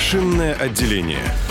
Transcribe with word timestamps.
Машинное 0.00 0.54
отделение. 0.54 1.49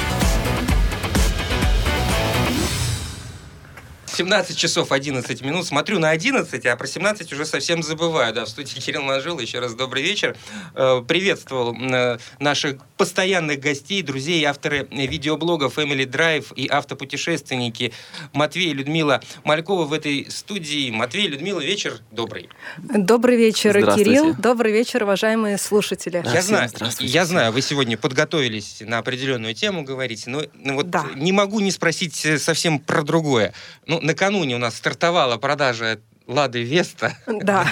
17 4.19 4.57
часов 4.57 4.91
11 4.91 5.41
минут. 5.43 5.65
Смотрю 5.65 5.97
на 5.97 6.09
11, 6.09 6.65
а 6.65 6.75
про 6.75 6.87
17 6.87 7.31
уже 7.31 7.45
совсем 7.45 7.81
забываю. 7.81 8.33
Да, 8.33 8.43
в 8.43 8.49
студии 8.49 8.77
Кирилл 8.77 9.01
Манжул. 9.01 9.39
Еще 9.39 9.59
раз 9.59 9.75
добрый 9.75 10.03
вечер. 10.03 10.35
Э, 10.75 11.01
приветствовал 11.07 11.73
э, 11.73 12.17
наших 12.37 12.79
постоянных 12.97 13.61
гостей, 13.61 14.01
друзей, 14.01 14.43
авторы 14.43 14.89
видеоблога 14.91 15.67
Family 15.67 16.05
Drive 16.05 16.53
и 16.53 16.67
автопутешественники 16.67 17.93
Матвей 18.33 18.71
и 18.71 18.73
Людмила 18.73 19.21
Малькова 19.45 19.85
в 19.85 19.93
этой 19.93 20.27
студии. 20.29 20.91
Матвей, 20.91 21.29
Людмила, 21.29 21.61
вечер 21.61 22.01
добрый. 22.11 22.49
Добрый 22.77 23.37
вечер, 23.37 23.73
Кирилл. 23.95 24.35
Добрый 24.35 24.73
вечер, 24.73 25.03
уважаемые 25.03 25.57
слушатели. 25.57 26.21
Я 26.25 26.41
знаю, 26.41 26.69
я 26.99 27.25
знаю, 27.25 27.53
вы 27.53 27.61
сегодня 27.61 27.97
подготовились 27.97 28.81
на 28.81 28.97
определенную 28.97 29.53
тему 29.53 29.85
говорить, 29.85 30.27
но 30.27 30.43
ну, 30.55 30.75
вот 30.75 30.89
да. 30.89 31.05
не 31.15 31.31
могу 31.31 31.61
не 31.61 31.71
спросить 31.71 32.15
совсем 32.15 32.79
про 32.79 33.01
другое. 33.01 33.53
Ну, 33.85 34.08
накануне 34.09 34.55
у 34.55 34.59
нас 34.59 34.75
стартовала 34.75 35.37
продажа 35.37 35.99
Лады 36.29 36.61
Веста. 36.61 37.17
Да. 37.25 37.67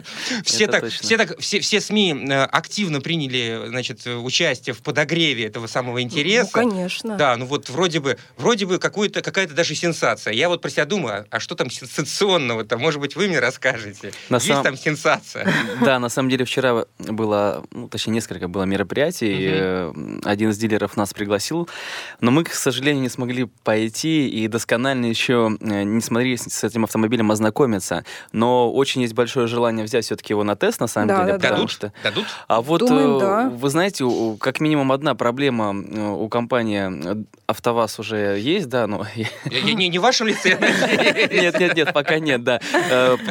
все, 0.44 0.66
так, 0.66 0.86
все, 0.88 1.16
так, 1.16 1.38
все, 1.40 1.60
все 1.60 1.80
СМИ 1.80 2.26
э, 2.28 2.42
активно 2.44 3.00
приняли 3.00 3.68
значит, 3.68 4.06
участие 4.06 4.74
в 4.74 4.82
подогреве 4.82 5.46
этого 5.46 5.66
самого 5.66 6.02
интереса. 6.02 6.50
Ну, 6.60 6.70
конечно. 6.70 7.16
Да, 7.16 7.34
ну 7.38 7.46
вот 7.46 7.70
вроде 7.70 8.00
бы, 8.00 8.18
вроде 8.36 8.66
бы 8.66 8.78
какую-то, 8.78 9.22
какая-то 9.22 9.54
даже 9.54 9.74
сенсация. 9.74 10.34
Я 10.34 10.50
вот 10.50 10.60
про 10.60 10.68
себя 10.68 10.84
думаю, 10.84 11.26
а 11.30 11.40
что 11.40 11.54
там 11.54 11.70
сенсационного-то? 11.70 12.76
Может 12.76 13.00
быть, 13.00 13.16
вы 13.16 13.28
мне 13.28 13.40
расскажете? 13.40 14.12
На 14.28 14.36
Есть 14.36 14.48
сам... 14.48 14.62
там 14.62 14.76
сенсация? 14.76 15.50
Да, 15.80 15.98
на 15.98 16.10
самом 16.10 16.28
деле 16.28 16.44
вчера 16.44 16.84
было, 16.98 17.64
ну, 17.70 17.88
точнее, 17.88 18.14
несколько 18.14 18.46
было 18.46 18.64
мероприятий. 18.64 19.88
Угу. 19.88 20.20
Один 20.24 20.50
из 20.50 20.58
дилеров 20.58 20.96
нас 20.96 21.14
пригласил, 21.14 21.68
но 22.20 22.30
мы, 22.30 22.44
к 22.44 22.52
сожалению, 22.52 23.02
не 23.02 23.08
смогли 23.08 23.46
пойти 23.64 24.28
и 24.28 24.46
досконально 24.48 25.06
еще 25.06 25.56
э, 25.60 25.82
не 25.82 26.02
смогли 26.02 26.36
с 26.36 26.62
этим 26.62 26.84
автомобилем 26.84 27.30
ознакомиться 27.30 28.01
но 28.32 28.72
очень 28.72 29.02
есть 29.02 29.14
большое 29.14 29.46
желание 29.46 29.84
взять 29.84 30.04
все-таки 30.04 30.32
его 30.32 30.44
на 30.44 30.56
тест, 30.56 30.80
на 30.80 30.86
самом 30.86 31.08
да, 31.08 31.24
деле. 31.24 31.38
Да, 31.38 31.50
дадут? 31.50 31.70
Что... 31.70 31.92
Дадут? 32.02 32.26
А 32.48 32.60
вот, 32.60 32.80
Думаем, 32.80 33.16
э, 33.16 33.20
да. 33.20 33.48
вы 33.50 33.68
знаете, 33.70 34.04
как 34.40 34.60
минимум 34.60 34.92
одна 34.92 35.14
проблема 35.14 35.74
э, 35.74 36.10
у 36.10 36.28
компании 36.28 37.20
э, 37.20 37.24
АвтоВАЗ 37.46 37.98
уже 37.98 38.38
есть, 38.38 38.68
да, 38.68 38.86
но... 38.86 39.06
Не, 39.50 39.88
не 39.88 39.98
в 39.98 40.02
вашем 40.02 40.26
лице? 40.26 40.58
Нет, 41.32 41.58
нет, 41.58 41.76
нет, 41.76 41.92
пока 41.92 42.18
нет, 42.18 42.44
да. 42.44 42.60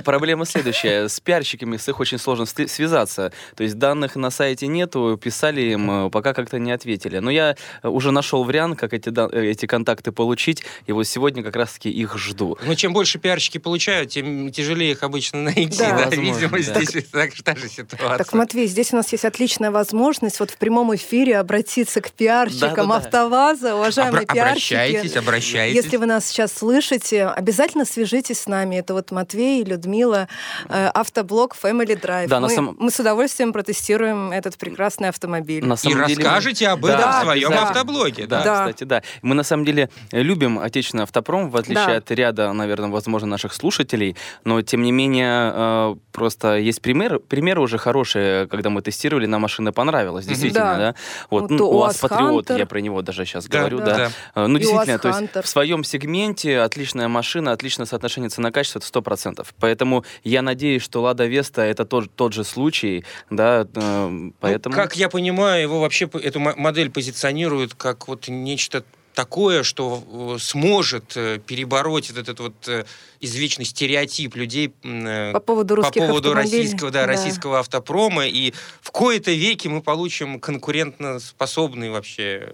Проблема 0.03 0.45
следующая. 0.45 1.07
С 1.07 1.19
пиарщиками 1.19 1.77
с 1.77 1.87
их 1.87 1.99
очень 1.99 2.17
сложно 2.17 2.45
связаться. 2.45 3.31
То 3.55 3.63
есть 3.63 3.77
данных 3.77 4.15
на 4.15 4.29
сайте 4.29 4.67
нету, 4.67 5.19
писали 5.21 5.61
им, 5.61 6.09
пока 6.09 6.33
как-то 6.33 6.59
не 6.59 6.71
ответили. 6.71 7.19
Но 7.19 7.31
я 7.31 7.55
уже 7.83 8.11
нашел 8.11 8.43
вариант, 8.43 8.79
как 8.79 8.93
эти, 8.93 9.09
эти 9.35 9.65
контакты 9.65 10.11
получить, 10.11 10.63
и 10.85 10.91
вот 10.91 11.05
сегодня 11.05 11.43
как 11.43 11.55
раз-таки 11.55 11.89
их 11.89 12.17
жду. 12.17 12.57
Ну, 12.65 12.75
чем 12.75 12.93
больше 12.93 13.19
пиарщики 13.19 13.57
получают, 13.57 14.09
тем 14.09 14.51
тяжелее 14.61 14.91
их 14.91 15.03
обычно 15.03 15.41
найти. 15.43 15.79
Да, 15.79 15.89
да? 15.89 16.05
Возможно, 16.05 16.21
Видимо, 16.21 16.57
да. 16.57 16.81
здесь 16.81 17.05
так, 17.11 17.31
та 17.43 17.55
же 17.55 17.67
ситуация. 17.67 18.17
Так, 18.17 18.33
Матвей, 18.33 18.67
здесь 18.67 18.93
у 18.93 18.95
нас 18.95 19.11
есть 19.11 19.25
отличная 19.25 19.71
возможность 19.71 20.39
вот 20.39 20.51
в 20.51 20.57
прямом 20.57 20.95
эфире 20.95 21.37
обратиться 21.37 22.01
к 22.01 22.11
пиарщикам 22.11 22.87
да, 22.89 22.99
да, 22.99 23.07
АвтоВАЗа. 23.07 23.75
Уважаемые 23.75 24.23
Обра- 24.23 24.33
пиарщики, 24.33 24.73
обращайтесь, 24.73 25.17
обращайтесь. 25.17 25.83
Если 25.83 25.97
вы 25.97 26.05
нас 26.05 26.25
сейчас 26.25 26.53
слышите, 26.53 27.25
обязательно 27.25 27.85
свяжитесь 27.85 28.41
с 28.41 28.47
нами. 28.47 28.77
Это 28.77 28.93
вот 28.93 29.11
Матвей, 29.11 29.63
Людмила, 29.63 30.27
э, 30.69 30.87
автоблог 30.87 31.55
Family 31.61 31.99
Drive. 31.99 32.27
Да, 32.27 32.39
мы, 32.39 32.49
сам... 32.49 32.75
мы 32.79 32.91
с 32.91 32.99
удовольствием 32.99 33.53
протестируем 33.53 34.31
этот 34.31 34.57
прекрасный 34.57 35.09
автомобиль. 35.09 35.65
На 35.65 35.75
самом 35.75 36.03
И 36.03 36.07
деле... 36.07 36.23
расскажете 36.23 36.67
об 36.67 36.85
этом 36.85 36.99
да, 36.99 37.19
в 37.19 37.23
своем 37.23 37.49
да. 37.49 37.69
автоблоге. 37.69 38.27
Да. 38.27 38.43
да, 38.43 38.59
кстати, 38.67 38.83
да. 38.83 39.01
Мы 39.21 39.35
на 39.35 39.43
самом 39.43 39.65
деле 39.65 39.89
любим 40.11 40.59
отечественный 40.59 41.03
автопром, 41.03 41.49
в 41.49 41.57
отличие 41.57 41.87
да. 41.87 41.95
от 41.97 42.11
ряда, 42.11 42.53
наверное, 42.53 42.89
возможно, 42.89 43.27
наших 43.27 43.53
слушателей 43.53 44.15
но 44.43 44.50
тем 44.59 44.83
не 44.83 44.91
менее 44.91 45.51
э, 45.53 45.95
просто 46.11 46.57
есть 46.57 46.81
примеры, 46.81 47.19
примеры 47.19 47.61
уже 47.61 47.77
хорошие, 47.77 48.47
когда 48.47 48.69
мы 48.69 48.81
тестировали, 48.81 49.25
нам 49.25 49.41
машина 49.41 49.71
понравилась, 49.71 50.25
действительно, 50.25 50.73
да. 50.73 50.77
да? 50.77 50.95
Вот, 51.29 51.49
ну, 51.49 51.69
у 51.69 51.77
вас 51.77 51.97
Патриот, 51.97 52.49
я 52.49 52.65
про 52.65 52.79
него 52.79 53.01
даже 53.01 53.25
сейчас 53.25 53.45
да, 53.45 53.59
говорю, 53.59 53.77
да. 53.79 53.85
да. 53.85 53.95
да. 53.95 54.11
Э, 54.35 54.47
ну, 54.47 54.59
действительно, 54.59 54.99
то 54.99 55.07
есть 55.07 55.45
в 55.45 55.47
своем 55.47 55.83
сегменте 55.83 56.59
отличная 56.59 57.07
машина, 57.07 57.53
отличное 57.53 57.85
соотношение 57.85 58.29
цена-качество, 58.29 58.79
это 58.79 58.99
100%. 58.99 59.47
Поэтому 59.59 60.03
я 60.23 60.41
надеюсь, 60.41 60.81
что 60.81 61.01
Лада 61.01 61.25
Веста 61.25 61.61
это 61.61 61.85
тот, 61.85 62.13
тот 62.13 62.33
же 62.33 62.43
случай, 62.43 63.05
да, 63.29 63.65
э, 63.73 64.29
поэтому... 64.39 64.75
Ну, 64.75 64.81
как 64.81 64.95
я 64.95 65.07
понимаю, 65.07 65.61
его 65.61 65.79
вообще, 65.79 66.09
эту 66.21 66.39
модель 66.39 66.89
позиционируют 66.91 67.75
как 67.75 68.07
вот 68.07 68.27
нечто 68.27 68.83
такое, 69.13 69.63
что 69.63 70.37
сможет 70.39 71.05
перебороть 71.45 72.09
этот, 72.09 72.29
этот 72.29 72.39
вот 72.39 72.85
извечный 73.21 73.65
стереотип 73.65 74.35
людей 74.35 74.73
э, 74.83 75.31
по 75.31 75.39
поводу, 75.39 75.75
по 75.77 75.91
поводу 75.91 76.33
российского, 76.33 76.91
да, 76.91 77.01
да. 77.01 77.07
российского 77.07 77.59
автопрома, 77.59 78.25
и 78.25 78.51
в 78.81 78.91
кои-то 78.91 79.31
веки 79.31 79.67
мы 79.67 79.81
получим 79.81 80.39
конкурентно 80.39 81.19
способный 81.19 81.91
вообще 81.91 82.49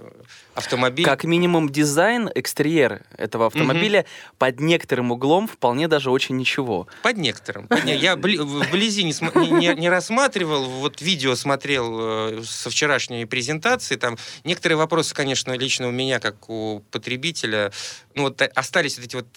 автомобиль. 0.57 1.05
Как 1.05 1.23
минимум 1.23 1.69
дизайн, 1.69 2.29
экстерьер 2.33 3.01
этого 3.17 3.47
автомобиля 3.47 4.01
угу. 4.01 4.07
под 4.39 4.59
некоторым 4.59 5.11
углом 5.11 5.47
вполне 5.47 5.87
даже 5.87 6.09
очень 6.09 6.35
ничего. 6.37 6.87
Под 7.03 7.17
некоторым. 7.17 7.69
Я 7.85 8.15
вблизи 8.15 9.03
не, 9.03 9.89
рассматривал, 9.89 10.65
вот 10.65 11.01
видео 11.01 11.35
смотрел 11.35 12.39
э, 12.39 12.43
со 12.43 12.69
вчерашней 12.69 13.25
презентации, 13.25 13.95
там 13.95 14.17
некоторые 14.43 14.77
вопросы, 14.77 15.13
конечно, 15.13 15.53
лично 15.53 15.87
у 15.87 15.91
меня, 15.91 16.19
как 16.19 16.49
у 16.49 16.83
потребителя, 16.91 17.71
ну 18.17 18.23
вот 18.23 18.41
остались 18.55 18.97
вот 18.97 19.05
эти 19.05 19.15
вот 19.15 19.27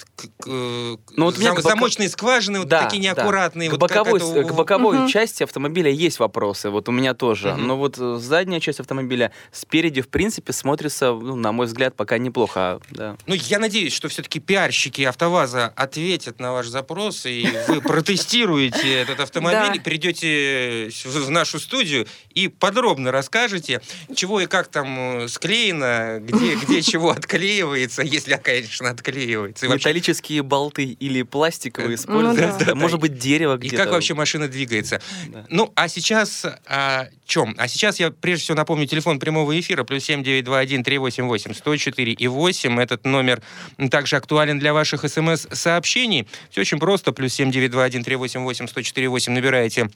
ну, 0.46 0.98
вот 1.16 1.36
Зам, 1.36 1.60
замочные 1.60 2.08
бока... 2.08 2.18
скважины, 2.18 2.60
вот 2.60 2.68
да, 2.68 2.84
такие 2.84 3.00
неаккуратные. 3.02 3.68
Да. 3.68 3.76
Вот 3.76 3.78
к 3.78 3.80
боковой, 3.80 4.18
это... 4.18 4.42
к 4.44 4.54
боковой 4.54 4.98
угу. 5.00 5.08
части 5.08 5.42
автомобиля 5.42 5.90
есть 5.90 6.18
вопросы, 6.18 6.70
вот 6.70 6.88
у 6.88 6.92
меня 6.92 7.14
тоже. 7.14 7.50
Угу. 7.50 7.60
Но 7.60 7.76
вот 7.76 7.98
э, 7.98 8.16
задняя 8.20 8.60
часть 8.60 8.80
автомобиля 8.80 9.32
спереди, 9.52 10.00
в 10.00 10.08
принципе, 10.08 10.52
смотрится, 10.52 11.12
ну, 11.12 11.36
на 11.36 11.52
мой 11.52 11.66
взгляд, 11.66 11.94
пока 11.94 12.18
неплохо. 12.18 12.80
Да. 12.90 13.16
Ну, 13.26 13.34
я 13.34 13.58
надеюсь, 13.58 13.92
что 13.92 14.08
все-таки 14.08 14.40
пиарщики 14.40 15.02
АвтоВАЗа 15.02 15.72
ответят 15.76 16.40
на 16.40 16.52
ваш 16.52 16.66
запрос, 16.66 17.26
и 17.26 17.46
вы 17.68 17.80
протестируете 17.82 18.94
этот 18.94 19.20
автомобиль, 19.20 19.80
придете 19.82 20.90
в 21.04 21.30
нашу 21.30 21.60
студию 21.60 22.06
и 22.30 22.48
подробно 22.48 23.12
расскажете, 23.12 23.82
чего 24.14 24.40
и 24.40 24.46
как 24.46 24.68
там 24.68 25.22
э, 25.22 25.28
склеено, 25.28 26.18
где, 26.20 26.54
где 26.54 26.82
чего 26.82 27.10
отклеивается, 27.10 28.02
если, 28.02 28.40
конечно, 28.42 28.69
отклеивается. 28.80 29.68
Металлические 29.68 30.42
болты 30.42 30.84
и 30.84 31.10
или 31.10 31.22
пластиковые 31.22 31.96
используют. 31.96 32.58
Ну, 32.60 32.64
да. 32.64 32.74
Может 32.74 33.00
быть, 33.00 33.18
дерево 33.18 33.56
где-то. 33.56 33.74
И 33.74 33.78
как 33.78 33.90
вообще 33.90 34.14
машина 34.14 34.48
двигается. 34.48 35.02
Да. 35.28 35.44
Ну, 35.48 35.72
а 35.74 35.88
сейчас 35.88 36.46
о 36.66 37.06
чем? 37.26 37.54
А 37.58 37.68
сейчас 37.68 38.00
я 38.00 38.10
прежде 38.10 38.44
всего 38.44 38.56
напомню 38.56 38.86
телефон 38.86 39.18
прямого 39.18 39.58
эфира, 39.58 39.84
плюс 39.84 40.04
7921 40.04 40.84
388 40.84 41.54
104 41.54 42.12
и 42.12 42.28
8. 42.28 42.80
Этот 42.80 43.04
номер 43.04 43.42
также 43.90 44.16
актуален 44.16 44.58
для 44.58 44.72
ваших 44.72 45.04
смс-сообщений. 45.08 46.26
Все 46.50 46.60
очень 46.62 46.78
просто, 46.78 47.12
плюс 47.12 47.34
7921 47.34 48.04
388 48.04 48.68
104 48.68 49.08
8 49.08 49.32
набираете 49.32 49.90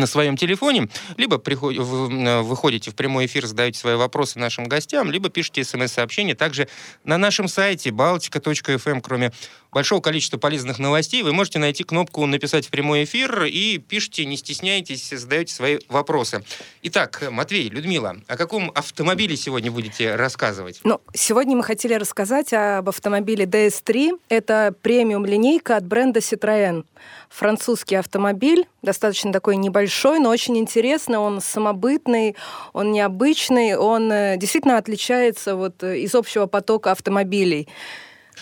на 0.00 0.06
своем 0.06 0.36
телефоне, 0.36 0.88
либо 1.16 1.38
приход... 1.38 1.76
выходите 1.76 2.90
в 2.90 2.94
прямой 2.94 3.26
эфир, 3.26 3.46
задаете 3.46 3.78
свои 3.78 3.94
вопросы 3.96 4.38
нашим 4.38 4.64
гостям, 4.64 5.10
либо 5.10 5.28
пишите 5.28 5.64
смс-сообщение 5.64 6.34
также 6.34 6.68
на 7.04 7.18
нашем 7.18 7.48
сайте 7.48 7.90
baltica.fm, 7.90 9.00
кроме 9.00 9.32
большого 9.74 10.00
количества 10.00 10.38
полезных 10.38 10.78
новостей, 10.78 11.22
вы 11.22 11.32
можете 11.32 11.58
найти 11.58 11.84
кнопку 11.84 12.24
«Написать 12.24 12.66
в 12.66 12.70
прямой 12.70 13.04
эфир» 13.04 13.44
и 13.44 13.78
пишите, 13.78 14.24
не 14.24 14.36
стесняйтесь, 14.36 15.10
задаете 15.10 15.52
свои 15.52 15.78
вопросы. 15.88 16.42
Итак, 16.82 17.24
Матвей, 17.30 17.68
Людмила, 17.68 18.16
о 18.28 18.36
каком 18.36 18.70
автомобиле 18.74 19.36
сегодня 19.36 19.70
будете 19.70 20.14
рассказывать? 20.14 20.80
Ну, 20.84 21.00
сегодня 21.12 21.56
мы 21.56 21.64
хотели 21.64 21.94
рассказать 21.94 22.52
об 22.52 22.88
автомобиле 22.88 23.44
DS3. 23.44 24.20
Это 24.28 24.74
премиум-линейка 24.80 25.76
от 25.76 25.84
бренда 25.86 26.20
Citroën. 26.20 26.84
Французский 27.28 27.96
автомобиль, 27.96 28.68
достаточно 28.82 29.32
такой 29.32 29.56
небольшой, 29.56 30.20
но 30.20 30.30
очень 30.30 30.56
интересный. 30.56 31.18
Он 31.18 31.40
самобытный, 31.40 32.36
он 32.72 32.92
необычный, 32.92 33.76
он 33.76 34.10
э, 34.12 34.36
действительно 34.36 34.78
отличается 34.78 35.56
вот 35.56 35.82
э, 35.82 35.98
из 35.98 36.14
общего 36.14 36.46
потока 36.46 36.92
автомобилей. 36.92 37.68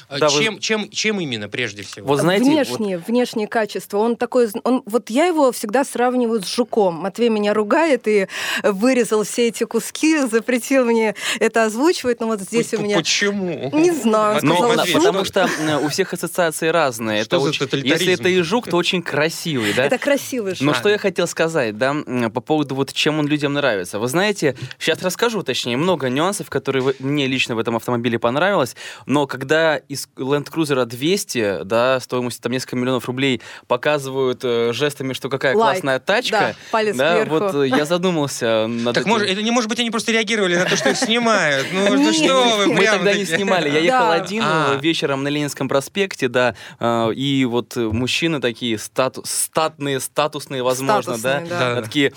А 0.09 0.19
да, 0.19 0.29
чем, 0.29 0.55
вы... 0.55 0.61
чем, 0.61 0.91
чем 0.91 1.21
именно 1.21 1.49
прежде 1.49 1.83
всего? 1.83 2.06
Вот 2.06 2.21
знаете, 2.21 2.44
внешнее, 2.44 2.99
вот... 2.99 3.06
внешнее 3.06 3.47
качество. 3.47 3.99
Он 3.99 4.17
такой, 4.17 4.49
он, 4.65 4.83
вот 4.87 5.11
я 5.11 5.27
его 5.27 5.53
всегда 5.53 5.85
сравниваю 5.85 6.43
с 6.43 6.47
жуком. 6.47 6.94
Матвей 6.94 7.29
меня 7.29 7.55
ругает 7.55 8.06
и 8.09 8.29
вырезал 8.62 9.25
все 9.25 9.49
эти 9.49 9.65
куски, 9.65 10.19
запретил 10.27 10.85
мне 10.85 11.15
это 11.41 11.65
озвучивать, 11.65 12.21
но 12.21 12.27
вот 12.27 12.41
здесь 12.41 12.73
у 12.75 12.79
меня... 12.79 12.97
Почему? 12.97 13.71
Не 13.73 13.93
знаю. 13.93 14.41
Ну, 14.43 14.56
потому 14.93 15.25
что 15.25 15.49
у 15.83 15.89
всех 15.89 16.12
ассоциации 16.12 16.69
разные. 16.69 17.23
это 17.23 17.39
очень... 17.39 17.69
Если 17.83 18.15
это 18.15 18.29
и 18.29 18.41
жук, 18.41 18.69
то 18.69 18.77
очень 18.77 19.03
красивый, 19.03 19.73
да? 19.75 19.85
Это 19.85 19.99
красивый 19.99 20.55
жук. 20.55 20.62
Но 20.62 20.75
что 20.75 20.89
я 20.89 20.99
хотел 20.99 21.27
сказать, 21.27 21.77
да, 21.77 21.94
по 22.33 22.41
поводу 22.41 22.75
вот 22.75 22.93
чем 22.93 23.19
он 23.19 23.27
людям 23.27 23.53
нравится. 23.53 23.99
Вы 23.99 24.09
знаете, 24.09 24.56
сейчас 24.79 25.03
расскажу, 25.03 25.43
точнее, 25.43 25.77
много 25.77 26.09
нюансов, 26.09 26.50
которые 26.50 26.94
мне 26.99 27.27
лично 27.27 27.55
в 27.55 27.59
этом 27.59 27.77
автомобиле 27.77 28.19
понравилось, 28.19 28.77
но 29.06 29.27
когда 29.27 29.81
из 29.88 30.08
Land 30.17 30.50
Cruiser 30.50 30.84
200, 30.84 31.64
да, 31.64 32.00
стоимостью 32.00 32.43
там 32.43 32.52
несколько 32.52 32.76
миллионов 32.76 33.06
рублей, 33.06 33.40
показывают 33.67 34.40
э, 34.43 34.73
жестами, 34.73 35.12
что 35.12 35.29
какая 35.29 35.55
like. 35.55 35.58
классная 35.58 35.99
тачка, 36.00 36.38
да, 36.38 36.55
палец 36.70 36.96
да, 36.96 37.17
вверху. 37.17 37.38
вот 37.38 37.55
э, 37.55 37.69
я 37.69 37.84
задумался 37.84 38.67
над 38.67 38.94
Так 38.94 39.06
может, 39.06 39.29
это 39.29 39.43
не 39.43 39.50
может 39.50 39.69
быть, 39.69 39.79
они 39.81 39.90
просто 39.90 40.12
реагировали 40.12 40.56
на 40.56 40.64
то, 40.64 40.76
что 40.76 40.90
их 40.90 40.96
снимают. 40.96 41.67
Ну, 41.73 42.12
что 42.12 42.56
вы, 42.56 42.67
Мы 42.67 42.84
тогда 42.84 43.14
не 43.14 43.25
снимали. 43.25 43.70
Я 43.70 43.79
ехал 43.79 44.11
один 44.11 44.43
а. 44.44 44.79
вечером 44.81 45.23
на 45.23 45.29
Ленинском 45.29 45.69
проспекте, 45.69 46.29
да, 46.29 46.55
э, 46.79 47.12
и 47.14 47.44
вот 47.44 47.76
мужчины 47.76 48.40
такие 48.40 48.79
статные, 48.79 50.00
статусные, 50.00 50.62
возможно, 50.62 51.17
да, 51.19 51.82
такие 51.82 52.12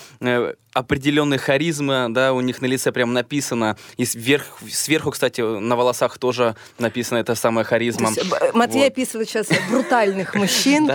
определенной 0.75 1.37
харизмы, 1.37 2.07
да, 2.09 2.33
у 2.33 2.41
них 2.41 2.61
на 2.61 2.65
лице 2.65 2.91
прям 2.91 3.13
написано, 3.13 3.77
и 3.95 4.03
сверх, 4.03 4.45
сверху, 4.69 5.11
кстати, 5.11 5.39
на 5.39 5.75
волосах 5.77 6.17
тоже 6.17 6.57
написано 6.79 7.19
это 7.19 7.33
самая 7.33 7.63
харизма. 7.63 8.09
Есть, 8.09 8.29
э, 8.29 8.51
Матвей 8.53 8.83
вот. 8.83 8.91
описывает 8.91 9.29
сейчас 9.29 9.47
брутальных 9.69 10.35
мужчин. 10.35 10.91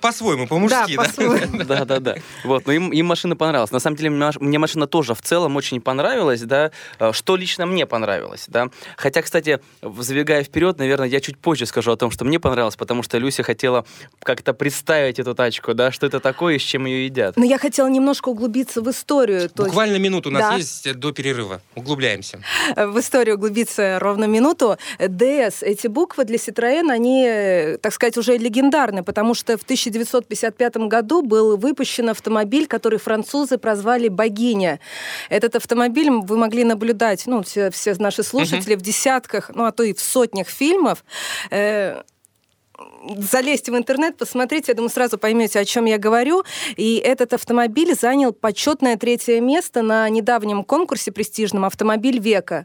По-своему, 0.00 0.46
по-мужски, 0.46 0.96
да? 0.96 1.64
Да, 1.68 1.84
да, 1.84 2.00
да. 2.00 2.14
Вот, 2.44 2.66
но 2.66 2.72
им 2.72 3.06
машина 3.06 3.36
понравилась. 3.36 3.72
На 3.72 3.78
самом 3.78 3.96
деле, 3.96 4.08
мне 4.10 4.58
машина 4.58 4.86
тоже 4.86 5.14
в 5.14 5.20
целом 5.20 5.56
очень 5.56 5.82
понравилась, 5.82 6.40
да, 6.40 6.70
э, 6.98 7.12
что 7.12 7.36
лично 7.36 7.66
мне 7.66 7.84
понравилось, 7.84 8.46
да. 8.48 8.68
Хотя, 8.96 9.20
кстати, 9.20 9.60
забегая 9.82 10.42
вперед, 10.44 10.78
наверное, 10.78 11.08
я 11.08 11.20
чуть 11.20 11.36
позже 11.36 11.66
скажу 11.66 11.92
о 11.92 11.96
том, 11.98 12.10
что 12.10 12.24
мне 12.24 12.40
понравилось, 12.40 12.76
потому 12.76 13.02
что 13.02 13.18
Люся 13.18 13.42
хотела 13.42 13.84
как-то 14.20 14.54
представить 14.54 15.18
эту 15.18 15.34
тачку, 15.34 15.74
да, 15.74 15.92
что 15.92 16.06
это 16.06 16.20
такое 16.20 16.54
и 16.54 16.58
с 16.58 16.62
чем 16.62 16.86
ее 16.86 17.04
едят. 17.04 17.36
Но 17.36 17.44
я 17.44 17.58
хотела 17.58 17.88
немножко 17.88 18.30
углубиться 18.30 18.77
углубиться 18.78 18.82
в 18.82 18.90
историю. 18.90 19.50
Буквально 19.54 19.94
есть... 19.94 20.02
минуту 20.02 20.28
у 20.28 20.32
нас 20.32 20.42
да. 20.42 20.56
есть 20.56 20.92
до 20.94 21.12
перерыва. 21.12 21.60
Углубляемся. 21.74 22.40
В 22.76 22.98
историю 22.98 23.36
углубиться 23.36 23.98
ровно 23.98 24.24
минуту. 24.24 24.76
DS, 24.98 25.62
эти 25.62 25.86
буквы 25.86 26.24
для 26.24 26.36
Citroën, 26.36 26.90
они, 26.90 27.76
так 27.82 27.92
сказать, 27.92 28.16
уже 28.16 28.36
легендарны, 28.36 29.02
потому 29.02 29.34
что 29.34 29.56
в 29.56 29.62
1955 29.62 30.76
году 30.88 31.22
был 31.22 31.56
выпущен 31.56 32.08
автомобиль, 32.08 32.66
который 32.66 32.98
французы 32.98 33.58
прозвали 33.58 34.08
«Богиня». 34.08 34.80
Этот 35.28 35.56
автомобиль 35.56 36.10
вы 36.10 36.36
могли 36.36 36.64
наблюдать, 36.64 37.26
ну, 37.26 37.42
все, 37.42 37.70
все 37.70 37.94
наши 37.98 38.22
слушатели, 38.22 38.74
угу. 38.74 38.80
в 38.80 38.82
десятках, 38.82 39.50
ну, 39.54 39.64
а 39.64 39.72
то 39.72 39.82
и 39.82 39.92
в 39.92 40.00
сотнях 40.00 40.48
фильмов. 40.48 41.04
Залезьте 43.18 43.72
в 43.72 43.76
интернет, 43.76 44.16
посмотрите, 44.16 44.66
я 44.68 44.74
думаю, 44.74 44.90
сразу 44.90 45.18
поймете, 45.18 45.60
о 45.60 45.64
чем 45.64 45.84
я 45.84 45.98
говорю. 45.98 46.44
И 46.76 46.96
этот 46.96 47.32
автомобиль 47.32 47.94
занял 47.94 48.32
почетное 48.32 48.96
третье 48.96 49.40
место 49.40 49.82
на 49.82 50.08
недавнем 50.08 50.64
конкурсе 50.64 51.12
престижном 51.12 51.64
«Автомобиль 51.64 52.18
века». 52.18 52.64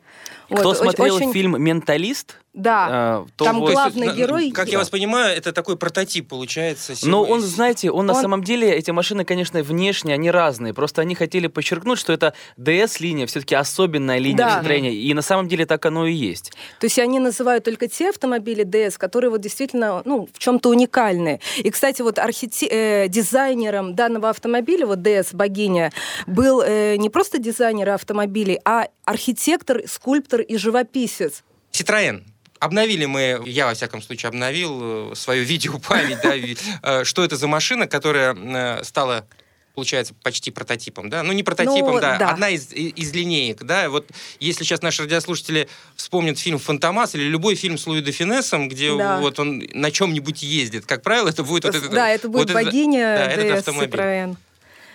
Кто 0.54 0.70
вот, 0.70 0.78
смотрел 0.78 1.16
очень... 1.16 1.34
фильм 1.34 1.62
«Менталист», 1.62 2.38
да, 2.54 3.26
э, 3.26 3.44
там 3.44 3.62
главный 3.62 4.08
есть, 4.08 4.18
герой. 4.18 4.52
Как 4.52 4.70
я 4.70 4.78
вас 4.78 4.90
понимаю, 4.90 5.36
это 5.36 5.54
такой 5.54 5.76
прототип 5.76 6.28
получается. 6.28 6.94
Но 7.02 7.24
он, 7.24 7.42
знаете, 7.42 7.90
он, 7.90 8.02
он 8.02 8.06
на 8.06 8.14
самом 8.14 8.44
деле 8.44 8.72
эти 8.72 8.92
машины, 8.92 9.26
конечно, 9.26 9.64
внешне 9.64 10.14
они 10.14 10.30
разные. 10.30 10.72
Просто 10.72 11.02
они 11.02 11.16
хотели 11.16 11.48
подчеркнуть, 11.48 11.98
что 11.98 12.14
это 12.14 12.36
DS-линия 12.60 13.26
все-таки 13.26 13.56
особенная 13.56 14.20
линия 14.20 14.62
да. 14.62 14.76
И 14.76 15.14
на 15.16 15.24
самом 15.24 15.48
деле 15.48 15.66
так 15.66 15.84
оно 15.88 16.06
и 16.06 16.14
есть. 16.14 16.52
То 16.80 16.86
есть 16.86 17.00
они 17.00 17.20
называют 17.20 17.64
только 17.64 17.88
те 17.88 18.10
автомобили 18.10 18.64
DS, 18.64 19.00
которые 19.00 19.32
вот 19.32 19.42
действительно, 19.42 20.04
ну, 20.06 20.30
в 20.32 20.38
чем-то 20.38 20.70
уникальные. 20.70 21.40
И, 21.58 21.72
кстати, 21.72 22.04
вот 22.04 22.20
архите... 22.20 22.68
э, 22.68 23.08
дизайнером 23.08 23.96
данного 23.96 24.30
автомобиля, 24.30 24.86
вот 24.86 25.00
DS 25.00 25.36
богиня, 25.36 25.92
был 26.28 26.62
э, 26.62 26.98
не 26.98 27.10
просто 27.10 27.40
дизайнер 27.40 27.90
автомобилей, 27.90 28.60
а 28.64 28.88
архитектор, 29.06 29.82
скульптор 29.88 30.42
и 30.42 30.58
живописец. 30.58 31.44
Citroën 31.72 32.24
обновили 32.60 33.06
мы, 33.06 33.42
я 33.46 33.66
во 33.66 33.74
всяком 33.74 34.02
случае 34.02 34.30
обновил 34.30 35.12
э, 35.12 35.16
свою 35.16 35.44
видеопамять, 35.52 36.20
да, 36.22 36.36
э, 36.36 37.04
что 37.04 37.24
это 37.24 37.36
за 37.36 37.48
машина, 37.48 37.88
которая 37.88 38.36
э, 38.36 38.84
стала 38.84 39.26
получается, 39.74 40.14
почти 40.22 40.52
прототипом, 40.52 41.10
да? 41.10 41.24
Ну, 41.24 41.34
не 41.34 41.42
прототипом, 41.42 41.96
ну, 41.96 42.00
да, 42.00 42.18
да, 42.18 42.30
одна 42.30 42.50
из, 42.50 42.72
из 42.72 43.12
линеек, 43.12 43.64
да? 43.64 43.90
Вот 43.90 44.08
если 44.40 44.64
сейчас 44.64 44.84
наши 44.84 45.02
радиослушатели 45.02 45.68
вспомнят 45.96 46.38
фильм 46.38 46.60
«Фантомас» 46.60 47.16
или 47.16 47.24
любой 47.24 47.56
фильм 47.56 47.80
с 47.80 47.88
Луи 47.88 48.02
де 48.02 48.12
Финесом, 48.12 48.70
где 48.70 48.96
да. 48.96 49.20
вот 49.20 49.40
он 49.40 49.64
на 49.74 49.90
чем-нибудь 49.90 50.44
ездит, 50.44 50.86
как 50.86 51.02
правило, 51.02 51.30
это 51.30 51.44
будет 51.44 51.66
вот 51.66 51.74
этот... 51.74 51.92
Да, 51.92 52.08
это 52.10 52.30
будет 52.30 52.52
вот 52.52 52.64
богиня 52.64 53.16
это, 53.16 53.36
да, 53.36 53.42
этот 53.42 53.58
автомобиль. 53.68 54.36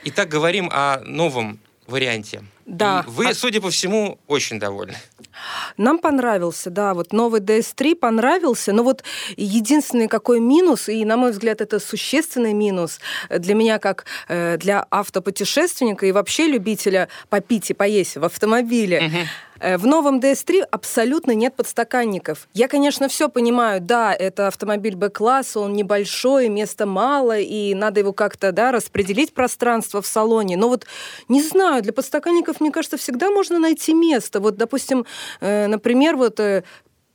Итак, 0.04 0.28
говорим 0.28 0.70
о 0.72 1.00
новом 1.00 1.58
варианте. 1.88 2.44
Да. 2.68 3.04
И 3.06 3.10
вы, 3.10 3.30
а... 3.30 3.34
судя 3.34 3.60
по 3.60 3.70
всему, 3.70 4.18
очень 4.26 4.60
довольны. 4.60 4.96
Нам 5.76 5.98
понравился, 5.98 6.70
да, 6.70 6.94
вот 6.94 7.12
новый 7.12 7.40
DS3 7.40 7.94
понравился, 7.94 8.72
но 8.72 8.82
вот 8.82 9.04
единственный 9.36 10.08
какой 10.08 10.40
минус, 10.40 10.88
и, 10.88 11.04
на 11.04 11.16
мой 11.16 11.30
взгляд, 11.30 11.60
это 11.60 11.78
существенный 11.78 12.52
минус 12.52 13.00
для 13.30 13.54
меня, 13.54 13.78
как 13.78 14.04
э, 14.28 14.58
для 14.58 14.86
автопутешественника 14.90 16.06
и 16.06 16.12
вообще 16.12 16.48
любителя 16.48 17.08
попить 17.30 17.70
и 17.70 17.74
поесть 17.74 18.16
в 18.16 18.24
автомобиле, 18.24 19.06
угу 19.06 19.18
в 19.60 19.86
новом 19.86 20.20
DS3 20.20 20.62
абсолютно 20.70 21.32
нет 21.32 21.54
подстаканников. 21.54 22.48
Я, 22.54 22.68
конечно, 22.68 23.08
все 23.08 23.28
понимаю, 23.28 23.80
да, 23.80 24.14
это 24.14 24.46
автомобиль 24.46 24.96
Б-класса, 24.96 25.60
он 25.60 25.72
небольшой, 25.72 26.48
места 26.48 26.86
мало, 26.86 27.38
и 27.38 27.74
надо 27.74 28.00
его 28.00 28.12
как-то 28.12 28.52
да, 28.52 28.72
распределить 28.72 29.32
пространство 29.32 30.02
в 30.02 30.06
салоне. 30.06 30.56
Но 30.56 30.68
вот, 30.68 30.86
не 31.28 31.42
знаю, 31.42 31.82
для 31.82 31.92
подстаканников, 31.92 32.60
мне 32.60 32.70
кажется, 32.70 32.96
всегда 32.96 33.30
можно 33.30 33.58
найти 33.58 33.94
место. 33.94 34.40
Вот, 34.40 34.56
допустим, 34.56 35.06
э, 35.40 35.66
например, 35.66 36.16
вот 36.16 36.40
э, 36.40 36.64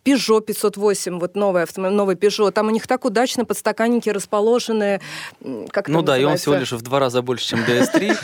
Peugeot 0.03 0.41
508, 0.41 1.19
вот 1.19 1.35
новый, 1.35 1.63
автомобиль, 1.63 1.95
новый 1.95 2.15
Peugeot, 2.15 2.51
там 2.51 2.67
у 2.67 2.69
них 2.71 2.87
так 2.87 3.05
удачно 3.05 3.45
подстаканники 3.45 4.09
расположены, 4.09 5.01
как 5.71 5.87
Ну 5.87 6.01
да, 6.01 6.17
и 6.17 6.23
он 6.23 6.37
всего 6.37 6.55
лишь 6.55 6.71
в 6.73 6.81
два 6.81 6.99
раза 6.99 7.21
больше, 7.21 7.47
чем 7.47 7.59
DS3. 7.59 8.17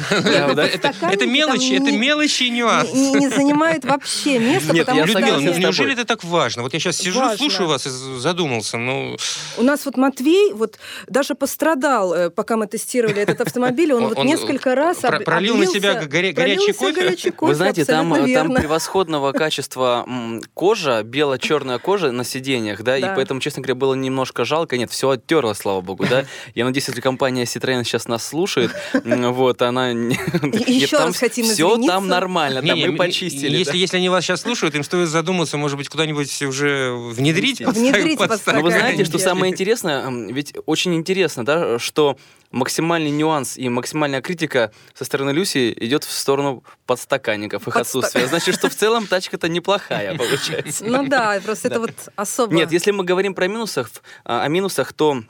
Это 1.11 1.25
мелочи, 1.25 1.73
это 1.73 1.91
мелочи 1.91 2.43
и 2.43 2.49
нюансы. 2.49 2.93
Не 2.93 3.29
занимает 3.29 3.85
вообще 3.85 4.39
места, 4.39 4.73
потому 4.73 5.07
что... 5.07 5.19
Людмила, 5.19 5.57
неужели 5.57 5.93
это 5.93 6.05
так 6.05 6.23
важно? 6.23 6.63
Вот 6.63 6.73
я 6.73 6.79
сейчас 6.79 6.97
сижу, 6.97 7.21
слушаю 7.37 7.69
вас 7.69 7.85
и 7.85 7.89
задумался, 7.89 8.77
ну... 8.77 9.15
У 9.57 9.63
нас 9.63 9.85
вот 9.85 9.97
Матвей 9.97 10.53
вот 10.53 10.77
даже 11.07 11.35
пострадал, 11.35 12.13
э, 12.13 12.29
пока 12.29 12.57
мы 12.57 12.67
тестировали 12.67 13.21
этот 13.21 13.41
автомобиль, 13.41 13.93
он 13.93 14.07
вот 14.13 14.23
несколько 14.23 14.75
раз 14.75 14.97
Пролил 15.25 15.57
на 15.57 15.65
себя 15.65 15.95
горячий 16.05 16.73
кофе? 16.73 17.15
Вы 17.39 17.55
знаете, 17.55 17.85
там 17.85 18.09
превосходного 18.09 19.31
качества 19.31 20.05
кожа, 20.53 21.03
бело-черная 21.03 21.68
черная 21.69 21.79
кожа 21.79 22.11
на 22.11 22.23
сиденьях, 22.23 22.81
да, 22.81 22.99
да, 22.99 23.11
и 23.11 23.15
поэтому, 23.15 23.39
честно 23.39 23.61
говоря, 23.61 23.75
было 23.75 23.93
немножко 23.93 24.45
жалко. 24.45 24.77
Нет, 24.77 24.91
все 24.91 25.09
оттерло, 25.09 25.53
слава 25.53 25.81
богу, 25.81 26.05
да. 26.09 26.25
Я 26.55 26.65
надеюсь, 26.65 26.88
если 26.88 27.01
компания 27.01 27.43
Citroёn 27.43 27.83
сейчас 27.83 28.07
нас 28.07 28.25
слушает, 28.25 28.71
вот, 28.93 29.61
она... 29.61 29.89
Еще 29.89 30.97
раз 30.97 31.17
хотим 31.17 31.45
Все 31.45 31.77
там 31.85 32.07
нормально, 32.07 32.61
там 32.61 32.79
мы 32.79 32.95
почистили. 32.95 33.57
Если 33.57 33.77
если 33.77 33.97
они 33.97 34.09
вас 34.09 34.23
сейчас 34.23 34.41
слушают, 34.41 34.75
им 34.75 34.83
стоит 34.83 35.09
задуматься, 35.09 35.57
может 35.57 35.77
быть, 35.77 35.89
куда-нибудь 35.89 36.41
уже 36.43 36.93
внедрить 36.93 37.59
Внедрить 37.59 38.19
Но 38.19 38.61
вы 38.61 38.71
знаете, 38.71 39.05
что 39.05 39.19
самое 39.19 39.51
интересное, 39.51 40.09
ведь 40.09 40.53
очень 40.65 40.95
интересно, 40.95 41.45
да, 41.45 41.79
что 41.79 42.17
максимальный 42.51 43.12
нюанс 43.12 43.58
и 43.58 43.70
максимальная 43.70 44.22
критика 44.22 44.72
со 44.94 45.06
стороны 45.06 45.32
Люси 45.32 45.74
идет 45.79 46.03
в 46.03 46.12
сторону 46.12 46.63
подстаканников, 46.86 47.68
их 47.68 47.74
Подста... 47.74 48.00
отсутствия. 48.00 48.27
Значит, 48.27 48.56
что 48.56 48.70
в 48.70 48.75
целом 48.75 49.08
тачка-то 49.08 49.48
неплохая 49.48 50.15
получается. 50.18 50.86
Ну 50.86 51.08
да, 51.08 51.39
просто 51.44 51.68
это 51.68 51.79
вот 51.79 51.94
особо... 52.15 52.53
Нет, 52.53 52.72
если 52.72 52.91
мы 52.91 53.03
говорим 53.03 53.36
про 53.36 53.48
минусах, 53.48 53.89
о 54.24 54.48
минусах, 54.48 54.94
то 54.94 55.24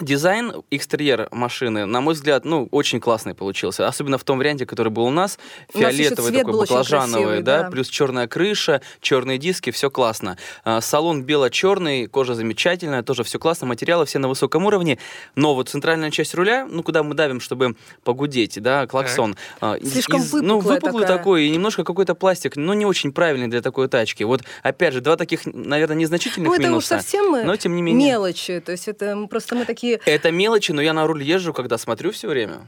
Дизайн, 0.00 0.52
экстерьер 0.70 1.28
машины, 1.30 1.84
на 1.84 2.00
мой 2.00 2.14
взгляд, 2.14 2.44
ну, 2.44 2.66
очень 2.70 3.00
классный 3.00 3.34
получился. 3.34 3.86
Особенно 3.86 4.18
в 4.18 4.24
том 4.24 4.38
варианте, 4.38 4.66
который 4.66 4.88
был 4.88 5.04
у 5.04 5.10
нас. 5.10 5.38
Фиолетовый, 5.72 6.32
такой 6.32 6.60
баклажановый, 6.60 7.42
да, 7.42 7.64
да, 7.64 7.70
плюс 7.70 7.88
черная 7.88 8.26
крыша, 8.26 8.80
черные 9.00 9.38
диски, 9.38 9.70
все 9.70 9.90
классно. 9.90 10.38
А, 10.64 10.80
салон 10.80 11.22
бело-черный, 11.22 12.06
кожа 12.06 12.34
замечательная, 12.34 13.02
тоже 13.02 13.22
все 13.22 13.38
классно, 13.38 13.66
материалы 13.66 14.06
все 14.06 14.18
на 14.18 14.28
высоком 14.28 14.64
уровне. 14.64 14.98
Но 15.36 15.54
вот 15.54 15.68
центральная 15.68 16.10
часть 16.10 16.34
руля, 16.34 16.66
ну, 16.68 16.82
куда 16.82 17.02
мы 17.02 17.14
давим, 17.14 17.40
чтобы 17.40 17.76
погудеть, 18.02 18.60
да, 18.62 18.86
клаксон. 18.86 19.36
Так. 19.60 19.80
Слишком 19.84 20.20
из, 20.20 20.32
Ну, 20.32 20.58
выпуклый 20.58 21.02
такая. 21.02 21.18
такой, 21.18 21.44
и 21.44 21.50
немножко 21.50 21.84
какой-то 21.84 22.14
пластик, 22.14 22.56
ну, 22.56 22.72
не 22.72 22.86
очень 22.86 23.12
правильный 23.12 23.48
для 23.48 23.60
такой 23.60 23.88
тачки. 23.88 24.22
Вот, 24.24 24.42
опять 24.62 24.94
же, 24.94 25.00
два 25.00 25.16
таких, 25.16 25.42
наверное, 25.44 25.96
незначительных 25.96 26.48
ну, 26.48 26.54
это 26.54 26.62
минуса. 26.64 26.96
Уж 26.96 27.00
совсем 27.00 27.46
но, 27.46 27.56
тем 27.56 27.76
не 27.76 27.82
менее... 27.82 28.08
мелочи, 28.08 28.60
то 28.60 28.72
есть 28.72 28.88
это 28.88 29.26
просто 29.28 29.54
мы 29.54 29.64
такие 29.64 29.81
такие... 29.82 30.00
Это 30.04 30.30
мелочи, 30.30 30.72
но 30.72 30.80
я 30.82 30.92
на 30.92 31.06
руль 31.06 31.22
езжу, 31.22 31.52
когда 31.52 31.78
смотрю 31.78 32.12
все 32.12 32.28
время. 32.28 32.66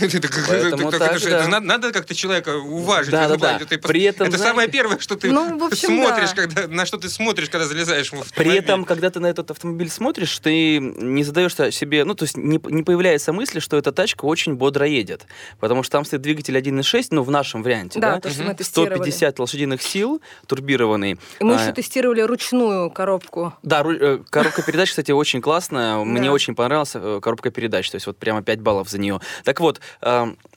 Надо 1.60 1.92
как-то 1.92 2.14
человека 2.14 2.56
уважить. 2.56 3.10
Да, 3.10 3.28
да, 3.28 3.36
да. 3.36 3.78
При 3.82 4.02
этом, 4.02 4.28
это 4.28 4.38
самое 4.38 4.68
первое, 4.68 4.98
что 4.98 5.16
ты 5.16 5.30
ну, 5.30 5.70
смотришь, 5.72 6.30
когда 6.34 6.66
на 6.68 6.86
что 6.86 6.98
ты 6.98 7.08
смотришь, 7.08 7.50
когда 7.50 7.66
залезаешь 7.66 8.10
в 8.10 8.20
автомобиль. 8.20 8.52
При 8.52 8.58
этом, 8.58 8.84
когда 8.84 9.10
ты 9.10 9.20
на 9.20 9.26
этот 9.26 9.50
автомобиль 9.50 9.90
смотришь, 9.90 10.38
ты 10.38 10.78
не 10.78 11.24
задаешь 11.24 11.54
себе, 11.74 12.04
ну, 12.04 12.14
то 12.14 12.24
есть 12.24 12.36
не, 12.36 12.60
не 12.64 12.82
появляется 12.82 13.32
мысли, 13.32 13.60
что 13.60 13.76
эта 13.76 13.92
тачка 13.92 14.24
очень 14.24 14.54
бодро 14.54 14.86
едет. 14.86 15.26
Потому 15.60 15.82
что 15.82 15.92
там 15.92 16.04
стоит 16.04 16.22
двигатель 16.22 16.56
1.6, 16.56 17.08
ну, 17.10 17.22
в 17.22 17.30
нашем 17.30 17.62
варианте, 17.62 18.00
да? 18.00 18.14
да? 18.14 18.20
То, 18.20 18.30
что 18.30 18.42
мы 18.42 18.56
150 18.58 19.38
лошадиных 19.38 19.82
сил, 19.82 20.22
турбированный. 20.46 21.18
И 21.40 21.44
мы 21.44 21.56
а, 21.56 21.62
еще 21.62 21.72
тестировали 21.72 22.20
ручную 22.20 22.90
коробку. 22.90 23.54
Да, 23.62 23.82
э, 23.84 24.18
коробка 24.30 24.62
передач, 24.62 24.90
кстати, 24.90 25.10
очень 25.10 25.40
классная. 25.40 25.98
Мне 25.98 26.30
очень 26.30 26.37
понравилась 26.54 26.92
э, 26.94 27.20
коробка 27.22 27.50
передач, 27.50 27.90
то 27.90 27.96
есть 27.96 28.06
вот 28.06 28.18
прямо 28.18 28.42
5 28.42 28.60
баллов 28.60 28.88
за 28.88 28.98
нее. 28.98 29.20
Так 29.44 29.60
вот, 29.60 29.80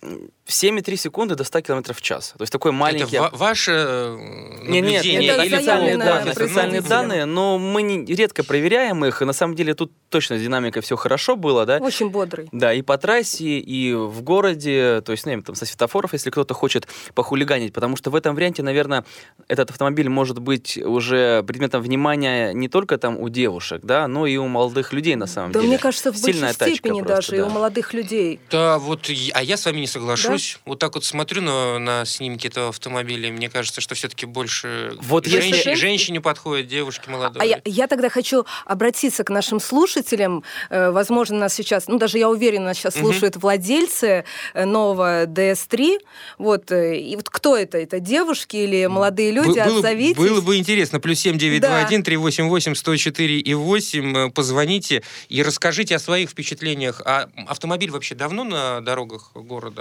7,3 0.04 0.96
секунды 0.96 1.36
до 1.36 1.44
100 1.44 1.62
км 1.62 1.94
в 1.94 2.02
час. 2.02 2.34
То 2.38 2.42
есть 2.42 2.52
такой 2.52 2.72
маленький... 2.72 3.18
Это 3.18 3.30
ваше 3.34 4.18
нет, 4.64 4.84
нет, 4.84 5.06
это 5.06 5.08
или 5.08 5.30
официальные 5.30 5.98
данные, 5.98 6.32
официальные 6.32 6.82
данные, 6.82 7.26
но 7.26 7.58
мы 7.58 7.82
не, 7.84 8.06
редко 8.06 8.44
проверяем 8.44 9.06
их. 9.06 9.22
На 9.22 9.34
самом 9.34 9.56
деле 9.56 9.74
тут 9.74 9.92
точно 10.10 10.38
с 10.38 10.42
динамикой 10.42 10.82
все 10.82 10.96
хорошо 10.96 11.36
было, 11.36 11.66
да? 11.66 11.78
Очень 11.78 12.10
бодрый. 12.10 12.50
Да, 12.52 12.74
и 12.74 12.82
по 12.82 12.98
трассе, 12.98 13.60
и 13.60 13.94
в 13.94 14.22
городе, 14.24 15.02
то 15.02 15.12
есть, 15.12 15.26
ну, 15.26 15.42
там, 15.42 15.56
со 15.56 15.66
светофоров, 15.66 16.14
если 16.14 16.30
кто-то 16.32 16.54
хочет 16.54 16.88
похулиганить, 17.14 17.72
потому 17.72 17.96
что 17.96 18.10
в 18.10 18.16
этом 18.16 18.36
варианте, 18.36 18.64
наверное, 18.64 19.06
этот 19.48 19.70
автомобиль 19.72 20.10
может 20.10 20.40
быть 20.40 20.78
уже 20.78 21.44
предметом 21.44 21.82
внимания 21.82 22.54
не 22.54 22.68
только 22.68 22.98
там 22.98 23.18
у 23.18 23.30
девушек, 23.30 23.82
да, 23.84 24.08
но 24.08 24.26
и 24.26 24.38
у 24.38 24.48
молодых 24.48 24.94
людей 24.94 25.16
на 25.16 25.28
самом 25.28 25.52
да, 25.52 25.60
деле. 25.60 25.70
Да, 25.70 25.76
мне 25.76 25.78
кажется, 25.82 26.12
в 26.12 26.18
Сильная 26.18 26.54
большей 26.58 26.76
степени 26.76 27.02
просто, 27.02 27.16
даже 27.16 27.32
да. 27.32 27.38
и 27.38 27.42
у 27.42 27.50
молодых 27.50 27.94
людей. 27.94 28.40
Да, 28.50 28.80
вот, 28.80 29.10
а 29.34 29.44
я 29.44 29.58
с 29.58 29.66
вами 29.66 29.80
не 29.82 29.88
соглашусь. 29.92 30.54
Да? 30.56 30.72
Вот 30.72 30.80
так 30.80 30.96
вот 30.96 31.06
смотрю 31.06 31.42
на, 31.42 31.80
на 31.80 32.06
снимки 32.06 32.48
этого 32.48 32.70
автомобиля, 32.70 33.32
мне 33.32 33.50
кажется, 33.50 33.82
что 33.82 33.96
все-таки 33.96 34.26
больше 34.26 34.94
вот 35.02 35.26
женщ... 35.26 35.56
если... 35.56 35.74
женщине 35.76 36.22
подходит, 36.22 36.68
девушке 36.68 37.10
молодой. 37.10 37.42
А 37.42 37.46
я, 37.46 37.62
я 37.66 37.88
тогда 37.88 38.10
хочу 38.10 38.46
обратиться 38.66 39.24
к 39.24 39.30
нашим 39.30 39.60
слушателям. 39.60 40.44
Э, 40.70 40.92
возможно, 40.92 41.38
нас 41.38 41.54
сейчас, 41.54 41.88
ну 41.88 41.98
даже 41.98 42.18
я 42.18 42.30
уверена, 42.30 42.66
нас 42.66 42.78
сейчас 42.78 42.96
угу. 42.96 43.06
слушают 43.06 43.36
владельцы 43.38 44.26
э, 44.54 44.66
нового 44.66 45.26
DS3. 45.26 46.00
Вот, 46.38 46.72
э, 46.72 46.98
и 46.98 47.16
вот 47.16 47.30
кто 47.30 47.58
это? 47.58 47.78
Это 47.78 48.00
девушки 48.00 48.58
или 48.58 48.86
молодые 48.86 49.32
люди? 49.32 49.60
Было, 49.60 49.80
Отзовитесь. 49.80 50.18
Было 50.18 50.42
бы 50.42 50.58
интересно. 50.58 51.00
Плюс 51.00 51.20
7921 51.20 52.02
да. 52.02 52.06
388 52.06 52.76
104 52.76 53.40
и 53.40 53.54
8. 53.54 54.32
Позвоните 54.32 55.04
и 55.30 55.44
расскажите 55.44 55.96
о 55.96 56.00
своих 56.00 56.30
впечатлениях. 56.30 57.02
А 57.06 57.30
автомобиль 57.48 57.92
вообще 57.92 58.16
давно 58.16 58.44
на 58.44 58.82
дорогах 58.82 59.32
города? 59.34 59.81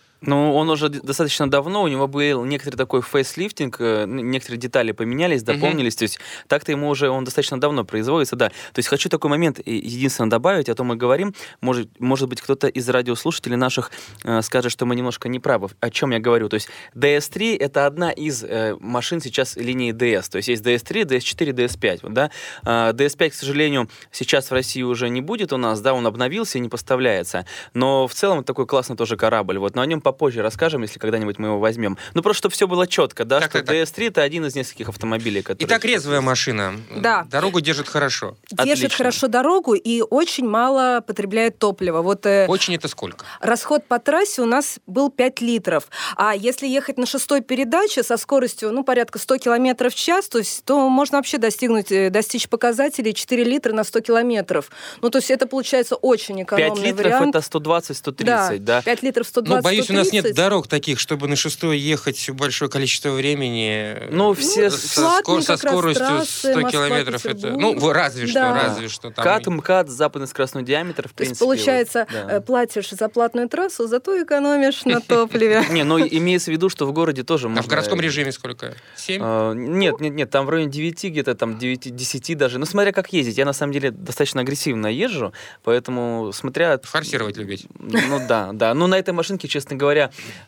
Ну, 0.23 0.53
он 0.53 0.69
уже 0.69 0.89
достаточно 0.89 1.49
давно, 1.49 1.81
у 1.81 1.87
него 1.87 2.07
был 2.07 2.45
некоторый 2.45 2.75
такой 2.75 3.01
фейслифтинг, 3.01 3.77
э, 3.79 4.05
некоторые 4.07 4.59
детали 4.59 4.91
поменялись, 4.91 5.41
дополнились, 5.41 5.95
mm-hmm. 5.95 5.97
то 5.97 6.03
есть 6.03 6.19
так-то 6.47 6.71
ему 6.71 6.89
уже, 6.89 7.09
он 7.09 7.23
достаточно 7.23 7.59
давно 7.59 7.83
производится, 7.85 8.35
да. 8.35 8.49
То 8.49 8.77
есть 8.77 8.87
хочу 8.87 9.09
такой 9.09 9.31
момент 9.31 9.59
единственно 9.65 10.29
добавить, 10.29 10.69
о 10.69 10.75
том 10.75 10.87
мы 10.87 10.95
говорим, 10.95 11.33
может, 11.59 11.99
может 11.99 12.29
быть, 12.29 12.39
кто-то 12.39 12.67
из 12.67 12.87
радиослушателей 12.87 13.55
наших 13.55 13.91
э, 14.23 14.43
скажет, 14.43 14.71
что 14.71 14.85
мы 14.85 14.95
немножко 14.95 15.27
неправы. 15.27 15.69
О 15.79 15.89
чем 15.89 16.11
я 16.11 16.19
говорю? 16.19 16.49
То 16.49 16.55
есть 16.55 16.69
DS3— 16.95 17.57
это 17.59 17.87
одна 17.87 18.11
из 18.11 18.43
э, 18.43 18.75
машин 18.79 19.21
сейчас 19.21 19.55
линии 19.55 19.91
DS, 19.91 20.29
то 20.29 20.35
есть 20.37 20.49
есть 20.49 20.63
DS3, 20.63 21.03
DS4, 21.03 21.51
DS5, 21.51 21.99
вот, 22.03 22.13
да. 22.13 22.29
Э, 22.63 22.91
DS5, 22.93 23.31
к 23.31 23.33
сожалению, 23.33 23.89
сейчас 24.11 24.51
в 24.51 24.53
России 24.53 24.83
уже 24.83 25.09
не 25.09 25.21
будет 25.21 25.51
у 25.51 25.57
нас, 25.57 25.81
да, 25.81 25.95
он 25.95 26.05
обновился 26.05 26.59
и 26.59 26.61
не 26.61 26.69
поставляется, 26.69 27.47
но 27.73 28.07
в 28.07 28.13
целом 28.13 28.43
такой 28.43 28.67
классный 28.67 28.95
тоже 28.95 29.17
корабль, 29.17 29.57
вот, 29.57 29.75
о 29.75 29.85
нем 29.87 29.99
попозже 30.11 30.41
расскажем, 30.41 30.81
если 30.81 30.99
когда-нибудь 30.99 31.39
мы 31.39 31.47
его 31.47 31.59
возьмем. 31.59 31.97
Ну, 32.13 32.21
просто 32.21 32.41
чтобы 32.41 32.53
все 32.53 32.67
было 32.67 32.85
четко, 32.85 33.23
да, 33.23 33.39
так, 33.39 33.51
что 33.51 33.63
так, 33.63 33.75
DS3 33.75 34.07
это 34.07 34.21
один 34.21 34.45
из 34.45 34.55
нескольких 34.55 34.89
автомобилей, 34.89 35.41
которые... 35.41 35.67
Итак, 35.67 35.85
резвая 35.85 36.21
машина. 36.21 36.75
Да. 36.95 37.25
Дорогу 37.29 37.61
держит 37.61 37.87
хорошо. 37.87 38.35
Держит 38.51 38.85
Отлично. 38.85 38.97
хорошо 38.97 39.27
дорогу 39.27 39.73
и 39.73 40.01
очень 40.01 40.47
мало 40.47 41.03
потребляет 41.05 41.59
топлива. 41.59 42.01
Вот, 42.01 42.25
э, 42.25 42.45
очень 42.47 42.75
это 42.75 42.87
сколько? 42.87 43.25
Расход 43.39 43.85
по 43.85 43.99
трассе 43.99 44.41
у 44.41 44.45
нас 44.45 44.79
был 44.87 45.09
5 45.09 45.41
литров. 45.41 45.87
А 46.15 46.35
если 46.35 46.67
ехать 46.67 46.97
на 46.97 47.05
шестой 47.05 47.41
передаче 47.41 48.03
со 48.03 48.17
скоростью, 48.17 48.71
ну, 48.71 48.83
порядка 48.83 49.19
100 49.19 49.37
километров 49.37 49.93
в 49.93 49.97
час, 49.97 50.27
то, 50.27 50.39
есть, 50.39 50.65
то 50.65 50.89
можно 50.89 51.17
вообще 51.19 51.37
достигнуть, 51.37 51.91
э, 51.91 52.09
достичь 52.09 52.49
показателей 52.49 53.13
4 53.13 53.43
литра 53.43 53.73
на 53.73 53.83
100 53.83 54.01
километров. 54.01 54.71
Ну, 55.01 55.09
то 55.09 55.19
есть 55.19 55.31
это 55.31 55.47
получается 55.47 55.95
очень 55.95 56.43
экономный 56.43 56.75
5 56.75 56.83
литров 56.83 57.05
вариант. 57.05 57.35
это 57.35 57.57
120-130, 57.57 58.23
да, 58.23 58.51
да? 58.57 58.81
5 58.81 59.03
литров 59.03 59.27
120 59.27 59.55
Ну, 59.55 59.61
боюсь, 59.63 59.89
у 59.89 59.93
нас 60.03 60.11
нет 60.11 60.35
дорог 60.35 60.67
таких, 60.67 60.99
чтобы 60.99 61.27
на 61.27 61.35
шестой 61.35 61.77
ехать 61.79 62.29
большое 62.31 62.69
количество 62.69 63.11
времени. 63.11 64.07
Ну, 64.11 64.33
все 64.33 64.65
ну, 64.65 64.69
со, 64.71 65.19
скор, 65.19 65.41
со 65.41 65.57
скоростью 65.57 66.05
трассы, 66.05 66.51
100 66.51 66.69
километров. 66.69 67.25
Это, 67.25 67.51
ну, 67.51 67.91
разве 67.91 68.27
что, 68.27 68.39
да. 68.39 68.53
разве 68.53 68.87
что. 68.87 69.11
Там 69.11 69.23
Кат, 69.23 69.47
МКАД, 69.47 69.89
западный 69.89 70.27
скоростной 70.27 70.63
диаметр, 70.63 71.07
в 71.07 71.13
принципе. 71.13 71.45
То 71.45 71.53
есть, 71.53 71.65
получается, 71.65 72.07
вот, 72.09 72.27
да. 72.27 72.37
Э, 72.37 72.41
платишь 72.41 72.89
за 72.89 73.09
платную 73.09 73.49
трассу, 73.49 73.87
зато 73.87 74.21
экономишь 74.23 74.85
на 74.85 75.01
топливе. 75.01 75.65
Не, 75.69 75.83
ну, 75.83 75.99
имеется 75.99 76.51
в 76.51 76.53
виду, 76.53 76.69
что 76.69 76.85
в 76.85 76.93
городе 76.93 77.23
тоже 77.23 77.47
можно... 77.47 77.61
А 77.61 77.63
в 77.63 77.67
городском 77.67 77.99
режиме 77.99 78.31
сколько? 78.31 78.75
7? 78.95 79.21
А, 79.23 79.53
нет, 79.53 79.99
нет, 79.99 80.13
нет, 80.13 80.29
там 80.29 80.45
в 80.45 80.49
районе 80.49 80.71
9, 80.71 81.05
где-то 81.05 81.35
там 81.35 81.57
9, 81.57 81.95
10 81.95 82.37
даже. 82.37 82.59
Ну, 82.59 82.65
смотря 82.65 82.91
как 82.91 83.13
ездить. 83.13 83.37
Я, 83.37 83.45
на 83.45 83.53
самом 83.53 83.73
деле, 83.73 83.91
достаточно 83.91 84.41
агрессивно 84.41 84.87
езжу, 84.87 85.33
поэтому, 85.63 86.31
смотря... 86.33 86.79
Форсировать 86.83 87.37
любить. 87.37 87.67
Ну, 87.79 88.21
да, 88.27 88.51
да. 88.53 88.73
Ну, 88.73 88.87
на 88.87 88.97
этой 88.97 89.13
машинке, 89.13 89.47
честно 89.47 89.75
говоря, 89.75 89.90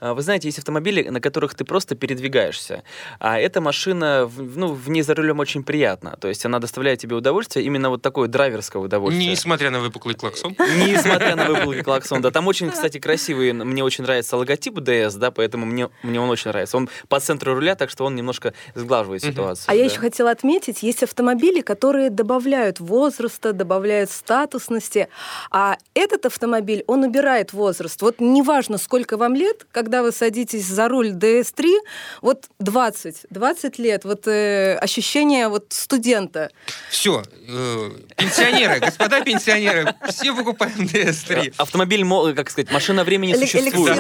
вы 0.01 0.21
знаете, 0.21 0.47
есть 0.47 0.59
автомобили, 0.59 1.07
на 1.09 1.19
которых 1.19 1.55
ты 1.55 1.65
просто 1.65 1.95
передвигаешься. 1.95 2.83
А 3.19 3.39
эта 3.39 3.61
машина, 3.61 4.29
ну, 4.37 4.73
в 4.73 4.89
ней 4.89 5.01
за 5.01 5.15
рулем 5.15 5.39
очень 5.39 5.63
приятно. 5.63 6.17
То 6.19 6.27
есть 6.27 6.45
она 6.45 6.59
доставляет 6.59 6.99
тебе 6.99 7.15
удовольствие, 7.15 7.65
именно 7.65 7.89
вот 7.89 8.01
такое 8.01 8.27
драйверское 8.27 8.81
удовольствие. 8.81 9.29
Несмотря 9.29 9.69
на 9.71 9.79
выпуклый 9.79 10.15
клаксон. 10.15 10.55
Несмотря 10.59 11.35
на 11.35 11.45
выпуклый 11.45 11.83
клаксон, 11.83 12.21
да. 12.21 12.31
Там 12.31 12.47
очень, 12.47 12.71
кстати, 12.71 12.99
красивый, 12.99 13.53
мне 13.53 13.83
очень 13.83 14.03
нравится 14.03 14.37
логотип 14.37 14.77
DS, 14.79 15.17
да, 15.17 15.31
поэтому 15.31 15.65
мне, 15.65 15.89
мне 16.03 16.19
он 16.19 16.29
очень 16.29 16.51
нравится. 16.51 16.77
Он 16.77 16.89
по 17.07 17.19
центру 17.19 17.53
руля, 17.53 17.75
так 17.75 17.89
что 17.89 18.05
он 18.05 18.15
немножко 18.15 18.53
сглаживает 18.75 19.23
ситуацию. 19.23 19.65
А 19.67 19.71
да. 19.71 19.77
я 19.77 19.85
еще 19.85 19.99
хотела 19.99 20.31
отметить, 20.31 20.83
есть 20.83 21.03
автомобили, 21.03 21.61
которые 21.61 22.09
добавляют 22.09 22.79
возраста, 22.79 23.53
добавляют 23.53 24.11
статусности, 24.11 25.07
а 25.51 25.77
этот 25.93 26.25
автомобиль, 26.25 26.83
он 26.87 27.03
убирает 27.03 27.53
возраст. 27.53 28.01
Вот 28.01 28.19
неважно, 28.19 28.77
сколько 28.77 29.17
вам 29.17 29.32
лет, 29.35 29.65
когда 29.71 30.01
вы 30.03 30.11
садитесь 30.11 30.65
за 30.65 30.87
руль 30.87 31.11
DS3, 31.11 31.77
вот 32.21 32.45
20, 32.59 33.25
20 33.29 33.79
лет, 33.79 34.05
вот 34.05 34.27
э, 34.27 34.75
ощущение 34.75 35.47
вот 35.47 35.67
студента. 35.69 36.51
Все, 36.89 37.23
э, 37.47 37.91
пенсионеры, 38.17 38.79
господа 38.79 39.21
пенсионеры, 39.21 39.95
все 40.09 40.35
покупаем 40.35 40.81
DS3. 40.81 41.55
Автомобиль, 41.57 42.05
как 42.35 42.49
сказать, 42.49 42.71
машина 42.71 43.03
времени 43.03 43.33
существует. 43.33 43.97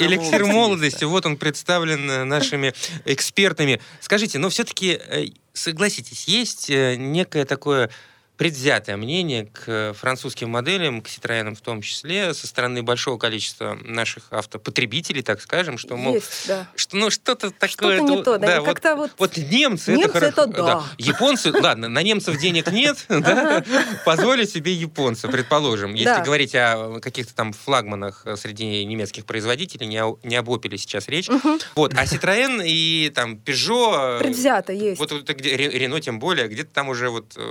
Эликсир 0.00 0.44
молодости, 0.46 1.04
вот 1.04 1.26
он 1.26 1.36
представлен 1.36 2.10
э, 2.10 2.24
нашими 2.24 2.74
экспертами. 3.04 3.80
Скажите, 4.00 4.38
но 4.38 4.48
все-таки, 4.48 4.98
э, 5.08 5.26
согласитесь, 5.52 6.24
есть 6.24 6.70
э, 6.70 6.96
некое 6.96 7.44
такое 7.44 7.90
предвзятое 8.40 8.96
мнение 8.96 9.50
к 9.52 9.92
французским 9.92 10.48
моделям, 10.48 11.02
к 11.02 11.08
Citroёn 11.08 11.54
в 11.54 11.60
том 11.60 11.82
числе, 11.82 12.32
со 12.32 12.46
стороны 12.46 12.82
большого 12.82 13.18
количества 13.18 13.76
наших 13.82 14.22
автопотребителей, 14.30 15.20
так 15.20 15.42
скажем, 15.42 15.76
что, 15.76 15.98
мол, 15.98 16.14
Есть, 16.14 16.48
да. 16.48 16.66
что 16.74 16.96
ну 16.96 17.10
что-то 17.10 17.50
такое... 17.50 17.98
Что-то 17.98 18.00
не 18.00 18.22
то, 18.22 18.38
да, 18.38 18.46
да 18.46 18.60
вот, 18.62 18.82
вот, 18.96 19.10
вот 19.18 19.36
немцы, 19.36 19.92
немцы 19.92 20.16
это, 20.16 20.24
это 20.24 20.46
да. 20.46 20.62
да. 20.62 20.84
Японцы, 20.96 21.52
ладно, 21.62 21.90
на 21.90 22.02
немцев 22.02 22.38
денег 22.38 22.72
нет, 22.72 23.04
да, 23.10 23.62
позволить 24.06 24.50
себе 24.50 24.72
японца, 24.72 25.28
предположим. 25.28 25.92
Если 25.92 26.24
говорить 26.24 26.54
о 26.54 26.98
каких-то 27.00 27.34
там 27.34 27.52
флагманах 27.52 28.24
среди 28.36 28.86
немецких 28.86 29.26
производителей, 29.26 29.86
не, 29.86 29.98
об 30.36 30.48
Opel 30.48 30.78
сейчас 30.78 31.08
речь. 31.08 31.28
Вот, 31.74 31.92
а 31.94 32.04
Citroёn 32.06 32.62
и 32.64 33.12
там 33.14 33.34
Peugeot... 33.34 34.18
Предвзято 34.20 34.72
есть. 34.72 34.98
Вот, 34.98 35.12
вот 35.12 35.28
где 35.28 35.54
Renault 35.54 36.00
тем 36.00 36.18
более, 36.18 36.48
где-то 36.48 36.72
там 36.72 36.88
уже 36.88 37.10
вот 37.10 37.34
э, 37.36 37.42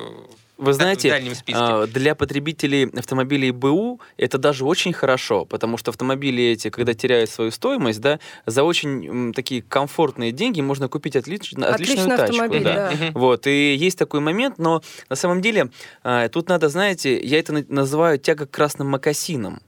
Вы 0.60 0.74
знаете, 0.74 1.24
а, 1.54 1.88
для 1.88 2.16
потребителей 2.16 2.90
автомобилей 2.90 3.52
БУ 3.52 4.02
это 4.18 4.38
даже 4.38 4.66
очень 4.66 4.92
хорошо, 4.92 5.46
потому 5.46 5.78
что 5.78 5.92
автомобили 5.92 6.44
эти, 6.44 6.70
когда 6.70 6.94
теряют 6.94 7.30
свою 7.30 7.52
стоимость, 7.52 8.02
да, 8.02 8.20
за 8.46 8.64
очень 8.64 9.34
такие 9.34 9.62
комфортные 9.62 10.34
деньги 10.34 10.60
можно 10.60 10.90
купить 10.90 11.16
отлич, 11.16 11.54
отличную 11.54 12.18
тачку. 12.18 12.60
Да. 12.60 12.60
Да. 12.60 12.92
Вот, 13.14 13.48
и 13.48 13.74
есть 13.74 13.98
такой 13.98 14.20
момент, 14.20 14.58
но 14.58 14.82
на 15.10 15.16
самом 15.16 15.42
деле 15.42 15.70
а, 16.04 16.28
тут 16.28 16.50
надо, 16.50 16.68
знаете, 16.68 17.18
я 17.20 17.40
это 17.40 17.64
называю 17.70 18.20
тяга 18.20 18.46
к 18.46 18.52
красным 18.52 18.90
макасинам. 18.90 19.62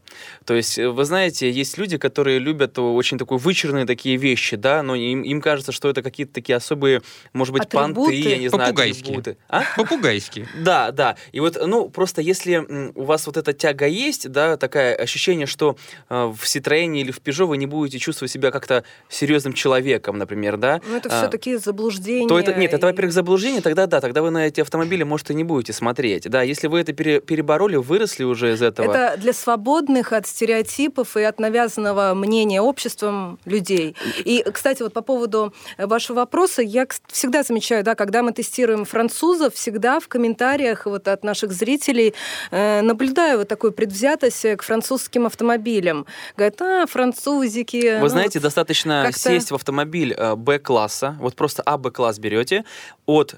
То 0.46 0.56
есть, 0.56 0.77
э, 0.77 0.89
вы 0.89 1.06
знаете, 1.06 1.50
есть 1.50 1.77
люди, 1.77 1.98
которые 1.98 2.39
любят 2.39 2.77
очень 2.80 3.18
такой 3.18 3.38
вычурные 3.38 3.86
такие 3.86 4.18
вещи, 4.18 4.56
да, 4.56 4.84
но 4.84 4.96
им, 4.96 5.22
им 5.22 5.41
кажется, 5.41 5.72
что 5.72 5.89
это 5.89 6.01
какие-то 6.01 6.34
такие 6.34 6.56
особые, 6.56 7.01
может 7.34 7.53
быть, 7.53 7.63
атрибуты. 7.63 8.12
понты, 8.12 8.30
я 8.30 8.38
не 8.38 8.48
знаю, 8.50 8.70
Попугайские. 8.70 9.03
атрибуты. 9.03 9.38
А? 9.48 9.63
Попугайские. 9.75 10.48
Да, 10.62 10.91
да. 10.91 11.15
И 11.32 11.39
вот, 11.39 11.58
ну, 11.65 11.89
просто 11.89 12.22
если 12.22 12.91
у 12.96 13.03
вас 13.03 13.25
вот 13.25 13.38
эта 13.38 13.53
тяга 13.53 13.88
есть, 13.88 14.30
да, 14.30 14.58
такое 14.58 14.96
ощущение, 14.96 15.48
что 15.48 15.75
э, 16.10 16.25
в 16.25 16.44
Citroёn 16.44 16.98
или 16.98 17.12
в 17.12 17.20
Peugeot 17.20 17.46
вы 17.46 17.58
не 17.58 17.65
будете 17.65 18.00
чувствовать 18.00 18.32
себя 18.32 18.51
как-то 18.51 18.84
серьезным 19.10 19.53
человеком, 19.53 20.18
например, 20.18 20.58
да. 20.58 20.82
Ну, 20.88 20.96
это 20.96 21.10
все 21.10 21.25
а, 21.25 21.27
такие 21.27 21.58
заблуждения. 21.58 22.27
То 22.27 22.39
это, 22.39 22.53
нет, 22.53 22.74
это, 22.74 22.88
во-первых, 22.88 23.13
заблуждение, 23.13 23.62
тогда 23.62 23.88
да, 23.88 24.01
тогда 24.01 24.22
вы 24.22 24.32
на 24.32 24.48
эти 24.48 24.62
автомобили, 24.62 25.03
может, 25.03 25.30
и 25.32 25.34
не 25.34 25.44
будете 25.44 25.74
смотреть. 25.74 26.30
Да, 26.30 26.41
если 26.41 26.68
вы 26.68 26.80
это 26.80 26.94
пере, 26.94 27.20
перебороли, 27.20 27.75
выросли 27.75 28.24
уже 28.24 28.53
из 28.53 28.62
этого. 28.62 28.91
Это 28.91 29.18
для 29.18 29.34
свободных 29.34 30.00
от 30.10 30.27
стереотипов 30.27 31.15
и 31.17 31.24
от 31.24 31.39
навязанного 31.39 32.13
мнения 32.13 32.62
обществом 32.62 33.39
людей. 33.46 33.96
И, 34.25 34.43
кстати, 34.51 34.81
вот 34.84 34.93
по 34.93 35.01
поводу 35.01 35.53
вашего 35.77 36.17
вопроса, 36.17 36.62
я 36.62 36.88
всегда 37.08 37.43
замечаю, 37.43 37.84
да, 37.84 37.96
когда 37.96 38.24
мы 38.24 38.34
тестируем 38.34 38.86
французов, 38.86 39.53
всегда 39.53 40.00
в 40.00 40.08
комментариях 40.08 40.86
вот 40.86 41.08
от 41.08 41.24
наших 41.24 41.51
зрителей 41.51 42.13
э, 42.51 42.81
наблюдаю 42.81 43.39
вот 43.39 43.48
такую 43.48 43.72
предвзятость 43.72 44.46
к 44.58 44.63
французским 44.63 45.25
автомобилям. 45.25 46.05
Говорят, 46.36 46.62
а, 46.62 46.86
французики. 46.88 47.96
Вы 47.96 48.00
ну, 48.00 48.08
знаете, 48.08 48.39
вот 48.39 48.43
достаточно 48.43 49.12
сесть 49.13 49.51
в 49.51 49.55
автомобиль 49.55 50.13
э, 50.17 50.36
Б-класса, 50.36 51.17
вот 51.20 51.36
просто 51.36 51.62
А-Б-класс 51.63 52.20
берете, 52.20 52.65
от 53.05 53.36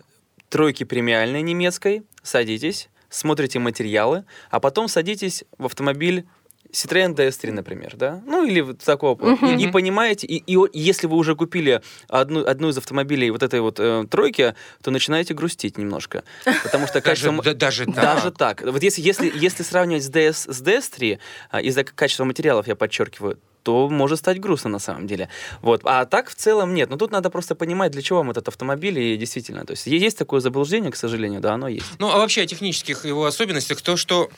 тройки 0.50 0.84
премиальной 0.84 1.41
немецкой, 1.41 2.03
садитесь, 2.22 2.89
смотрите 3.10 3.60
материалы, 3.60 4.25
а 4.50 4.60
потом 4.60 4.88
садитесь 4.88 5.43
в 5.58 5.65
автомобиль 5.65 6.25
Citroёn 6.74 7.13
DS3, 7.13 7.51
например, 7.51 7.96
да? 7.96 8.22
Ну, 8.25 8.46
или 8.46 8.62
вот 8.62 8.80
такого. 8.80 9.15
Uh-huh. 9.15 9.58
И, 9.58 9.65
и 9.65 9.72
понимаете, 9.72 10.25
и, 10.25 10.38
и 10.38 10.58
если 10.74 11.06
вы 11.06 11.18
уже 11.18 11.36
купили 11.36 11.82
одну, 12.10 12.46
одну 12.46 12.70
из 12.70 12.77
автомобилей 12.77 13.30
вот 13.30 13.44
этой 13.44 13.62
вот 13.62 13.80
э, 13.80 14.06
тройки, 14.10 14.56
то 14.82 14.89
начинаете 14.89 15.36
грустить 15.36 15.77
немножко. 15.77 16.24
Потому 16.63 16.88
что 16.88 17.00
качество... 17.01 17.32
Даже, 17.32 17.56
даже 17.56 17.86
так? 17.86 17.96
Даже 17.96 18.32
так. 18.32 18.62
Вот 18.63 18.82
если, 18.82 19.01
если, 19.01 19.32
если 19.36 19.62
сравнивать 19.62 20.03
с, 20.03 20.10
DS, 20.10 20.51
с 20.51 20.62
DS3, 20.63 21.20
а, 21.51 21.62
из-за 21.62 21.84
качества 21.84 22.24
материалов, 22.24 22.68
я 22.68 22.75
подчеркиваю, 22.75 23.38
то 23.62 23.88
может 23.88 24.20
стать 24.20 24.39
грустно 24.39 24.70
на 24.70 24.80
самом 24.80 25.08
деле. 25.08 25.30
Вот. 25.62 25.82
А 25.86 26.06
так 26.06 26.30
в 26.30 26.36
целом 26.36 26.74
нет. 26.74 26.89
Но 26.89 26.98
тут 26.98 27.12
надо 27.12 27.30
просто 27.30 27.56
понимать, 27.56 27.92
для 27.92 28.01
чего 28.01 28.20
вам 28.20 28.32
этот 28.32 28.48
автомобиль, 28.48 29.00
и 29.00 29.15
действительно, 29.15 29.63
то 29.65 29.72
есть 29.72 29.86
есть 29.86 30.18
такое 30.18 30.42
заблуждение, 30.42 30.92
к 30.92 30.96
сожалению, 30.96 31.39
да, 31.39 31.53
оно 31.53 31.68
есть. 31.68 31.86
Ну, 32.00 32.10
а 32.10 32.18
вообще 32.18 32.42
о 32.42 32.46
технических 32.48 33.06
его 33.06 33.25
особенностях, 33.25 33.82
то, 33.82 33.96
что 33.96 34.30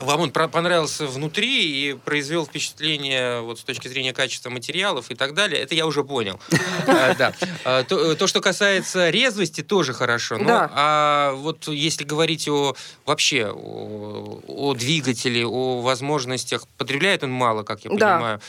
вам 0.00 0.20
он 0.20 0.30
понравился 0.30 1.06
внутри 1.06 1.90
и 1.90 1.94
произвел 1.94 2.46
впечатление 2.46 3.40
вот 3.40 3.58
с 3.58 3.64
точки 3.64 3.88
зрения 3.88 4.12
качества 4.12 4.50
материалов 4.50 5.10
и 5.10 5.14
так 5.14 5.34
далее, 5.34 5.60
это 5.60 5.74
я 5.74 5.86
уже 5.86 6.04
понял. 6.04 6.40
А, 6.86 7.14
да. 7.14 7.32
А, 7.64 7.84
то, 7.84 8.26
что 8.26 8.40
касается 8.40 9.10
резвости, 9.10 9.62
тоже 9.62 9.92
хорошо. 9.92 10.38
Ну, 10.38 10.48
а 10.50 11.32
вот 11.34 11.68
если 11.68 12.04
говорить 12.04 12.48
о 12.48 12.74
вообще 13.06 13.52
о 13.52 14.74
двигателе, 14.74 15.46
о 15.46 15.80
возможностях, 15.82 16.66
потребляет 16.78 17.22
он 17.22 17.30
мало, 17.30 17.62
как 17.62 17.84
я 17.84 17.90
понимаю. 17.90 18.40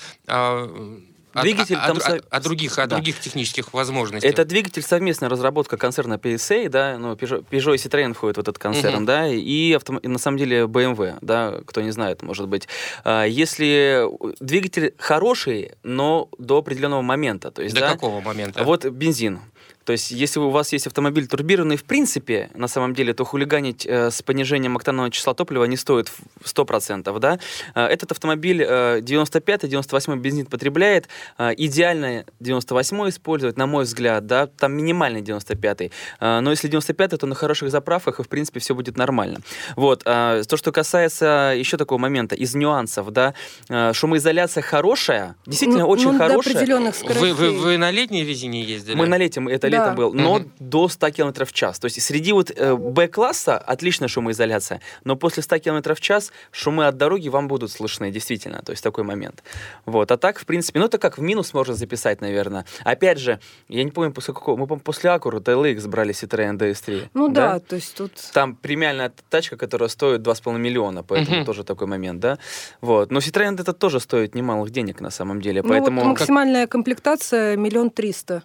Двигатель 1.33 1.75
о, 1.75 1.87
там... 1.87 1.97
О, 1.97 2.15
о, 2.15 2.19
о 2.29 2.39
других, 2.39 2.77
о 2.77 2.87
да. 2.87 2.95
других 2.95 3.19
технических 3.19 3.73
возможностях. 3.73 4.29
Это 4.29 4.45
двигатель 4.45 4.81
совместная 4.81 5.29
разработка 5.29 5.77
концерна 5.77 6.15
PSA, 6.15 6.69
да, 6.69 6.97
ну, 6.97 7.13
Peugeot, 7.13 7.45
Peugeot 7.49 7.75
и 7.75 7.77
Citroёn 7.77 8.13
входят 8.13 8.37
в 8.37 8.39
этот 8.39 8.57
концерн, 8.57 8.97
угу. 8.97 9.05
да, 9.05 9.27
и, 9.27 9.73
авто, 9.73 9.97
и 9.97 10.07
на 10.07 10.19
самом 10.19 10.37
деле 10.37 10.63
BMW, 10.63 11.17
да, 11.21 11.59
кто 11.65 11.81
не 11.81 11.91
знает, 11.91 12.21
может 12.21 12.47
быть. 12.47 12.67
А, 13.03 13.23
если 13.23 14.05
двигатель 14.39 14.93
хороший, 14.97 15.71
но 15.83 16.29
до 16.37 16.57
определенного 16.57 17.01
момента, 17.01 17.51
то 17.51 17.61
есть, 17.61 17.75
до 17.75 17.81
да, 17.81 17.91
какого 17.91 18.21
момента? 18.21 18.63
Вот 18.63 18.85
бензин. 18.85 19.39
То 19.85 19.93
есть, 19.93 20.11
если 20.11 20.39
у 20.39 20.49
вас 20.49 20.73
есть 20.73 20.87
автомобиль 20.87 21.27
турбированный, 21.27 21.77
в 21.77 21.83
принципе, 21.83 22.49
на 22.53 22.67
самом 22.67 22.93
деле, 22.93 23.13
то 23.13 23.25
хулиганить 23.25 23.85
э, 23.85 24.11
с 24.11 24.21
понижением 24.21 24.77
октанового 24.77 25.11
числа 25.11 25.33
топлива 25.33 25.65
не 25.65 25.77
стоит 25.77 26.11
100%. 26.43 27.19
Да? 27.19 27.39
Э, 27.75 27.85
этот 27.85 28.11
автомобиль 28.11 28.63
э, 28.67 28.99
95-98 29.01 30.17
бензин 30.17 30.45
потребляет. 30.45 31.07
Э, 31.37 31.51
идеально 31.57 32.25
98 32.39 33.09
использовать, 33.09 33.57
на 33.57 33.65
мой 33.65 33.83
взгляд, 33.83 34.25
да, 34.25 34.47
там 34.47 34.73
минимальный 34.73 35.21
95 35.21 35.81
э, 35.81 36.39
Но 36.39 36.51
если 36.51 36.67
95 36.67 37.19
то 37.19 37.27
на 37.27 37.35
хороших 37.35 37.71
заправках, 37.71 38.19
и, 38.19 38.23
в 38.23 38.29
принципе, 38.29 38.59
все 38.59 38.75
будет 38.75 38.97
нормально. 38.97 39.39
Вот. 39.75 40.03
Э, 40.05 40.43
то, 40.47 40.57
что 40.57 40.71
касается 40.71 41.53
еще 41.55 41.77
такого 41.77 41.97
момента, 41.97 42.35
из 42.35 42.55
нюансов, 42.55 43.11
да, 43.11 43.33
э, 43.69 43.93
шумоизоляция 43.93 44.61
хорошая, 44.61 45.35
действительно 45.45 45.81
ну, 45.81 45.89
очень 45.89 46.11
ну, 46.11 46.17
хорошая. 46.17 46.53
До 46.53 46.59
определенных 46.59 46.95
вы, 47.01 47.33
вы, 47.33 47.51
вы 47.51 47.77
на 47.77 47.91
летней 47.91 48.23
резине 48.23 48.63
ездили? 48.63 48.95
Мы 48.95 49.07
на 49.07 49.17
летнем, 49.17 49.47
это 49.47 49.70
летом 49.71 49.95
был, 49.95 50.13
но 50.13 50.39
mm-hmm. 50.39 50.51
до 50.59 50.87
100 50.87 51.11
км 51.11 51.45
в 51.45 51.53
час. 51.53 51.79
То 51.79 51.85
есть 51.85 52.01
среди 52.01 52.31
вот 52.31 52.51
э, 52.55 52.75
Б-класса 52.75 53.57
отличная 53.57 54.07
шумоизоляция, 54.07 54.81
но 55.03 55.15
после 55.15 55.43
100 55.43 55.59
км 55.59 55.95
в 55.95 56.01
час 56.01 56.31
шумы 56.51 56.87
от 56.87 56.97
дороги 56.97 57.29
вам 57.29 57.47
будут 57.47 57.71
слышны, 57.71 58.11
действительно. 58.11 58.61
То 58.61 58.71
есть 58.71 58.83
такой 58.83 59.03
момент. 59.03 59.43
Вот. 59.85 60.11
А 60.11 60.17
так, 60.17 60.39
в 60.39 60.45
принципе, 60.45 60.79
ну 60.79 60.85
это 60.85 60.97
как 60.97 61.17
в 61.17 61.21
минус 61.21 61.53
можно 61.53 61.73
записать, 61.73 62.21
наверное. 62.21 62.65
Опять 62.83 63.17
же, 63.17 63.39
я 63.67 63.83
не 63.83 63.91
помню, 63.91 64.11
после 64.11 64.33
какого, 64.33 64.57
мы, 64.57 64.67
по 64.67 64.77
после 64.77 65.09
Acura 65.09 65.41
TLX 65.41 65.87
брали 65.87 66.13
Citroёn 66.13 66.57
DS3. 66.57 67.09
Ну 67.13 67.29
да, 67.29 67.53
да, 67.53 67.59
то 67.59 67.75
есть 67.75 67.95
тут... 67.95 68.11
Там 68.33 68.55
премиальная 68.55 69.11
тачка, 69.29 69.57
которая 69.57 69.89
стоит 69.89 70.21
2,5 70.21 70.57
миллиона, 70.57 71.03
поэтому 71.03 71.37
mm-hmm. 71.37 71.45
тоже 71.45 71.63
такой 71.63 71.87
момент, 71.87 72.19
да. 72.19 72.37
Вот. 72.81 73.11
Но 73.11 73.19
Citroёn 73.19 73.59
это 73.59 73.73
тоже 73.73 73.99
стоит 73.99 74.35
немалых 74.35 74.71
денег 74.71 75.01
на 75.01 75.09
самом 75.09 75.41
деле, 75.41 75.61
ну, 75.63 75.69
поэтому... 75.69 76.01
Вот 76.01 76.07
максимальная 76.09 76.63
как... 76.63 76.71
комплектация 76.71 77.55
миллион 77.57 77.89
триста. 77.89 78.43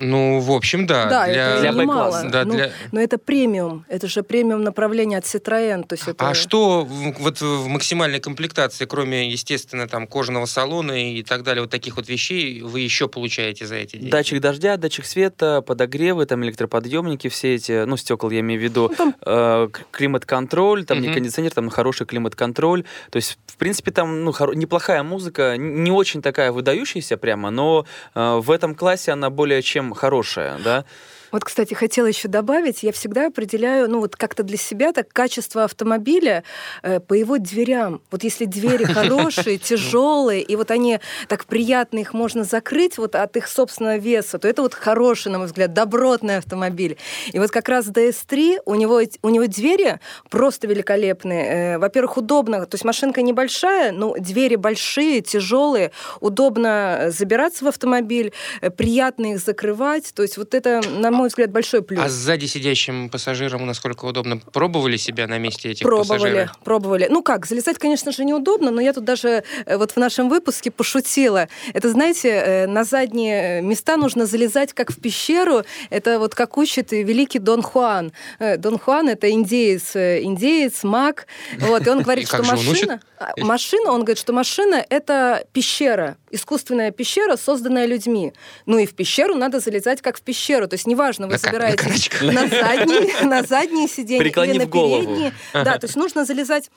Ну, 0.00 0.40
в 0.40 0.52
общем, 0.52 0.86
да. 0.86 1.06
Да, 1.06 1.26
для, 1.26 1.50
это 1.50 1.60
для 1.60 1.70
немало. 1.70 2.24
Да, 2.30 2.44
ну, 2.44 2.54
для... 2.54 2.70
Но 2.92 3.00
это 3.00 3.18
премиум. 3.18 3.84
Это 3.88 4.06
же 4.06 4.22
премиум 4.22 4.62
направление 4.62 5.18
от 5.18 5.24
Citroën. 5.24 5.86
То 5.86 5.94
есть 5.94 6.06
это... 6.06 6.28
А 6.28 6.34
что 6.34 6.84
вот 6.84 7.40
в 7.40 7.66
максимальной 7.66 8.20
комплектации, 8.20 8.84
кроме, 8.84 9.30
естественно, 9.30 9.88
там 9.88 10.06
кожаного 10.06 10.46
салона 10.46 11.12
и 11.12 11.22
так 11.22 11.42
далее, 11.42 11.62
вот 11.62 11.70
таких 11.70 11.96
вот 11.96 12.08
вещей, 12.08 12.60
вы 12.62 12.80
еще 12.80 13.08
получаете 13.08 13.66
за 13.66 13.76
эти 13.76 13.96
деньги? 13.96 14.10
Датчик 14.10 14.40
дождя, 14.40 14.76
датчик 14.76 15.04
света, 15.04 15.62
подогревы, 15.62 16.26
там 16.26 16.44
электроподъемники 16.44 17.28
все 17.28 17.56
эти, 17.56 17.84
ну, 17.84 17.96
стекол 17.96 18.30
я 18.30 18.40
имею 18.40 18.60
в 18.60 18.62
виду, 18.62 18.88
ну, 18.90 18.94
там... 18.94 19.14
э, 19.26 19.68
климат-контроль, 19.90 20.84
там 20.84 20.98
угу. 20.98 21.06
не 21.06 21.12
кондиционер, 21.12 21.52
там 21.52 21.70
хороший 21.70 22.06
климат-контроль. 22.06 22.84
То 23.10 23.16
есть, 23.16 23.38
в 23.46 23.56
принципе, 23.56 23.90
там 23.90 24.24
ну, 24.24 24.32
хоро... 24.32 24.52
неплохая 24.52 25.02
музыка, 25.02 25.56
не 25.56 25.90
очень 25.90 26.22
такая 26.22 26.52
выдающаяся 26.52 27.16
прямо, 27.16 27.50
но 27.50 27.84
э, 28.14 28.38
в 28.40 28.50
этом 28.50 28.74
классе 28.74 29.12
она 29.12 29.30
более 29.30 29.62
чем 29.62 29.87
хорошая, 29.94 30.58
да? 30.58 30.84
Вот, 31.30 31.44
кстати, 31.44 31.74
хотела 31.74 32.06
еще 32.06 32.28
добавить, 32.28 32.82
я 32.82 32.92
всегда 32.92 33.26
определяю, 33.26 33.88
ну 33.90 34.00
вот 34.00 34.16
как-то 34.16 34.42
для 34.42 34.56
себя 34.56 34.92
так 34.92 35.08
качество 35.12 35.64
автомобиля 35.64 36.44
э, 36.82 37.00
по 37.00 37.14
его 37.14 37.38
дверям. 37.38 38.00
Вот 38.10 38.24
если 38.24 38.46
двери 38.46 38.84
хорошие, 38.98 39.58
тяжелые, 39.58 40.42
и 40.42 40.56
вот 40.56 40.70
они 40.70 41.00
так 41.28 41.44
приятно 41.44 41.98
их 41.98 42.14
можно 42.14 42.44
закрыть 42.44 42.98
вот 42.98 43.14
от 43.14 43.36
их 43.36 43.48
собственного 43.48 43.98
веса, 43.98 44.38
то 44.38 44.48
это 44.48 44.62
вот 44.62 44.74
хороший, 44.74 45.30
на 45.30 45.38
мой 45.38 45.46
взгляд, 45.46 45.72
добротный 45.72 46.38
автомобиль. 46.38 46.96
И 47.32 47.38
вот 47.38 47.50
как 47.50 47.68
раз 47.68 47.86
DS3, 47.86 48.60
у 48.64 48.74
него, 48.74 49.00
у 49.22 49.28
него 49.28 49.46
двери 49.46 50.00
просто 50.30 50.66
великолепные. 50.66 51.74
Э, 51.74 51.78
во-первых, 51.78 52.16
удобно, 52.16 52.64
то 52.66 52.74
есть 52.74 52.84
машинка 52.84 53.22
небольшая, 53.22 53.92
но 53.92 54.14
двери 54.18 54.56
большие, 54.56 55.20
тяжелые, 55.20 55.92
удобно 56.20 57.06
забираться 57.08 57.64
в 57.64 57.68
автомобиль, 57.68 58.32
э, 58.60 58.70
приятно 58.70 59.32
их 59.32 59.40
закрывать. 59.40 60.12
То 60.14 60.22
есть 60.22 60.38
вот 60.38 60.54
это, 60.54 60.80
на 60.88 61.10
мой 61.18 61.28
взгляд, 61.28 61.50
большой 61.50 61.82
плюс. 61.82 62.00
А 62.00 62.08
сзади 62.08 62.46
сидящим 62.46 63.10
пассажирам 63.10 63.66
насколько 63.66 64.04
удобно? 64.04 64.38
Пробовали 64.38 64.96
себя 64.96 65.26
на 65.26 65.38
месте 65.38 65.70
этих 65.70 65.84
пробовали, 65.84 66.08
пассажиров? 66.08 66.58
Пробовали, 66.64 67.08
Ну 67.10 67.22
как, 67.22 67.46
залезать, 67.46 67.78
конечно 67.78 68.12
же, 68.12 68.24
неудобно, 68.24 68.70
но 68.70 68.80
я 68.80 68.92
тут 68.92 69.04
даже 69.04 69.42
э, 69.66 69.76
вот 69.76 69.92
в 69.92 69.96
нашем 69.96 70.28
выпуске 70.28 70.70
пошутила. 70.70 71.48
Это, 71.74 71.90
знаете, 71.90 72.28
э, 72.28 72.66
на 72.66 72.84
задние 72.84 73.60
места 73.62 73.96
нужно 73.96 74.26
залезать 74.26 74.72
как 74.72 74.92
в 74.92 75.00
пещеру. 75.00 75.64
Это 75.90 76.20
вот 76.20 76.34
как 76.34 76.56
учит 76.56 76.92
великий 76.92 77.40
Дон 77.40 77.62
Хуан. 77.62 78.12
Э, 78.38 78.56
Дон 78.56 78.78
Хуан— 78.78 79.08
это 79.10 79.28
индеец, 79.30 79.96
индеец, 79.96 80.84
маг. 80.84 81.26
Вот, 81.58 81.84
и 81.86 81.90
он 81.90 82.02
говорит, 82.02 82.28
что 82.28 82.44
машина... 82.44 83.00
А, 83.18 83.32
машина, 83.38 83.90
он 83.90 84.04
говорит, 84.04 84.18
что 84.18 84.32
машина— 84.32 84.84
это 84.90 85.44
пещера, 85.52 86.16
искусственная 86.30 86.92
пещера, 86.92 87.36
созданная 87.36 87.86
людьми. 87.86 88.32
Ну 88.66 88.78
и 88.78 88.86
в 88.86 88.94
пещеру 88.94 89.34
надо 89.34 89.58
залезать 89.58 90.00
как 90.02 90.18
в 90.18 90.22
пещеру. 90.22 90.68
То 90.68 90.74
есть 90.74 90.86
неважно, 90.86 91.07
неважно, 91.08 91.26
вы 91.26 91.32
на 91.32 91.38
забираете 91.38 91.84
на, 92.22 92.32
на, 92.32 92.48
задние, 92.48 93.24
на 93.24 93.42
задние 93.42 93.88
сиденья 93.88 94.24
или 94.24 94.58
на 94.58 94.66
передние. 94.66 95.32
Да, 95.52 95.78
то 95.78 95.86
есть 95.86 95.96
нужно 95.96 96.24
залезать 96.24 96.70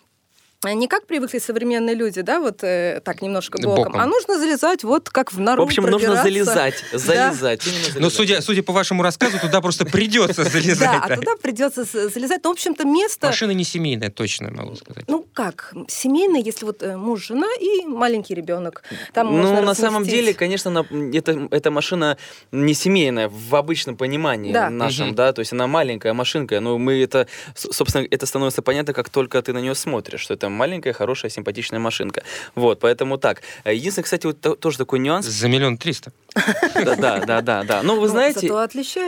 не 0.69 0.87
как 0.87 1.07
привыкли 1.07 1.39
современные 1.39 1.95
люди, 1.95 2.21
да, 2.21 2.39
вот 2.39 2.63
э, 2.63 3.01
так 3.03 3.21
немножко 3.23 3.57
боком, 3.57 3.85
боком, 3.85 3.99
а 3.99 4.05
нужно 4.05 4.37
залезать 4.37 4.83
вот 4.83 5.09
как 5.09 5.33
в 5.33 5.39
нору. 5.39 5.63
В 5.63 5.65
общем, 5.65 5.83
нужно 5.83 6.21
залезать, 6.21 6.83
залезать. 6.93 7.63
Да. 7.95 7.99
Но 7.99 8.09
судя, 8.11 8.41
судя 8.41 8.61
по 8.61 8.71
вашему 8.71 9.01
рассказу, 9.01 9.39
туда 9.39 9.59
просто 9.61 9.85
придется 9.85 10.43
залезать. 10.49 10.79
Да, 10.79 11.03
а 11.03 11.15
туда 11.15 11.31
придется 11.41 11.83
залезать. 11.83 12.43
Но, 12.43 12.51
в 12.51 12.53
общем-то, 12.53 12.85
место... 12.85 13.27
Машина 13.27 13.51
не 13.51 13.63
семейная, 13.63 14.11
точно 14.11 14.51
могу 14.51 14.75
сказать. 14.75 15.05
Ну 15.07 15.25
как, 15.33 15.73
семейная, 15.87 16.41
если 16.41 16.65
вот 16.65 16.83
э, 16.83 16.95
муж, 16.95 17.25
жена 17.25 17.47
и 17.59 17.85
маленький 17.85 18.35
ребенок. 18.35 18.83
Там 19.13 19.35
ну, 19.35 19.61
на 19.63 19.73
самом 19.73 20.03
деле, 20.03 20.33
конечно, 20.35 20.85
это, 21.13 21.47
эта 21.49 21.71
машина 21.71 22.17
не 22.51 22.75
семейная 22.75 23.29
в 23.29 23.55
обычном 23.55 23.97
понимании 23.97 24.53
да. 24.53 24.69
нашем, 24.69 25.07
угу. 25.07 25.15
да, 25.15 25.33
то 25.33 25.39
есть 25.39 25.53
она 25.53 25.65
маленькая 25.65 26.13
машинка, 26.13 26.59
но 26.59 26.77
мы 26.77 27.01
это, 27.01 27.27
собственно, 27.55 28.05
это 28.09 28.25
становится 28.27 28.61
понятно, 28.61 28.93
как 28.93 29.09
только 29.09 29.41
ты 29.41 29.53
на 29.53 29.59
нее 29.59 29.73
смотришь, 29.73 30.21
что 30.21 30.35
это 30.35 30.50
маленькая, 30.51 30.93
хорошая, 30.93 31.31
симпатичная 31.31 31.79
машинка. 31.79 32.23
Вот, 32.55 32.79
поэтому 32.79 33.17
так. 33.17 33.41
Единственное, 33.65 34.03
кстати, 34.03 34.25
вот 34.25 34.59
тоже 34.59 34.77
такой 34.77 34.99
нюанс. 34.99 35.25
За 35.25 35.47
миллион 35.47 35.77
триста. 35.77 36.11
Да, 36.33 36.95
да, 36.95 37.19
да, 37.25 37.41
да, 37.41 37.63
да. 37.63 37.83
Ну, 37.83 37.99
вы 37.99 38.07
знаете, 38.07 38.47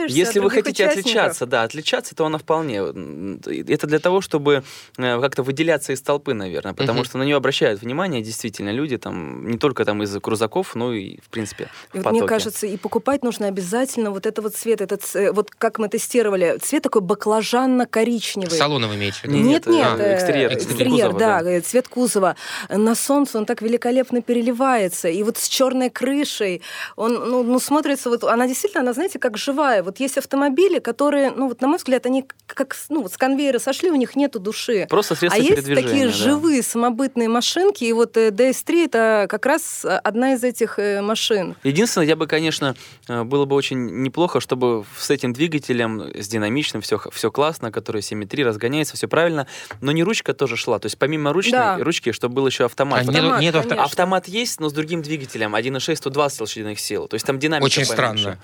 если 0.08 0.38
вы 0.40 0.50
хотите 0.50 0.86
отличаться, 0.86 1.46
да, 1.46 1.62
отличаться, 1.62 2.14
то 2.14 2.26
она 2.26 2.38
вполне. 2.38 2.78
Это 2.78 3.86
для 3.86 3.98
того, 3.98 4.20
чтобы 4.20 4.62
э, 4.98 5.20
как-то 5.20 5.42
выделяться 5.42 5.92
из 5.92 6.02
толпы, 6.02 6.34
наверное, 6.34 6.74
потому 6.74 7.04
что 7.04 7.18
на 7.18 7.22
нее 7.22 7.36
обращают 7.36 7.80
внимание 7.80 8.22
действительно 8.22 8.70
люди, 8.70 8.98
там, 8.98 9.48
не 9.48 9.58
только 9.58 9.84
там 9.84 10.02
из 10.02 10.18
крузаков, 10.20 10.74
но 10.74 10.92
и, 10.92 11.18
в 11.20 11.28
принципе, 11.30 11.68
в 11.92 12.10
Мне 12.10 12.26
кажется, 12.26 12.66
и 12.66 12.76
покупать 12.76 13.22
нужно 13.22 13.46
обязательно 13.48 14.10
вот 14.10 14.26
этот 14.26 14.44
вот 14.44 14.54
цвет, 14.54 14.80
этот, 14.80 15.02
вот 15.32 15.50
как 15.50 15.78
мы 15.78 15.88
тестировали, 15.88 16.58
цвет 16.62 16.82
такой 16.82 17.02
баклажанно-коричневый. 17.02 18.50
Салона 18.50 18.88
вы 18.88 18.96
имеете 18.96 19.20
в 19.20 19.24
виду? 19.24 19.36
Нет, 19.36 19.66
нет, 19.66 19.86
а, 19.98 20.14
экстерьер, 20.16 20.54
экстерьер, 20.54 21.12
да, 21.14 21.42
Э, 21.44 21.60
цвет 21.60 21.88
кузова. 21.88 22.36
На 22.68 22.94
солнце 22.94 23.38
он 23.38 23.46
так 23.46 23.62
великолепно 23.62 24.22
переливается. 24.22 25.08
И 25.08 25.22
вот 25.22 25.38
с 25.38 25.48
черной 25.48 25.90
крышей 25.90 26.62
он, 26.96 27.13
ну, 27.18 27.42
ну, 27.42 27.58
смотрится, 27.58 28.10
вот 28.10 28.24
она 28.24 28.46
действительно, 28.46 28.82
она, 28.82 28.92
знаете, 28.92 29.18
как 29.18 29.36
живая. 29.36 29.82
Вот 29.82 30.00
есть 30.00 30.18
автомобили, 30.18 30.78
которые, 30.78 31.30
ну, 31.30 31.48
вот, 31.48 31.60
на 31.60 31.68
мой 31.68 31.78
взгляд, 31.78 32.06
они 32.06 32.26
как, 32.46 32.76
ну, 32.88 33.02
вот 33.02 33.12
с 33.12 33.16
конвейера 33.16 33.58
сошли, 33.58 33.90
у 33.90 33.96
них 33.96 34.16
нету 34.16 34.38
души. 34.38 34.86
Просто 34.88 35.14
средства 35.14 35.42
А 35.42 35.44
есть 35.44 35.66
такие 35.66 36.06
да. 36.06 36.12
живые 36.12 36.62
самобытные 36.62 37.28
машинки, 37.28 37.84
и 37.84 37.92
вот 37.92 38.16
DS3 38.16 38.74
э, 38.74 38.84
это 38.84 39.26
как 39.28 39.46
раз 39.46 39.84
одна 39.84 40.34
из 40.34 40.44
этих 40.44 40.78
э, 40.78 41.00
машин. 41.00 41.56
Единственное, 41.62 42.06
я 42.06 42.16
бы, 42.16 42.26
конечно, 42.26 42.74
было 43.08 43.44
бы 43.44 43.56
очень 43.56 44.02
неплохо, 44.02 44.40
чтобы 44.40 44.84
с 44.98 45.10
этим 45.10 45.32
двигателем, 45.32 46.10
с 46.14 46.28
динамичным, 46.28 46.82
все, 46.82 47.00
все 47.12 47.30
классно, 47.30 47.72
который 47.72 48.00
7.3 48.00 48.44
разгоняется, 48.44 48.96
все 48.96 49.08
правильно, 49.08 49.46
но 49.80 49.92
не 49.92 50.02
ручка 50.02 50.34
тоже 50.34 50.56
шла. 50.56 50.78
То 50.78 50.86
есть 50.86 50.98
помимо 50.98 51.32
ручной 51.32 51.52
да. 51.52 51.78
ручки, 51.78 52.12
чтобы 52.12 52.34
был 52.34 52.46
еще 52.46 52.64
автомат. 52.64 53.00
А 53.00 53.10
автомат, 53.10 53.40
нет, 53.40 53.54
нет 53.54 53.72
автомат 53.72 54.28
есть, 54.28 54.60
но 54.60 54.68
с 54.68 54.72
другим 54.72 55.02
двигателем. 55.02 55.54
1.6, 55.54 55.96
120 55.96 56.40
лошадиных 56.40 56.80
сил. 56.80 57.03
То 57.08 57.14
есть 57.14 57.26
там 57.26 57.38
динамика 57.38 57.64
Очень 57.64 57.86
поменьше. 57.86 57.92
странно. 57.92 58.38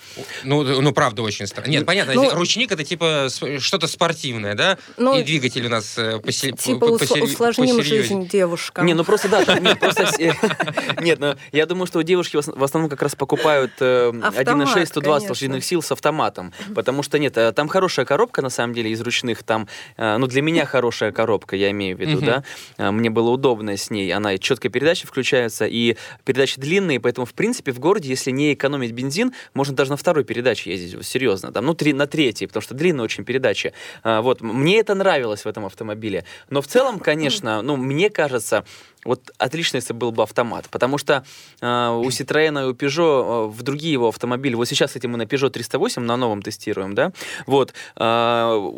Ну, 0.44 0.62
ну, 0.81 0.92
правда, 0.92 1.23
очень 1.23 1.46
странно. 1.46 1.68
Нет, 1.68 1.87
понятно, 1.87 2.14
ну, 2.14 2.31
ручник 2.35 2.73
это 2.73 2.85
типа 2.85 3.29
что-то 3.59 3.87
спортивное, 3.87 4.55
да? 4.55 4.79
Ну, 4.96 5.18
И 5.18 5.23
двигатель 5.23 5.66
у 5.66 5.68
нас 5.68 5.96
э, 5.99 6.18
посер... 6.18 6.57
Типа 6.57 6.99
посер... 6.99 7.23
усложним 7.23 7.77
посерьез... 7.77 8.07
жизнь 8.07 8.29
девушкам. 8.29 8.87
Не, 8.87 8.94
ну 8.94 9.05
просто 9.05 9.29
да. 9.29 9.59
Нет, 9.59 9.79
просто... 9.81 10.09
Нет, 11.01 11.18
ну 11.18 11.37
я 11.53 11.66
думаю, 11.66 11.87
что 11.87 12.03
девушки 12.03 12.37
в 12.37 12.62
основном 12.62 12.90
как 12.90 13.03
раз 13.03 13.14
покупают 13.14 13.73
1.6, 13.81 14.87
120 14.87 15.29
лошадиных 15.31 15.64
сил 15.64 15.83
с 15.83 15.92
автоматом. 15.92 16.53
Потому 16.75 17.03
что 17.03 17.18
нет, 17.18 17.37
э, 17.37 17.53
там 17.53 17.68
хорошая 17.68 18.07
коробка, 18.07 18.42
на 18.42 18.51
самом 18.51 18.75
деле, 18.75 18.90
из 18.90 19.01
ручных. 19.01 19.42
Там, 19.42 19.68
э, 19.96 20.16
ну, 20.16 20.27
для 20.27 20.42
меня 20.42 20.66
хорошая 20.66 21.12
коробка, 21.12 21.57
я 21.57 21.70
имею 21.70 21.96
в 21.96 22.01
виду, 22.01 22.20
да? 22.20 22.44
мне 22.90 23.11
было 23.11 23.31
удобно 23.31 23.77
с 23.77 23.90
ней. 23.90 24.12
Она 24.12 24.38
четко 24.38 24.68
передачи 24.68 25.07
включаются, 25.07 25.66
и 25.66 25.96
передачи 26.25 26.61
длинные, 26.61 27.01
поэтому, 27.01 27.27
в 27.27 27.35
принципе, 27.35 27.73
в 27.73 27.79
городе, 27.79 28.09
если 28.09 28.31
не 28.31 28.50
экономить 28.55 28.93
бензин, 28.93 29.33
можно 29.55 29.75
даже 29.75 29.91
на 29.91 29.97
второй 29.97 30.25
передаче 30.25 30.71
ездить, 30.71 30.95
вот, 30.95 31.07
серьезно, 31.07 31.53
там, 31.53 31.67
ну, 31.67 31.75
три, 31.75 31.93
на 31.93 32.07
третьей, 32.07 32.47
потому 32.47 32.63
что 32.63 32.75
длинные 32.75 33.05
очень 33.05 33.25
передачи. 33.25 33.73
А, 34.03 34.23
вот, 34.23 34.41
мне 34.41 34.79
это 34.79 34.95
нравилось 34.95 35.45
в 35.45 35.47
этом 35.47 35.67
автомобиле. 35.67 36.25
Но 36.49 36.63
в 36.63 36.67
целом, 36.67 36.99
конечно, 36.99 37.63
ну, 37.63 37.77
мне 37.77 38.11
кажется, 38.11 38.65
вот 39.05 39.31
отлично, 39.39 39.77
если 39.77 39.93
был 39.93 40.13
бы 40.13 40.23
автомат, 40.23 40.69
потому 40.71 40.99
что 40.99 41.25
э, 41.61 41.67
у 41.67 42.09
Citroёn 42.09 42.63
и 42.63 42.67
у 42.67 42.73
Peugeot 42.73 43.47
э, 43.47 43.49
в 43.49 43.63
другие 43.63 43.93
его 43.93 44.09
автомобили, 44.09 44.55
вот 44.55 44.67
сейчас 44.67 44.97
этим 44.97 45.13
мы 45.13 45.19
на 45.19 45.23
Peugeot 45.23 45.51
308 45.51 46.03
на 46.03 46.17
новом 46.17 46.43
тестируем, 46.43 46.95
да, 46.95 47.13
вот, 47.47 47.73
э, 47.97 48.71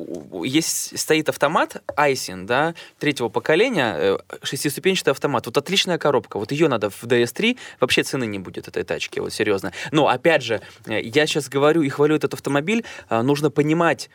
есть, 0.44 0.98
стоит 0.98 1.28
автомат 1.28 1.82
Айсин, 1.96 2.46
да, 2.46 2.74
третьего 2.98 3.28
поколения, 3.28 3.94
э, 3.96 4.18
шестиступенчатый 4.42 5.12
автомат, 5.12 5.46
вот 5.46 5.56
отличная 5.56 5.98
коробка, 5.98 6.38
вот 6.38 6.52
ее 6.52 6.68
надо 6.68 6.90
в 6.90 7.04
DS3, 7.04 7.58
вообще 7.80 8.02
цены 8.02 8.26
не 8.26 8.38
будет 8.38 8.68
этой 8.68 8.84
тачки, 8.84 9.18
вот 9.18 9.32
серьезно. 9.32 9.72
Но, 9.90 10.08
опять 10.08 10.42
же, 10.42 10.60
э, 10.86 11.00
я 11.00 11.26
сейчас 11.26 11.48
говорю 11.48 11.82
и 11.82 11.88
хвалю 11.88 12.16
этот 12.16 12.34
автомобиль, 12.34 12.84
э, 13.10 13.22
нужно 13.22 13.50
понимать, 13.50 14.10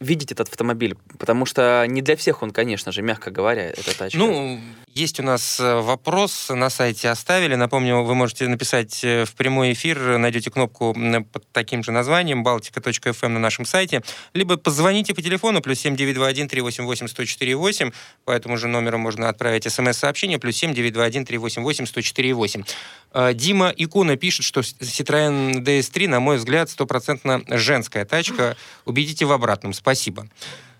видеть 0.00 0.32
этот 0.32 0.48
автомобиль, 0.48 0.96
потому 1.18 1.46
что 1.46 1.84
не 1.88 2.02
для 2.02 2.16
всех 2.16 2.42
он, 2.42 2.50
конечно 2.50 2.92
же, 2.92 3.02
мягко 3.02 3.30
говоря, 3.30 3.70
эта 3.70 3.96
тачка. 3.96 4.18
Ну, 4.18 4.60
есть 4.96 5.20
у 5.20 5.22
нас 5.22 5.60
э, 5.60 5.80
вопрос, 5.80 6.48
на 6.48 6.70
сайте 6.70 7.10
оставили. 7.10 7.54
Напомню, 7.54 8.02
вы 8.02 8.14
можете 8.14 8.48
написать 8.48 9.04
э, 9.04 9.24
в 9.24 9.34
прямой 9.34 9.72
эфир, 9.72 10.18
найдете 10.18 10.50
кнопку 10.50 10.96
под 11.32 11.46
таким 11.52 11.82
же 11.82 11.92
названием, 11.92 12.46
baltica.fm 12.46 13.28
на 13.28 13.38
нашем 13.38 13.64
сайте, 13.64 14.02
либо 14.32 14.56
позвоните 14.56 15.14
по 15.14 15.22
телефону, 15.22 15.60
плюс 15.60 15.80
7921 15.80 16.48
388 16.48 17.04
1048, 17.06 17.92
по 18.24 18.30
этому 18.30 18.56
же 18.56 18.68
номеру 18.68 18.98
можно 18.98 19.28
отправить 19.28 19.70
смс-сообщение, 19.70 20.38
плюс 20.38 20.56
7921 20.56 21.24
388 21.26 21.84
1048. 21.84 22.64
Дима 23.34 23.72
Икона 23.74 24.16
пишет, 24.16 24.44
что 24.44 24.60
Citroёn 24.60 25.62
DS3, 25.62 26.08
на 26.08 26.20
мой 26.20 26.36
взгляд, 26.36 26.68
стопроцентно 26.68 27.42
женская 27.48 28.04
тачка. 28.04 28.56
Убедите 28.84 29.24
в 29.24 29.32
обратном. 29.32 29.72
Спасибо. 29.86 30.26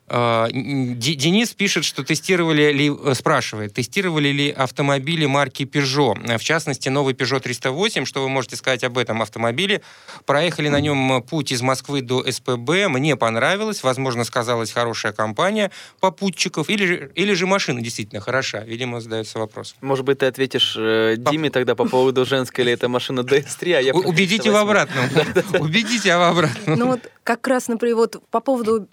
А, 0.08 0.48
Денис 0.50 1.52
пишет, 1.54 1.84
что 1.84 2.04
тестировали 2.04 2.72
ли, 2.72 2.90
э, 2.90 3.14
спрашивает, 3.14 3.74
тестировали 3.74 4.28
ли 4.28 4.50
автомобили 4.50 5.26
марки 5.26 5.64
Peugeot, 5.64 6.38
в 6.38 6.44
частности, 6.44 6.88
новый 6.88 7.14
Peugeot 7.14 7.40
308, 7.40 8.04
что 8.04 8.22
вы 8.22 8.28
можете 8.28 8.56
сказать 8.56 8.84
об 8.84 8.98
этом 8.98 9.22
автомобиле. 9.22 9.82
Проехали 10.24 10.68
на 10.68 10.80
нем 10.80 11.22
путь 11.22 11.52
из 11.52 11.62
Москвы 11.62 12.02
до 12.02 12.24
СПБ, 12.30 12.88
мне 12.88 13.16
понравилось, 13.16 13.82
возможно, 13.82 14.24
сказалась 14.24 14.70
хорошая 14.70 15.12
компания 15.12 15.70
попутчиков, 16.00 16.70
или, 16.70 17.10
или 17.14 17.34
же 17.34 17.46
машина 17.46 17.80
действительно 17.80 18.20
хороша, 18.20 18.60
видимо, 18.60 19.00
задается 19.00 19.38
вопрос. 19.38 19.74
Может 19.80 20.04
быть, 20.04 20.18
ты 20.18 20.26
ответишь 20.26 20.76
э, 20.78 21.16
Диме 21.18 21.50
тогда 21.50 21.74
по 21.74 21.84
поводу 21.84 22.24
женской 22.24 22.64
или 22.64 22.72
это 22.72 22.88
машина 22.88 23.20
DS3, 23.20 23.74
а 23.74 23.80
я 23.80 23.92
Убедите 23.94 24.50
в 24.50 24.56
обратном. 24.56 25.04
Убедите 25.60 26.16
в 26.16 26.22
обратном. 26.22 26.78
Ну 26.78 26.86
вот 26.86 27.00
как 27.22 27.46
раз, 27.48 27.68
например, 27.68 27.96
вот 27.96 28.22
по 28.30 28.40
поводу 28.40 28.88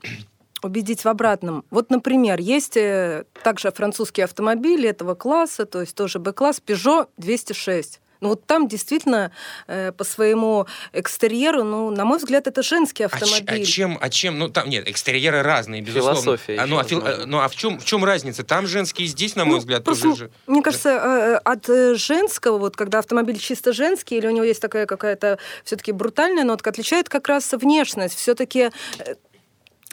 убедить 0.66 1.04
в 1.04 1.08
обратном. 1.08 1.66
Вот, 1.70 1.90
например, 1.90 2.40
есть 2.40 2.78
э, 2.78 3.26
также 3.44 3.72
французские 3.72 4.26
автомобили 4.26 4.90
этого 4.90 5.16
класса, 5.16 5.66
то 5.66 5.82
есть 5.82 5.96
тоже 5.96 6.20
Б-класс, 6.20 6.62
Peugeot 6.66 7.08
206. 7.18 8.00
Ну 8.24 8.30
вот 8.30 8.46
там 8.46 8.70
действительно 8.70 9.32
э, 9.68 9.92
по 9.92 10.06
своему 10.06 10.66
экстерьеру, 10.94 11.66
ну, 11.66 11.90
на 11.92 12.06
мой 12.06 12.20
взгляд, 12.20 12.48
это 12.48 12.64
женский 12.64 13.04
автомобиль. 13.04 13.46
А, 13.50 13.54
а 13.62 13.66
чем, 13.66 13.98
а 14.00 14.10
чем, 14.10 14.40
ну 14.40 14.48
там, 14.48 14.70
нет, 14.70 14.88
экстерьеры 14.88 15.42
разные, 15.42 15.82
безусловно. 15.82 16.22
Философия. 16.22 16.58
А, 16.58 16.66
ну, 16.66 16.78
а, 16.80 16.86
фил, 16.86 17.04
ну 17.26 17.40
а 17.40 17.50
в 17.50 17.56
чем, 17.58 17.80
в 17.80 17.84
чем 17.84 18.06
разница? 18.06 18.46
Там 18.46 18.66
женский, 18.66 19.08
здесь, 19.08 19.36
на 19.36 19.44
мой 19.44 19.56
ну, 19.56 19.60
взгляд, 19.60 19.84
просто, 19.84 20.04
тоже 20.04 20.16
же. 20.16 20.32
Мне 20.48 20.62
кажется, 20.62 20.90
э, 20.90 21.36
от 21.36 21.68
э, 21.68 21.96
женского, 21.96 22.60
вот 22.60 22.78
когда 22.78 23.00
автомобиль 23.00 23.38
чисто 23.38 23.74
женский, 23.74 24.16
или 24.16 24.28
у 24.28 24.32
него 24.32 24.46
есть 24.46 24.62
такая 24.62 24.86
какая-то 24.86 25.38
все-таки 25.66 25.92
брутальная 25.92 26.46
нотка, 26.46 26.70
отличает 26.70 27.10
как 27.10 27.28
раз 27.28 27.52
внешность. 27.52 28.18
Все-таки 28.18 28.72
э, 29.00 29.16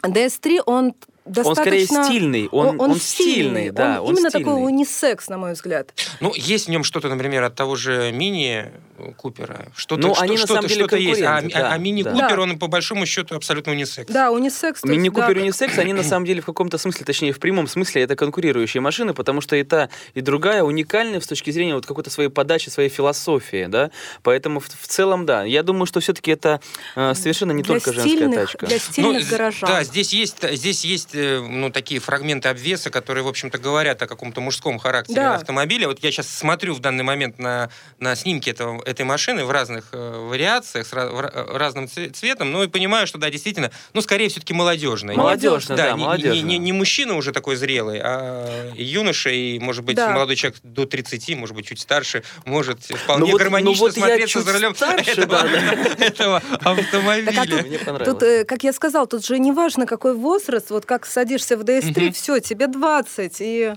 DS3, 0.03 0.61
он 0.65 0.93
достаточно... 1.25 1.49
Он 1.49 1.55
скорее 1.55 1.85
стильный, 1.85 2.47
он, 2.51 2.67
он, 2.67 2.91
он 2.91 2.95
стильный, 2.95 3.33
стильный, 3.33 3.69
да. 3.71 4.01
Он, 4.01 4.13
именно 4.13 4.29
стильный. 4.29 4.45
такой 4.45 4.63
унисекс, 4.63 5.29
на 5.29 5.37
мой 5.37 5.53
взгляд. 5.53 5.93
Ну, 6.19 6.33
есть 6.35 6.67
в 6.67 6.69
нем 6.69 6.83
что-то, 6.83 7.09
например, 7.09 7.43
от 7.43 7.55
того 7.55 7.75
же 7.75 8.11
мини 8.11 8.71
Купера. 9.17 9.67
Что-то, 9.75 10.07
ну, 10.07 10.13
что, 10.13 10.23
они, 10.23 10.37
что-то, 10.37 10.67
что-то 10.69 10.95
есть. 10.95 11.21
А, 11.21 11.41
да, 11.41 11.69
а, 11.69 11.73
а 11.73 11.77
мини 11.77 12.03
Купер, 12.03 12.35
да. 12.35 12.41
он 12.41 12.59
по 12.59 12.67
большому 12.67 13.05
счету 13.05 13.35
абсолютно 13.35 13.71
унисекс. 13.71 14.11
Да, 14.11 14.31
унисекс. 14.31 14.83
Мини 14.83 15.09
Купер 15.09 15.35
да, 15.35 15.41
унисекс, 15.41 15.77
они 15.77 15.93
на 15.93 16.03
самом 16.03 16.25
деле 16.25 16.41
в 16.41 16.45
каком-то 16.45 16.77
смысле, 16.77 17.05
точнее 17.05 17.33
в 17.33 17.39
прямом 17.39 17.67
смысле, 17.67 18.03
это 18.03 18.15
конкурирующие 18.15 18.81
машины, 18.81 19.13
потому 19.13 19.41
что 19.41 19.55
и 19.55 19.63
та, 19.63 19.89
и 20.13 20.21
другая 20.21 20.63
уникальны 20.63 21.21
с 21.21 21.27
точки 21.27 21.51
зрения 21.51 21.75
вот 21.75 21.85
какой-то 21.85 22.09
своей 22.09 22.29
подачи, 22.29 22.69
своей 22.69 22.89
философии, 22.89 23.65
да. 23.67 23.91
Поэтому 24.23 24.59
в, 24.59 24.67
в 24.67 24.87
целом, 24.87 25.25
да. 25.25 25.43
Я 25.43 25.63
думаю, 25.63 25.85
что 25.85 25.99
все-таки 25.99 26.31
это 26.31 26.61
э, 26.95 27.13
совершенно 27.15 27.51
не 27.51 27.63
для 27.63 27.79
только 27.79 27.91
стильных, 27.91 28.19
женская 28.19 28.45
тачка. 28.45 28.65
Для 28.67 28.79
стильных 28.79 29.23
ну, 29.23 29.29
гаражей. 29.29 29.67
Да, 29.67 29.83
здесь 29.83 30.13
есть, 30.13 30.37
здесь 30.51 30.85
есть 30.85 31.10
есть 31.11 31.15
э, 31.15 31.41
ну, 31.41 31.69
такие 31.69 31.99
фрагменты 31.99 32.49
обвеса, 32.49 32.89
которые, 32.89 33.23
в 33.23 33.27
общем-то, 33.27 33.57
говорят 33.57 34.01
о 34.01 34.07
каком-то 34.07 34.41
мужском 34.41 34.79
характере 34.79 35.21
да. 35.21 35.35
автомобиля. 35.35 35.87
Вот 35.87 35.99
я 36.03 36.11
сейчас 36.11 36.27
смотрю 36.27 36.73
в 36.73 36.79
данный 36.79 37.03
момент 37.03 37.39
на, 37.39 37.69
на 37.99 38.15
снимки 38.15 38.49
этого, 38.49 38.81
этой 38.83 39.05
машины 39.05 39.45
в 39.45 39.51
разных 39.51 39.89
э, 39.91 40.27
вариациях, 40.29 40.87
с 40.87 40.93
ra- 40.93 41.09
в, 41.09 41.57
разным 41.57 41.87
цветом, 41.87 42.51
ну 42.51 42.63
и 42.63 42.67
понимаю, 42.67 43.07
что, 43.07 43.17
да, 43.17 43.29
действительно, 43.29 43.71
ну, 43.93 44.01
скорее 44.01 44.29
все-таки 44.29 44.53
молодежная. 44.53 45.15
Молодежная, 45.15 45.77
да, 45.77 45.83
да 45.83 45.91
не, 45.93 46.03
молодежная. 46.03 46.43
Не, 46.43 46.43
не, 46.43 46.57
не 46.57 46.73
мужчина 46.73 47.15
уже 47.15 47.31
такой 47.31 47.55
зрелый, 47.55 47.99
а 48.01 48.71
юноша 48.75 49.29
и, 49.29 49.59
может 49.59 49.83
быть, 49.83 49.95
да. 49.95 50.09
молодой 50.11 50.35
человек 50.35 50.59
до 50.63 50.85
30, 50.85 51.35
может 51.35 51.55
быть, 51.55 51.67
чуть 51.67 51.79
старше, 51.79 52.23
может 52.45 52.83
вполне 52.83 53.25
ну, 53.25 53.31
вот, 53.31 53.41
гармонично 53.41 53.85
ну, 53.85 53.87
вот 53.87 53.93
смотреться 53.93 54.41
за 54.41 54.53
рулем 54.53 54.75
старше, 54.75 55.11
этого, 55.11 55.27
да, 55.27 56.05
этого 56.05 56.41
автомобиля. 56.61 57.31
Так, 57.31 57.37
а 57.37 57.47
тут, 57.47 57.65
Мне 57.65 57.77
тут, 58.05 58.23
э, 58.23 58.45
как 58.45 58.63
я 58.63 58.73
сказал, 58.73 59.07
тут 59.07 59.25
же 59.25 59.39
не 59.39 59.51
важно, 59.51 59.85
какой 59.85 60.13
возраст, 60.13 60.69
вот 60.69 60.85
как 60.85 61.00
садишься 61.05 61.57
в 61.57 61.61
DS3, 61.61 62.05
угу. 62.05 62.13
все, 62.13 62.39
тебе 62.39 62.67
20. 62.67 63.37
И... 63.39 63.73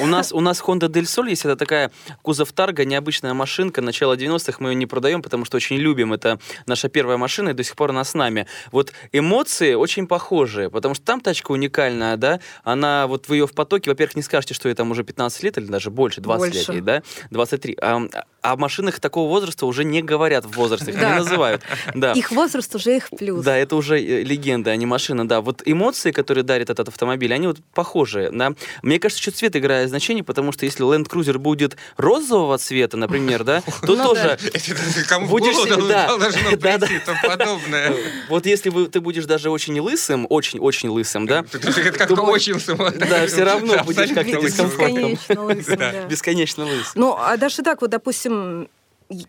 У 0.00 0.06
нас, 0.06 0.32
у 0.32 0.40
нас 0.40 0.60
Honda 0.60 0.88
Del 0.88 1.02
Sol 1.02 1.28
есть, 1.28 1.44
это 1.44 1.56
такая 1.56 1.90
кузов 2.22 2.52
Тарга, 2.52 2.84
необычная 2.84 3.34
машинка, 3.34 3.80
начала 3.80 4.16
90-х, 4.16 4.58
мы 4.60 4.70
ее 4.70 4.74
не 4.74 4.86
продаем, 4.86 5.22
потому 5.22 5.44
что 5.44 5.56
очень 5.56 5.76
любим, 5.76 6.12
это 6.12 6.38
наша 6.66 6.88
первая 6.88 7.16
машина, 7.16 7.50
и 7.50 7.52
до 7.52 7.62
сих 7.64 7.76
пор 7.76 7.90
она 7.90 8.04
с 8.04 8.14
нами. 8.14 8.46
Вот 8.72 8.92
эмоции 9.12 9.74
очень 9.74 10.06
похожие, 10.06 10.70
потому 10.70 10.94
что 10.94 11.04
там 11.04 11.20
тачка 11.20 11.52
уникальная, 11.52 12.16
да, 12.16 12.40
она, 12.64 13.06
вот 13.06 13.28
вы 13.28 13.36
ее 13.36 13.46
в 13.46 13.52
потоке, 13.52 13.90
во-первых, 13.90 14.16
не 14.16 14.22
скажете, 14.22 14.54
что 14.54 14.68
ей 14.68 14.74
там 14.74 14.90
уже 14.90 15.04
15 15.04 15.42
лет 15.42 15.58
или 15.58 15.66
даже 15.66 15.90
больше, 15.90 16.20
20 16.20 16.54
больше. 16.54 16.72
лет, 16.72 16.84
да, 16.84 17.02
23. 17.30 17.76
А, 17.80 18.00
а 18.37 18.37
о 18.40 18.56
машинах 18.56 19.00
такого 19.00 19.28
возраста 19.28 19.66
уже 19.66 19.84
не 19.84 20.02
говорят 20.02 20.44
в 20.44 20.52
возрасте, 20.52 20.90
их 20.90 20.96
не 20.96 21.14
называют. 21.14 21.62
Да. 21.94 22.12
Их 22.12 22.30
возраст 22.30 22.74
уже 22.74 22.96
их 22.96 23.08
плюс. 23.10 23.44
Да, 23.44 23.56
это 23.56 23.74
уже 23.74 23.98
э, 23.98 24.22
легенда, 24.22 24.70
а 24.70 24.76
не 24.76 24.86
машина, 24.86 25.26
да. 25.26 25.40
Вот 25.40 25.62
эмоции, 25.64 26.12
которые 26.12 26.44
дарит 26.44 26.70
этот 26.70 26.88
автомобиль, 26.88 27.32
они 27.32 27.46
вот 27.46 27.58
похожие, 27.74 28.30
да. 28.30 28.52
Мне 28.82 29.00
кажется, 29.00 29.22
что 29.22 29.32
цвет 29.32 29.56
играет 29.56 29.88
значение, 29.88 30.22
потому 30.22 30.52
что 30.52 30.64
если 30.64 30.84
Land 30.84 31.08
Cruiser 31.08 31.38
будет 31.38 31.76
розового 31.96 32.58
цвета, 32.58 32.96
например, 32.96 33.42
да, 33.42 33.62
то 33.82 33.96
ну 33.96 34.04
тоже 34.04 34.38
будешь... 35.28 35.88
Да, 35.88 36.16
да, 36.56 36.78
да. 36.78 36.88
подобное. 37.22 37.94
Вот 38.28 38.46
если 38.46 38.70
ты 38.86 39.00
будешь 39.00 39.24
даже 39.24 39.50
очень 39.50 39.78
лысым, 39.80 40.26
очень-очень 40.28 40.88
лысым, 40.88 41.26
да. 41.26 41.44
Это 41.52 41.92
как-то 41.92 42.22
очень 42.22 42.54
лысым. 42.54 42.78
Да, 42.78 43.26
все 43.26 43.44
равно 43.44 43.82
будешь 43.84 44.12
как-то. 44.12 44.40
Бесконечно 44.40 45.44
лысым, 45.44 46.08
Бесконечно 46.08 46.64
лысым. 46.64 46.92
Ну, 46.94 47.16
а 47.18 47.36
даже 47.36 47.62
так 47.62 47.80
вот, 47.80 47.90
допустим, 47.90 48.37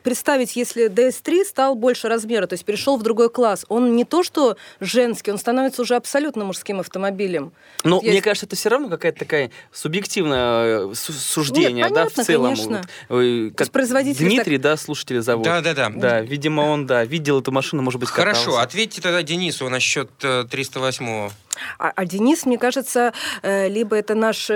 представить, 0.04 0.56
если 0.56 0.90
DS3 0.90 1.46
стал 1.46 1.76
больше 1.76 2.10
размера, 2.10 2.48
то 2.48 2.54
есть 2.54 2.66
перешел 2.66 2.98
в 2.98 3.04
другой 3.04 3.30
класс, 3.30 3.66
он 3.70 3.96
не 3.96 4.04
то 4.04 4.24
что 4.24 4.58
женский, 4.80 5.32
он 5.32 5.38
становится 5.38 5.82
уже 5.82 5.96
абсолютно 5.96 6.44
мужским 6.44 6.80
автомобилем. 6.80 7.54
Но 7.84 7.92
ну, 7.92 8.02
Есть... 8.02 8.12
мне 8.12 8.22
кажется, 8.22 8.46
это 8.46 8.56
все 8.56 8.70
равно 8.70 8.90
какая-то 8.90 9.20
такая 9.20 9.52
субъективное 9.72 10.92
э, 10.92 10.94
суждение, 10.96 11.72
Нет, 11.72 11.90
понятно, 11.90 12.14
да, 12.16 12.24
в 12.24 12.26
целом. 12.26 12.56
Конечно. 12.56 12.82
Вот, 13.08 13.56
как 13.56 13.72
производитель 13.72 14.26
Дмитрий, 14.26 14.58
так... 14.58 14.64
да, 14.64 14.78
слушатели 14.78 15.20
зовут. 15.20 15.46
Да, 15.46 15.62
да, 15.62 15.74
да. 15.74 15.90
Да, 15.90 16.22
видимо, 16.22 16.62
он, 16.62 16.86
да, 16.86 17.06
видел 17.06 17.40
эту 17.40 17.52
машину, 17.52 17.82
может 17.82 18.00
быть, 18.00 18.10
Хорошо, 18.10 18.40
катался. 18.40 18.62
ответьте 18.62 19.02
тогда 19.02 19.24
Денису 19.24 19.70
насчет 19.70 20.10
308-го. 20.22 21.28
Э, 21.28 21.30
а, 21.78 21.92
а 21.96 22.06
Денис, 22.06 22.46
мне 22.46 22.58
кажется, 22.58 23.14
э, 23.42 23.70
либо 23.70 23.96
это 23.96 24.16
наш 24.16 24.50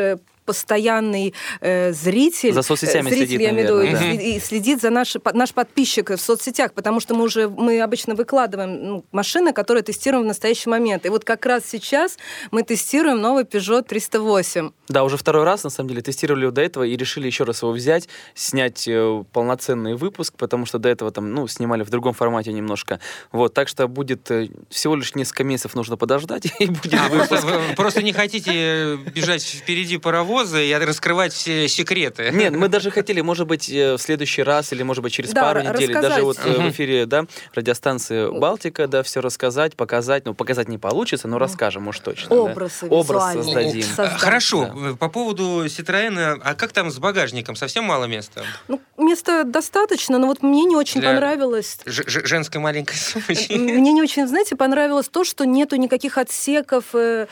постоянный 0.45 1.33
э, 1.61 1.93
зритель. 1.93 2.53
За 2.53 2.61
соцсетями 2.61 3.09
зритель, 3.09 3.27
следит, 3.27 3.41
я 3.41 3.49
имею 3.51 3.75
в 3.75 3.81
виду, 3.81 3.97
да. 3.97 4.11
и, 4.11 4.37
и 4.37 4.39
следит 4.39 4.81
за 4.81 4.89
наш, 4.89 5.15
наш 5.33 5.53
подписчик 5.53 6.11
в 6.11 6.17
соцсетях, 6.17 6.73
потому 6.73 6.99
что 6.99 7.15
мы 7.15 7.23
уже, 7.23 7.49
мы 7.49 7.81
обычно 7.81 8.15
выкладываем 8.15 8.83
ну, 8.83 9.05
машины, 9.11 9.53
которые 9.53 9.83
тестируем 9.83 10.23
в 10.23 10.27
настоящий 10.27 10.69
момент. 10.69 11.05
И 11.05 11.09
вот 11.09 11.23
как 11.23 11.45
раз 11.45 11.63
сейчас 11.65 12.17
мы 12.51 12.63
тестируем 12.63 13.21
новый 13.21 13.43
Peugeot 13.43 13.83
308. 13.83 14.71
Да, 14.89 15.03
уже 15.03 15.17
второй 15.17 15.43
раз, 15.43 15.63
на 15.63 15.69
самом 15.69 15.89
деле, 15.89 16.01
тестировали 16.01 16.43
его 16.43 16.51
до 16.51 16.61
этого 16.61 16.83
и 16.83 16.95
решили 16.97 17.27
еще 17.27 17.43
раз 17.43 17.61
его 17.61 17.71
взять, 17.71 18.09
снять 18.35 18.87
э, 18.87 19.23
полноценный 19.31 19.95
выпуск, 19.95 20.35
потому 20.37 20.65
что 20.65 20.77
до 20.77 20.89
этого 20.89 21.11
там, 21.11 21.33
ну, 21.33 21.47
снимали 21.47 21.83
в 21.83 21.89
другом 21.89 22.13
формате 22.13 22.51
немножко. 22.51 22.99
Вот, 23.31 23.53
так 23.53 23.67
что 23.67 23.87
будет 23.87 24.29
э, 24.31 24.49
всего 24.69 24.95
лишь 24.95 25.15
несколько 25.15 25.43
месяцев 25.43 25.75
нужно 25.75 25.97
подождать, 25.97 26.45
и 26.59 26.65
будет 26.65 26.93
а, 26.93 27.07
выпуск. 27.09 27.29
Просто, 27.29 27.61
просто 27.75 28.03
не 28.03 28.13
хотите 28.13 28.97
бежать 28.97 29.43
впереди 29.43 29.97
паровоза, 29.97 30.32
паровоза 30.33 30.61
и 30.61 30.73
раскрывать 30.73 31.33
все 31.33 31.67
секреты. 31.67 32.31
Нет, 32.31 32.55
мы 32.55 32.67
даже 32.67 32.91
хотели, 32.91 33.21
может 33.21 33.47
быть, 33.47 33.69
э, 33.69 33.93
в 33.93 33.99
следующий 33.99 34.43
раз 34.43 34.71
или, 34.73 34.83
может 34.83 35.03
быть, 35.03 35.13
через 35.13 35.31
да, 35.31 35.41
пару 35.41 35.61
недель, 35.61 35.93
даже 35.93 36.23
вот 36.23 36.37
угу. 36.39 36.61
в 36.61 36.69
эфире, 36.69 37.05
да, 37.05 37.25
радиостанции 37.53 38.29
Балтика, 38.29 38.87
да, 38.87 39.03
все 39.03 39.21
рассказать, 39.21 39.75
показать. 39.75 40.25
Ну, 40.25 40.33
показать 40.33 40.67
не 40.69 40.77
получится, 40.77 41.27
но 41.27 41.37
расскажем 41.37 41.87
уж 41.87 41.99
точно. 41.99 42.35
Образы 42.35 42.87
да? 42.87 42.95
Образ 42.95 43.33
создадим. 43.33 43.83
Создать. 43.83 44.19
Хорошо, 44.19 44.71
да. 44.73 44.95
по 44.95 45.09
поводу 45.09 45.65
Citroёn, 45.65 46.41
а 46.43 46.55
как 46.55 46.71
там 46.71 46.91
с 46.91 46.97
багажником? 46.97 47.55
Совсем 47.55 47.83
мало 47.85 48.05
места? 48.05 48.43
Ну, 48.67 48.81
места 48.97 49.43
достаточно, 49.43 50.17
но 50.17 50.27
вот 50.27 50.43
мне 50.43 50.63
не 50.65 50.75
очень 50.75 51.01
Для 51.01 51.11
понравилось... 51.11 51.79
Ж- 51.85 52.25
женской 52.25 52.59
маленькой 52.61 52.95
сумочки? 52.95 53.53
Мне 53.53 53.91
не 53.91 54.01
очень, 54.01 54.27
знаете, 54.27 54.55
понравилось 54.55 55.09
то, 55.09 55.23
что 55.23 55.45
нету 55.45 55.75
никаких 55.75 56.17
отсеков, 56.17 56.85
э, 56.93 57.27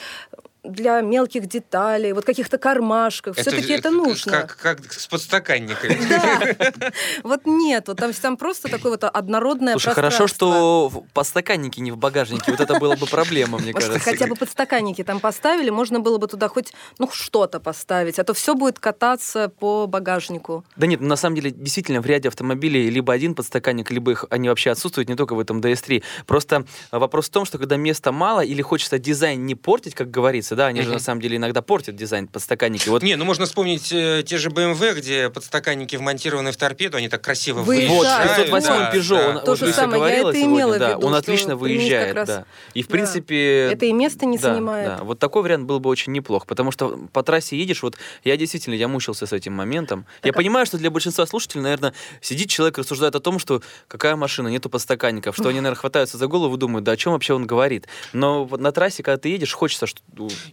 для 0.63 1.02
мелких 1.02 1.47
деталей, 1.47 2.13
вот 2.13 2.26
каких-то 2.26 2.58
кармашков. 2.58 3.38
Все-таки 3.38 3.74
это 3.74 3.89
нужно. 3.89 4.32
Как, 4.32 4.58
как 4.58 4.93
с 4.93 5.08
подстаканниками. 5.08 5.97
Да. 6.12 6.91
Вот 7.24 7.45
нет, 7.45 7.88
вот 7.88 7.97
там, 7.97 8.12
там 8.13 8.36
просто 8.36 8.67
такое 8.67 8.91
вот 8.91 9.04
однородное 9.04 9.74
Слушай, 9.74 9.93
хорошо, 9.93 10.28
что 10.28 10.91
подстаканники 11.13 11.80
не 11.80 11.91
в 11.91 11.97
багажнике. 11.97 12.52
Вот 12.52 12.60
это 12.60 12.80
было 12.80 12.95
бы 12.95 13.08
проблема, 13.08 13.58
мне 13.60 13.74
кажется. 13.74 14.00
Хотя 14.00 14.28
бы 14.28 14.36
подстаканники 14.36 15.04
там 15.04 15.19
поставили, 15.19 15.69
можно 15.69 16.00
было 16.00 16.17
бы 16.17 16.28
туда 16.28 16.47
хоть 16.50 16.74
ну 17.00 17.10
что-то 17.12 17.60
поставить, 17.60 18.19
а 18.19 18.24
то 18.24 18.34
все 18.34 18.56
будет 18.56 18.80
кататься 18.80 19.50
по 19.50 19.88
багажнику. 19.88 20.65
Да 20.76 20.88
нет, 20.88 21.02
на 21.02 21.15
самом 21.15 21.36
деле, 21.36 21.52
действительно, 21.52 22.02
в 22.02 22.06
ряде 22.06 22.28
автомобилей 22.28 22.89
либо 22.89 23.13
один 23.13 23.36
подстаканник, 23.36 23.89
либо 23.89 24.12
их 24.12 24.26
они 24.30 24.50
вообще 24.50 24.71
отсутствуют, 24.71 25.10
не 25.10 25.15
только 25.15 25.34
в 25.34 25.39
этом 25.39 25.62
DS3. 25.62 26.04
Просто 26.26 26.65
вопрос 26.91 27.28
в 27.28 27.32
том, 27.32 27.45
что 27.45 27.58
когда 27.58 27.78
места 27.78 28.12
мало 28.12 28.41
или 28.41 28.62
хочется 28.62 29.00
дизайн 29.00 29.45
не 29.45 29.56
портить, 29.56 29.95
как 29.95 30.12
говорится, 30.12 30.50
нравится, 30.51 30.55
да, 30.55 30.67
они 30.67 30.81
же 30.81 30.91
на 30.91 30.99
самом 30.99 31.21
деле 31.21 31.37
иногда 31.37 31.61
портят 31.61 31.95
дизайн 31.95 32.27
подстаканники. 32.27 32.89
Вот... 32.89 33.03
Не, 33.03 33.15
ну 33.15 33.25
можно 33.25 33.45
вспомнить 33.45 33.91
э, 33.91 34.23
те 34.25 34.37
же 34.37 34.49
BMW, 34.49 34.95
где 34.95 35.29
подстаканники 35.29 35.95
вмонтированы 35.95 36.51
в 36.51 36.57
торпеду, 36.57 36.97
они 36.97 37.09
так 37.09 37.21
красиво 37.21 37.61
выезжают. 37.61 38.49
Вот, 38.49 38.59
508 38.59 38.67
да, 38.67 38.91
Peugeot, 38.93 39.09
да. 39.09 39.29
он, 39.29 39.45
То 39.45 39.55
же 39.55 39.73
самое, 39.73 40.01
я 40.01 40.19
это 40.19 40.41
имела 40.41 40.43
сегодня, 40.43 40.67
в 40.67 40.73
виду, 40.73 41.01
да, 41.01 41.07
он 41.07 41.15
отлично 41.15 41.55
выезжает, 41.55 42.15
раз... 42.15 42.27
да. 42.27 42.45
И 42.73 42.83
в 42.83 42.87
да. 42.87 42.91
принципе... 42.91 43.69
Это 43.71 43.85
и 43.85 43.93
место 43.93 44.25
не 44.25 44.37
да, 44.37 44.53
занимает. 44.53 44.87
Да, 44.87 45.03
вот 45.03 45.19
такой 45.19 45.43
вариант 45.43 45.65
был 45.65 45.79
бы 45.79 45.89
очень 45.89 46.11
неплох, 46.11 46.45
потому 46.45 46.71
что 46.71 46.99
по 47.13 47.23
трассе 47.23 47.57
едешь, 47.57 47.83
вот 47.83 47.97
я 48.23 48.37
действительно, 48.37 48.75
я 48.75 48.87
мучился 48.87 49.25
с 49.25 49.33
этим 49.33 49.53
моментом. 49.53 50.05
Так, 50.21 50.27
я 50.27 50.31
а... 50.31 50.33
понимаю, 50.33 50.65
что 50.65 50.77
для 50.77 50.91
большинства 50.91 51.25
слушателей, 51.25 51.63
наверное, 51.63 51.93
сидит 52.21 52.49
человек, 52.49 52.77
рассуждает 52.77 53.15
о 53.15 53.19
том, 53.19 53.39
что 53.39 53.61
какая 53.87 54.15
машина, 54.15 54.47
нету 54.47 54.69
подстаканников, 54.69 55.35
что 55.35 55.49
они, 55.49 55.59
наверное, 55.59 55.79
хватаются 55.79 56.17
за 56.17 56.27
голову 56.27 56.55
и 56.55 56.59
думают, 56.59 56.83
да 56.83 56.93
о 56.93 56.97
чем 56.97 57.13
вообще 57.13 57.33
он 57.33 57.47
говорит. 57.47 57.87
Но 58.13 58.45
вот 58.45 58.59
на 58.59 58.71
трассе, 58.71 59.03
когда 59.03 59.17
ты 59.17 59.29
едешь, 59.29 59.53
хочется 59.53 59.87
что 59.87 60.01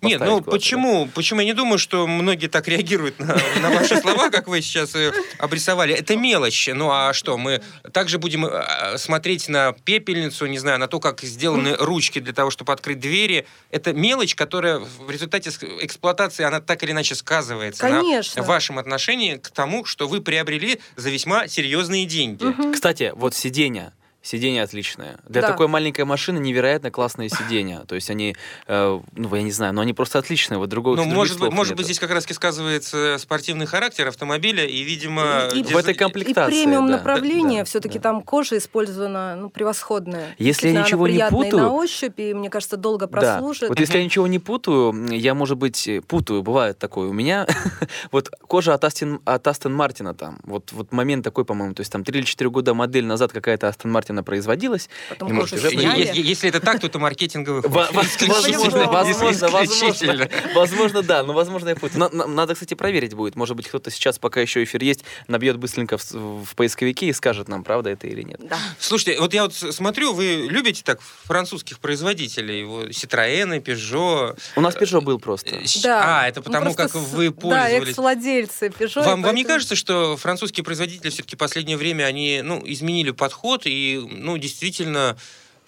Нет, 0.03 0.21
ну 0.21 0.41
почему? 0.41 1.07
Да? 1.07 1.11
Почему? 1.15 1.41
Я 1.41 1.47
не 1.47 1.55
думаю, 1.55 1.79
что 1.79 2.07
многие 2.07 2.49
так 2.49 2.69
реагируют 2.69 3.19
на, 3.19 3.37
на 3.61 3.71
ваши 3.71 3.97
слова, 3.99 4.31
как 4.31 4.49
вы 4.49 4.63
сейчас 4.63 4.95
э, 4.95 5.13
обрисовали. 5.39 5.95
Это 5.95 6.17
мелочь. 6.17 6.69
Ну 6.73 6.91
а 6.91 7.13
что, 7.13 7.39
мы 7.39 7.63
также 7.93 8.19
будем 8.19 8.47
э, 8.47 8.99
смотреть 8.99 9.49
на 9.49 9.73
пепельницу, 9.73 10.47
не 10.47 10.59
знаю, 10.59 10.79
на 10.79 10.89
то, 10.89 11.01
как 11.01 11.23
сделаны 11.23 11.77
ручки 11.79 12.19
для 12.19 12.33
того, 12.33 12.51
чтобы 12.51 12.73
открыть 12.73 13.01
двери. 13.01 13.47
Это 13.71 13.93
мелочь, 13.93 14.35
которая 14.35 14.79
в 14.79 15.11
результате 15.11 15.51
эксплуатации, 15.81 16.45
она 16.45 16.61
так 16.61 16.83
или 16.83 16.93
иначе 16.93 17.15
сказывается 17.15 17.83
Конечно. 17.83 18.43
на 18.43 18.49
вашем 18.49 18.79
отношении 18.79 19.37
к 19.37 19.51
тому, 19.51 19.85
что 19.85 20.09
вы 20.09 20.21
приобрели 20.21 20.81
за 20.97 21.11
весьма 21.11 21.49
серьезные 21.49 22.07
деньги. 22.07 22.45
Угу. 22.45 22.73
Кстати, 22.73 23.13
вот 23.15 23.35
сиденья 23.35 23.93
Сиденье 24.29 24.63
отличное. 24.63 25.17
Для 25.27 25.41
да. 25.41 25.49
такой 25.49 25.69
маленькой 25.69 26.05
машины 26.05 26.39
невероятно 26.39 26.91
классные 26.91 27.31
сиденья. 27.31 27.85
То 27.87 27.95
есть 27.95 28.11
они, 28.11 28.37
э, 28.67 29.01
ну, 29.17 29.35
я 29.35 29.43
не 29.43 29.51
знаю, 29.51 29.73
но 29.73 29.81
они 29.81 29.95
просто 29.95 30.19
отличные. 30.19 30.59
Вот 30.59 30.69
другого 30.69 30.97
Ну, 30.97 31.07
может, 31.07 31.41
быть, 31.41 31.51
может 31.51 31.77
быть, 31.77 31.87
здесь 31.87 31.99
как 31.99 32.11
раз 32.11 32.25
сказывается 32.25 33.17
спортивный 33.19 33.65
характер 33.65 34.07
автомобиля, 34.07 34.67
и, 34.67 34.83
видимо... 34.83 35.49
И, 35.55 35.63
в 35.63 35.75
этой 35.75 35.95
комплектации, 35.95 36.61
И 36.61 36.65
премиум 36.65 36.89
да. 36.89 36.99
направление, 36.99 37.63
да, 37.63 37.65
все-таки 37.65 37.99
да. 37.99 38.03
там 38.03 38.21
кожа 38.21 38.59
использована, 38.59 39.35
ну, 39.35 39.49
превосходная. 39.49 40.35
Если 40.37 40.69
я 40.69 40.83
ничего 40.83 41.09
не 41.09 41.27
путаю... 41.31 41.63
на 41.63 41.73
ощупь, 41.73 42.19
и, 42.19 42.35
мне 42.35 42.51
кажется, 42.51 42.77
долго 42.77 43.07
прослужит. 43.07 43.63
Да. 43.63 43.69
Вот 43.69 43.81
если 43.81 43.97
я 43.97 44.05
ничего 44.05 44.27
не 44.27 44.39
путаю, 44.39 45.07
я, 45.11 45.33
может 45.33 45.57
быть, 45.57 45.89
путаю, 46.07 46.43
бывает 46.43 46.79
такое 46.79 47.09
у 47.09 47.15
меня. 47.15 47.47
вот 48.13 48.29
кожа 48.47 48.75
от 48.75 48.85
Астон, 48.85 49.23
от 49.25 49.49
Астон 49.49 49.75
Мартина 49.75 50.13
там, 50.13 50.39
вот, 50.43 50.71
вот 50.73 50.93
момент 50.93 51.25
такой, 51.25 51.47
по-моему, 51.47 51.73
то 51.73 51.81
есть 51.81 51.91
там 51.91 52.05
3 52.05 52.19
или 52.19 52.27
4 52.27 52.51
года 52.51 52.75
модель 52.75 53.07
назад 53.07 53.33
какая-то 53.33 53.69
Астон 53.69 53.91
Мартин 53.91 54.18
она 54.19 54.23
производилась. 54.23 54.89
Потом 55.09 55.33
может, 55.33 55.55
уже 55.55 55.69
если, 55.71 56.21
если 56.21 56.49
это 56.49 56.61
так, 56.61 56.81
то 56.81 56.87
это 56.87 56.99
маркетинговый 56.99 57.63
Возможно, 57.63 58.87
возможно, 58.87 59.49
возможно, 59.49 60.29
возможно, 60.55 61.03
да, 61.03 61.23
но 61.23 61.33
возможно 61.33 61.71
я 61.71 61.77
путаю. 61.77 62.11
Надо, 62.13 62.55
кстати, 62.55 62.75
проверить 62.75 63.15
будет. 63.15 63.37
Может 63.37 63.57
быть, 63.57 63.69
кто-то 63.69 63.91
сейчас, 63.91 64.19
пока 64.19 64.41
еще 64.41 64.63
эфир 64.65 64.83
есть, 64.83 65.05
набьет 65.29 65.57
быстренько 65.57 65.99
в, 65.99 66.13
в 66.13 66.55
поисковике 66.57 67.07
и 67.07 67.13
скажет 67.13 67.49
нам, 67.49 67.63
правда 67.65 67.91
это 67.91 68.07
или 68.07 68.23
нет. 68.23 68.41
Да. 68.43 68.59
Слушайте, 68.79 69.21
вот 69.21 69.33
я 69.33 69.45
вот 69.45 69.55
смотрю, 69.55 70.13
вы 70.13 70.49
любите 70.51 70.83
так 70.85 71.01
французских 71.01 71.79
производителей, 71.79 72.65
Citroёn, 72.91 73.63
Peugeot. 73.63 74.39
У 74.57 74.61
нас 74.61 74.77
Peugeot 74.77 75.01
был 75.01 75.19
просто. 75.19 75.51
Э, 75.51 75.63
да. 75.83 76.23
А, 76.23 76.29
это 76.29 76.43
потому, 76.43 76.71
ну, 76.71 76.75
как 76.75 76.95
вы 76.95 77.31
пользовались. 77.31 77.85
Да, 77.85 77.91
экс-владельцы 77.91 78.69
Peugeot. 78.69 78.97
Вам, 78.97 79.05
поэтому... 79.05 79.27
вам 79.27 79.35
не 79.35 79.45
кажется, 79.45 79.77
что 79.77 80.17
французские 80.17 80.65
производители 80.65 81.11
все-таки 81.11 81.37
в 81.37 81.39
последнее 81.39 81.77
время, 81.77 82.05
они 82.05 82.41
ну, 82.43 82.63
изменили 82.65 83.11
подход 83.11 83.63
и 83.65 83.98
ну, 84.07 84.39
действительно 84.39 85.17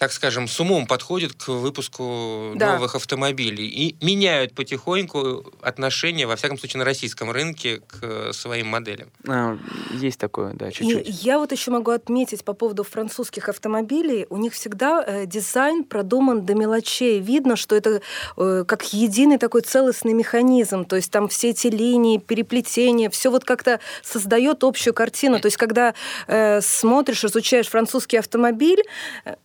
так 0.01 0.11
скажем, 0.11 0.47
с 0.47 0.59
умом 0.59 0.87
подходят 0.87 1.33
к 1.33 1.49
выпуску 1.49 2.53
да. 2.55 2.73
новых 2.73 2.95
автомобилей 2.95 3.67
и 3.67 4.03
меняют 4.03 4.55
потихоньку 4.55 5.45
отношения, 5.61 6.25
во 6.25 6.35
всяком 6.35 6.57
случае, 6.57 6.79
на 6.79 6.85
российском 6.85 7.29
рынке 7.29 7.83
к 7.85 8.33
своим 8.33 8.65
моделям. 8.65 9.09
А, 9.27 9.59
есть 9.93 10.19
такое, 10.19 10.55
да, 10.55 10.71
чуть-чуть. 10.71 11.07
И 11.07 11.11
я 11.11 11.37
вот 11.37 11.51
еще 11.51 11.69
могу 11.69 11.91
отметить 11.91 12.43
по 12.43 12.53
поводу 12.53 12.83
французских 12.83 13.47
автомобилей, 13.47 14.25
у 14.31 14.37
них 14.37 14.53
всегда 14.53 15.03
э, 15.05 15.27
дизайн 15.27 15.83
продуман 15.83 16.47
до 16.47 16.55
мелочей. 16.55 17.19
Видно, 17.19 17.55
что 17.55 17.75
это 17.75 18.01
э, 18.37 18.65
как 18.67 18.93
единый 18.93 19.37
такой 19.37 19.61
целостный 19.61 20.13
механизм, 20.13 20.83
то 20.83 20.95
есть 20.95 21.11
там 21.11 21.27
все 21.27 21.51
эти 21.51 21.67
линии, 21.67 22.17
переплетения, 22.17 23.11
все 23.11 23.29
вот 23.29 23.45
как-то 23.45 23.79
создает 24.01 24.63
общую 24.63 24.95
картину. 24.95 25.39
То 25.39 25.45
есть 25.45 25.57
когда 25.57 25.93
э, 26.25 26.59
смотришь, 26.61 27.23
изучаешь 27.23 27.67
французский 27.67 28.17
автомобиль, 28.17 28.81
э, 29.25 29.35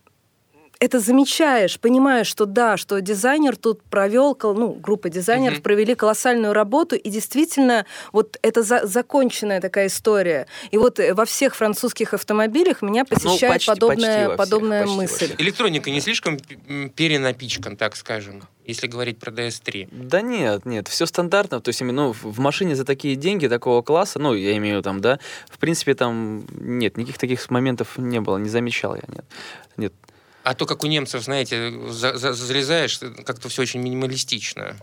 это 0.81 1.01
замечаешь, 1.01 1.79
понимаешь, 1.81 2.27
что 2.27 2.47
да, 2.47 2.77
что 2.77 3.01
дизайнер 3.01 3.57
тут 3.57 3.83
провел, 3.83 4.37
ну, 4.43 4.73
группа 4.73 5.09
дизайнеров 5.09 5.59
mm-hmm. 5.59 5.63
провели 5.63 5.95
колоссальную 5.95 6.53
работу, 6.53 6.97
и 6.97 7.09
действительно 7.11 7.87
вот 8.13 8.39
это 8.43 8.63
за, 8.63 8.87
законченная 8.87 9.61
такая 9.61 9.87
история. 9.87 10.47
И 10.71 10.79
вот 10.79 11.01
э, 11.01 11.15
во 11.15 11.25
всех 11.25 11.57
французских 11.57 12.15
автомобилях 12.15 12.83
меня 12.83 13.05
ну, 13.09 13.17
посещает 13.17 13.43
ну, 13.43 13.49
почти, 13.55 13.71
подобная, 13.71 14.29
почти 14.29 14.37
подобная 14.37 14.83
почти 14.83 14.97
мысль. 14.97 15.35
Электроника 15.39 15.91
не 15.91 16.01
слишком 16.01 16.39
перенапичкан, 16.39 17.77
так 17.77 17.97
скажем? 17.97 18.43
если 18.67 18.89
говорить 18.89 19.19
про 19.19 19.31
DS3? 19.31 19.89
Да 19.93 20.21
нет, 20.21 20.67
нет, 20.67 20.89
все 20.89 21.07
стандартно. 21.07 21.61
То 21.61 21.69
есть 21.69 21.81
именно 21.81 22.07
ну, 22.07 22.13
в 22.13 22.41
машине 22.41 22.75
за 22.75 22.85
такие 22.85 23.15
деньги 23.15 23.47
такого 23.47 23.83
класса, 23.83 24.19
ну, 24.19 24.35
я 24.35 24.57
имею 24.57 24.83
там, 24.83 25.01
да, 25.01 25.21
в 25.49 25.59
принципе, 25.59 25.95
там 25.95 26.45
нет, 26.51 26.97
никаких 26.97 27.19
таких 27.19 27.49
моментов 27.49 27.97
не 27.97 28.21
было, 28.21 28.39
не 28.39 28.49
замечал 28.49 28.97
я, 28.97 29.03
нет. 29.09 29.25
Нет, 29.77 29.93
а 30.47 30.55
то, 30.55 30.65
как 30.65 30.85
у 30.85 30.87
немцев, 30.87 31.25
знаете, 31.25 31.73
за, 31.89 32.17
за, 32.17 32.33
залезаешь, 32.33 33.01
как-то 33.25 33.49
все 33.49 33.63
очень 33.63 33.81
минималистично. 33.81 34.77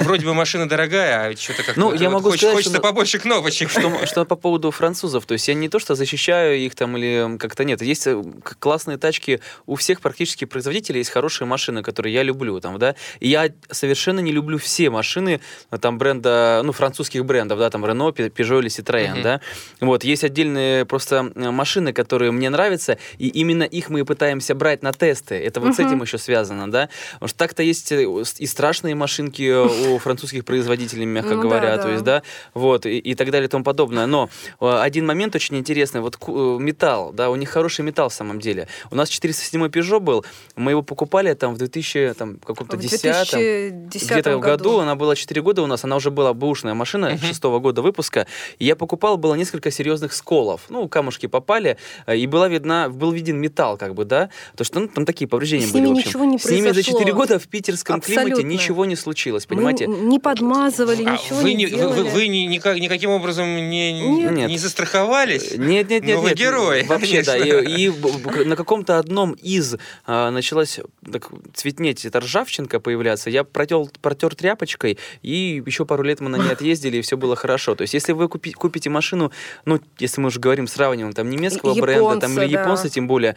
Вроде 0.00 0.26
бы 0.26 0.34
машина 0.34 0.68
дорогая, 0.68 1.30
а 1.30 1.34
что-то 1.34 1.62
как-то 1.62 1.80
ну, 1.80 1.94
я 1.94 2.10
могу 2.10 2.30
сказать, 2.30 2.56
хочется 2.56 2.78
побольше 2.78 3.18
кнопочек. 3.18 3.70
Что, 3.70 4.26
по 4.26 4.36
поводу 4.36 4.70
французов, 4.70 5.24
то 5.24 5.32
есть 5.32 5.48
я 5.48 5.54
не 5.54 5.70
то, 5.70 5.78
что 5.78 5.94
защищаю 5.94 6.58
их 6.58 6.74
там 6.74 6.94
или 6.98 7.38
как-то 7.38 7.64
нет. 7.64 7.80
Есть 7.80 8.06
э, 8.06 8.22
классные 8.58 8.98
тачки, 8.98 9.40
у 9.64 9.76
всех 9.76 10.02
практически 10.02 10.44
производителей 10.44 10.98
есть 10.98 11.10
хорошие 11.10 11.48
машины, 11.48 11.82
которые 11.82 12.12
я 12.12 12.22
люблю, 12.22 12.60
там, 12.60 12.78
да. 12.78 12.94
И 13.18 13.30
я 13.30 13.48
совершенно 13.70 14.20
не 14.20 14.30
люблю 14.30 14.58
все 14.58 14.90
машины 14.90 15.40
э, 15.70 15.78
там 15.78 15.96
бренда, 15.96 16.60
ну, 16.64 16.72
французских 16.72 17.24
брендов, 17.24 17.58
да, 17.58 17.70
там 17.70 17.82
Renault, 17.86 18.16
Peugeot 18.16 18.58
или 18.58 18.68
Citroёn, 18.68 19.22
да. 19.22 19.40
Вот, 19.80 20.04
есть 20.04 20.22
отдельные 20.22 20.84
просто 20.84 21.32
машины, 21.34 21.94
которые 21.94 22.30
мне 22.30 22.50
нравятся, 22.50 22.98
и 23.16 23.28
именно 23.28 23.62
их 23.62 23.88
мы 23.88 24.04
пытаемся 24.04 24.54
брать 24.54 24.81
на 24.82 24.92
тесты. 24.92 25.36
Это 25.36 25.60
вот 25.60 25.70
uh-huh. 25.70 25.74
с 25.74 25.78
этим 25.78 26.02
еще 26.02 26.18
связано, 26.18 26.70
да? 26.70 26.88
Потому 27.14 27.28
что 27.28 27.38
так-то 27.38 27.62
есть 27.62 27.92
э, 27.92 28.04
и 28.38 28.46
страшные 28.46 28.94
машинки 28.94 29.42
э, 29.42 29.94
у 29.94 29.98
французских 30.02 30.44
производителей, 30.44 31.06
мягко 31.06 31.34
ну 31.34 31.42
говоря, 31.42 31.78
то 31.78 31.88
есть, 31.88 32.04
да, 32.04 32.22
вот, 32.54 32.86
и, 32.86 33.14
так 33.14 33.30
далее 33.30 33.46
и 33.46 33.50
тому 33.50 33.64
подобное. 33.64 34.06
Но 34.06 34.28
э, 34.60 34.78
один 34.80 35.06
момент 35.06 35.34
очень 35.34 35.56
интересный, 35.56 36.00
вот 36.00 36.18
металл, 36.28 37.12
да, 37.12 37.30
у 37.30 37.36
них 37.36 37.48
хороший 37.48 37.84
металл 37.84 38.08
в 38.08 38.14
самом 38.14 38.40
деле. 38.40 38.68
У 38.90 38.96
нас 38.96 39.08
407 39.08 39.66
Peugeot 39.66 40.00
был, 40.00 40.24
мы 40.56 40.72
его 40.72 40.82
покупали 40.82 41.32
там 41.34 41.54
в 41.54 41.58
2000, 41.58 42.14
там, 42.14 42.36
каком-то 42.38 42.76
10 42.76 44.12
где-то 44.12 44.30
году. 44.30 44.40
году, 44.40 44.78
она 44.80 44.94
была 44.94 45.14
4 45.14 45.42
года 45.42 45.62
у 45.62 45.66
нас, 45.66 45.84
она 45.84 45.96
уже 45.96 46.10
была 46.10 46.34
бэушная 46.34 46.74
машина, 46.74 47.12
uh-huh. 47.12 47.26
6 47.26 47.42
года 47.42 47.82
выпуска, 47.82 48.26
и 48.58 48.64
я 48.64 48.76
покупал, 48.76 49.16
было 49.16 49.34
несколько 49.34 49.70
серьезных 49.70 50.12
сколов, 50.12 50.62
ну, 50.68 50.88
камушки 50.88 51.26
попали, 51.26 51.76
и 52.12 52.26
была 52.26 52.48
видна, 52.48 52.88
был 52.88 53.12
виден 53.12 53.38
металл, 53.38 53.76
как 53.76 53.94
бы, 53.94 54.04
да, 54.04 54.30
то, 54.56 54.64
что 54.64 54.71
ну, 54.74 54.88
там 54.88 55.04
такие 55.04 55.28
повреждения 55.28 55.66
с 55.66 55.70
были. 55.70 55.86
Ними 55.86 55.98
ничего 55.98 56.24
не 56.24 56.38
с 56.38 56.48
ними 56.48 56.70
за 56.70 56.82
4 56.82 57.12
года 57.12 57.38
в 57.38 57.48
питерском 57.48 57.96
Абсолютно. 57.96 58.36
климате 58.36 58.42
ничего 58.44 58.84
не 58.84 58.96
случилось, 58.96 59.46
понимаете? 59.46 59.86
Мы 59.86 59.98
не 59.98 60.18
подмазывали, 60.18 61.04
а 61.04 61.12
ничего 61.12 61.40
вы 61.40 61.54
не, 61.54 61.66
делали. 61.66 62.02
Вы, 62.02 62.08
вы 62.08 62.28
не, 62.28 62.46
никак, 62.46 62.78
никаким 62.78 63.10
образом 63.10 63.46
не, 63.70 63.92
нет. 63.92 64.48
не 64.48 64.58
застраховались? 64.58 65.52
Нет, 65.56 65.90
нет, 65.90 66.04
нет. 66.04 66.16
Но 66.16 66.22
вы 66.22 66.30
нет, 66.30 66.38
герой. 66.38 66.84
Вообще, 66.84 67.22
да. 67.22 67.36
И, 67.36 67.88
и 67.88 68.44
на 68.44 68.56
каком-то 68.56 68.98
одном 68.98 69.32
из 69.32 69.76
а, 70.06 70.30
началась 70.30 70.80
так, 71.10 71.28
цветнеть 71.54 72.04
эта 72.04 72.20
ржавчинка 72.20 72.80
появляться. 72.80 73.30
Я 73.30 73.44
протел, 73.44 73.90
протер 74.00 74.34
тряпочкой, 74.34 74.98
и 75.22 75.62
еще 75.66 75.84
пару 75.84 76.02
лет 76.02 76.20
мы 76.20 76.28
на 76.28 76.36
ней 76.36 76.50
отъездили, 76.52 76.98
и 76.98 77.02
все 77.02 77.16
было 77.16 77.36
хорошо. 77.36 77.74
То 77.74 77.82
есть, 77.82 77.94
если 77.94 78.12
вы 78.12 78.28
купи, 78.28 78.52
купите 78.52 78.90
машину, 78.90 79.32
ну, 79.64 79.80
если 79.98 80.20
мы 80.20 80.28
уже 80.28 80.40
говорим, 80.40 80.66
сравниваем, 80.66 81.12
там, 81.12 81.30
немецкого 81.30 81.74
японца, 81.74 81.82
бренда, 81.82 82.20
там, 82.20 82.40
или 82.40 82.54
да. 82.54 82.60
японца, 82.60 82.88
тем 82.88 83.06
более, 83.06 83.36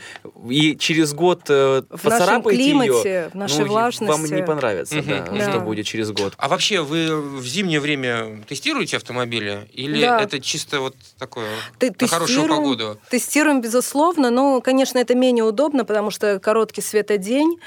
и 0.49 0.75
через 0.77 1.13
год 1.13 1.24
э, 1.49 1.83
в 1.89 2.01
поцарапаете 2.01 2.63
климате, 2.63 3.09
ее, 3.09 3.29
в 3.33 3.35
нашей 3.35 3.61
ну, 3.61 3.67
влажности. 3.67 4.11
вам 4.11 4.25
не 4.25 4.43
понравится, 4.43 4.99
угу. 4.99 5.07
да, 5.07 5.27
да. 5.31 5.49
что 5.49 5.59
будет 5.59 5.85
через 5.85 6.11
год. 6.11 6.33
А 6.37 6.47
вообще 6.47 6.81
вы 6.81 7.15
в 7.15 7.45
зимнее 7.45 7.79
время 7.79 8.43
тестируете 8.47 8.97
автомобили? 8.97 9.67
Или 9.73 10.01
да. 10.01 10.21
это 10.21 10.39
чисто 10.39 10.79
вот 10.79 10.95
такое 11.17 11.47
Ты, 11.79 11.93
на 11.99 12.07
хорошую 12.07 12.47
погоду? 12.47 12.99
Тестируем, 13.09 13.61
безусловно, 13.61 14.29
но, 14.29 14.61
конечно, 14.61 14.97
это 14.99 15.15
менее 15.15 15.43
удобно, 15.43 15.85
потому 15.85 16.11
что 16.11 16.39
короткий 16.39 16.81
светодень, 16.81 17.59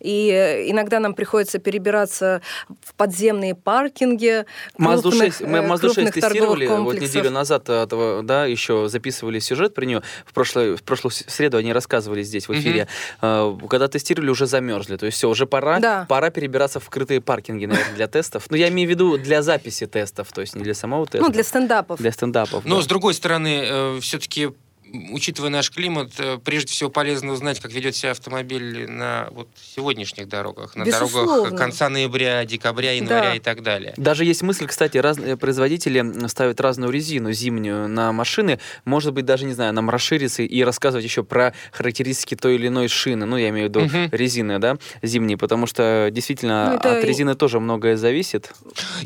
и 0.00 0.30
иногда 0.68 1.00
нам 1.00 1.14
приходится 1.14 1.58
перебираться 1.58 2.40
в 2.82 2.94
подземные 2.94 3.54
паркинги 3.54 4.44
Мазду 4.78 5.12
6, 5.12 5.40
мы 5.42 5.62
Мазду 5.62 5.92
6 5.92 6.12
тестировали 6.12 6.66
вот 6.66 7.00
неделю 7.00 7.30
назад, 7.30 7.68
этого, 7.68 8.22
да, 8.22 8.46
еще 8.46 8.88
записывали 8.88 9.38
сюжет 9.38 9.74
про 9.74 9.84
нее. 9.84 10.02
В, 10.26 10.32
прошлой, 10.32 10.76
в 10.76 10.82
прошлую 10.82 11.12
среду 11.12 11.56
они 11.56 11.72
рассказывали 11.72 12.22
здесь 12.22 12.48
в 12.48 12.54
эфире. 12.54 12.88
Угу. 13.22 13.68
Когда 13.68 13.88
тестировали, 13.88 14.30
уже 14.30 14.46
замерзли. 14.46 14.96
То 14.96 15.06
есть 15.06 15.18
все, 15.18 15.28
уже 15.28 15.46
пора, 15.46 15.80
да. 15.80 16.06
пора 16.08 16.30
перебираться 16.30 16.80
в 16.80 16.88
крытые 16.88 17.20
паркинги, 17.20 17.66
наверное, 17.66 17.94
для 17.94 18.08
тестов. 18.08 18.44
Но 18.50 18.56
ну, 18.56 18.60
я 18.60 18.68
имею 18.68 18.88
в 18.88 18.90
виду 18.90 19.18
для 19.18 19.42
записи 19.42 19.86
тестов, 19.86 20.32
то 20.32 20.40
есть 20.40 20.54
не 20.54 20.62
для 20.62 20.74
самого 20.74 21.06
теста. 21.06 21.26
Ну, 21.26 21.28
для 21.30 21.44
стендапов. 21.44 22.00
Для 22.00 22.12
стендапов. 22.12 22.64
Но, 22.64 22.76
да. 22.76 22.82
с 22.82 22.86
другой 22.86 23.14
стороны, 23.14 23.64
э, 23.66 23.98
все-таки 24.00 24.50
учитывая 25.10 25.50
наш 25.50 25.70
климат, 25.70 26.12
э, 26.18 26.38
прежде 26.44 26.72
всего 26.72 26.90
полезно 26.90 27.32
узнать, 27.32 27.60
как 27.60 27.72
ведет 27.72 27.96
себя 27.96 28.12
автомобиль 28.12 28.90
на 28.90 29.28
вот 29.30 29.48
сегодняшних 29.74 30.28
дорогах, 30.28 30.76
на 30.76 30.84
Безусловно. 30.84 31.36
дорогах 31.36 31.58
конца 31.58 31.88
ноября, 31.88 32.44
декабря, 32.44 32.92
января 32.92 33.30
да. 33.30 33.34
и 33.34 33.40
так 33.40 33.62
далее. 33.62 33.94
Даже 33.96 34.24
есть 34.24 34.42
мысль, 34.42 34.66
кстати, 34.66 34.98
разные 34.98 35.36
производители 35.36 36.26
ставят 36.28 36.60
разную 36.60 36.92
резину 36.92 37.32
зимнюю 37.32 37.88
на 37.88 38.12
машины, 38.12 38.60
может 38.84 39.12
быть, 39.12 39.24
даже, 39.24 39.44
не 39.44 39.52
знаю, 39.52 39.72
нам 39.72 39.90
расшириться 39.90 40.42
и 40.42 40.62
рассказывать 40.62 41.04
еще 41.04 41.24
про 41.24 41.54
характеристики 41.72 42.34
той 42.34 42.56
или 42.56 42.68
иной 42.68 42.88
шины, 42.88 43.26
ну, 43.26 43.36
я 43.36 43.48
имею 43.50 43.66
в 43.66 43.68
виду 43.70 43.86
угу. 43.86 44.08
резины, 44.12 44.58
да, 44.58 44.76
зимние, 45.02 45.36
потому 45.36 45.66
что 45.66 46.08
действительно 46.12 46.70
ну, 46.70 46.76
это... 46.76 46.98
от 46.98 47.04
резины 47.04 47.34
тоже 47.34 47.60
многое 47.60 47.96
зависит. 47.96 48.52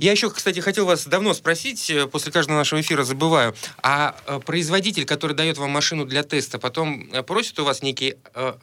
Я 0.01 0.13
еще, 0.13 0.31
кстати, 0.31 0.61
хотел 0.61 0.87
вас 0.87 1.07
давно 1.07 1.35
спросить, 1.35 1.91
э, 1.91 2.07
после 2.07 2.31
каждого 2.31 2.57
нашего 2.57 2.81
эфира 2.81 3.03
забываю, 3.03 3.55
а 3.83 4.15
э, 4.27 4.39
производитель, 4.39 5.05
который 5.05 5.35
дает 5.35 5.59
вам 5.59 5.71
машину 5.71 6.05
для 6.05 6.23
теста, 6.23 6.61
потом 6.61 7.09
э, 7.13 7.25
просит 7.25 7.59
у 7.59 7.65
вас 7.65 7.83
некий, 7.83 8.15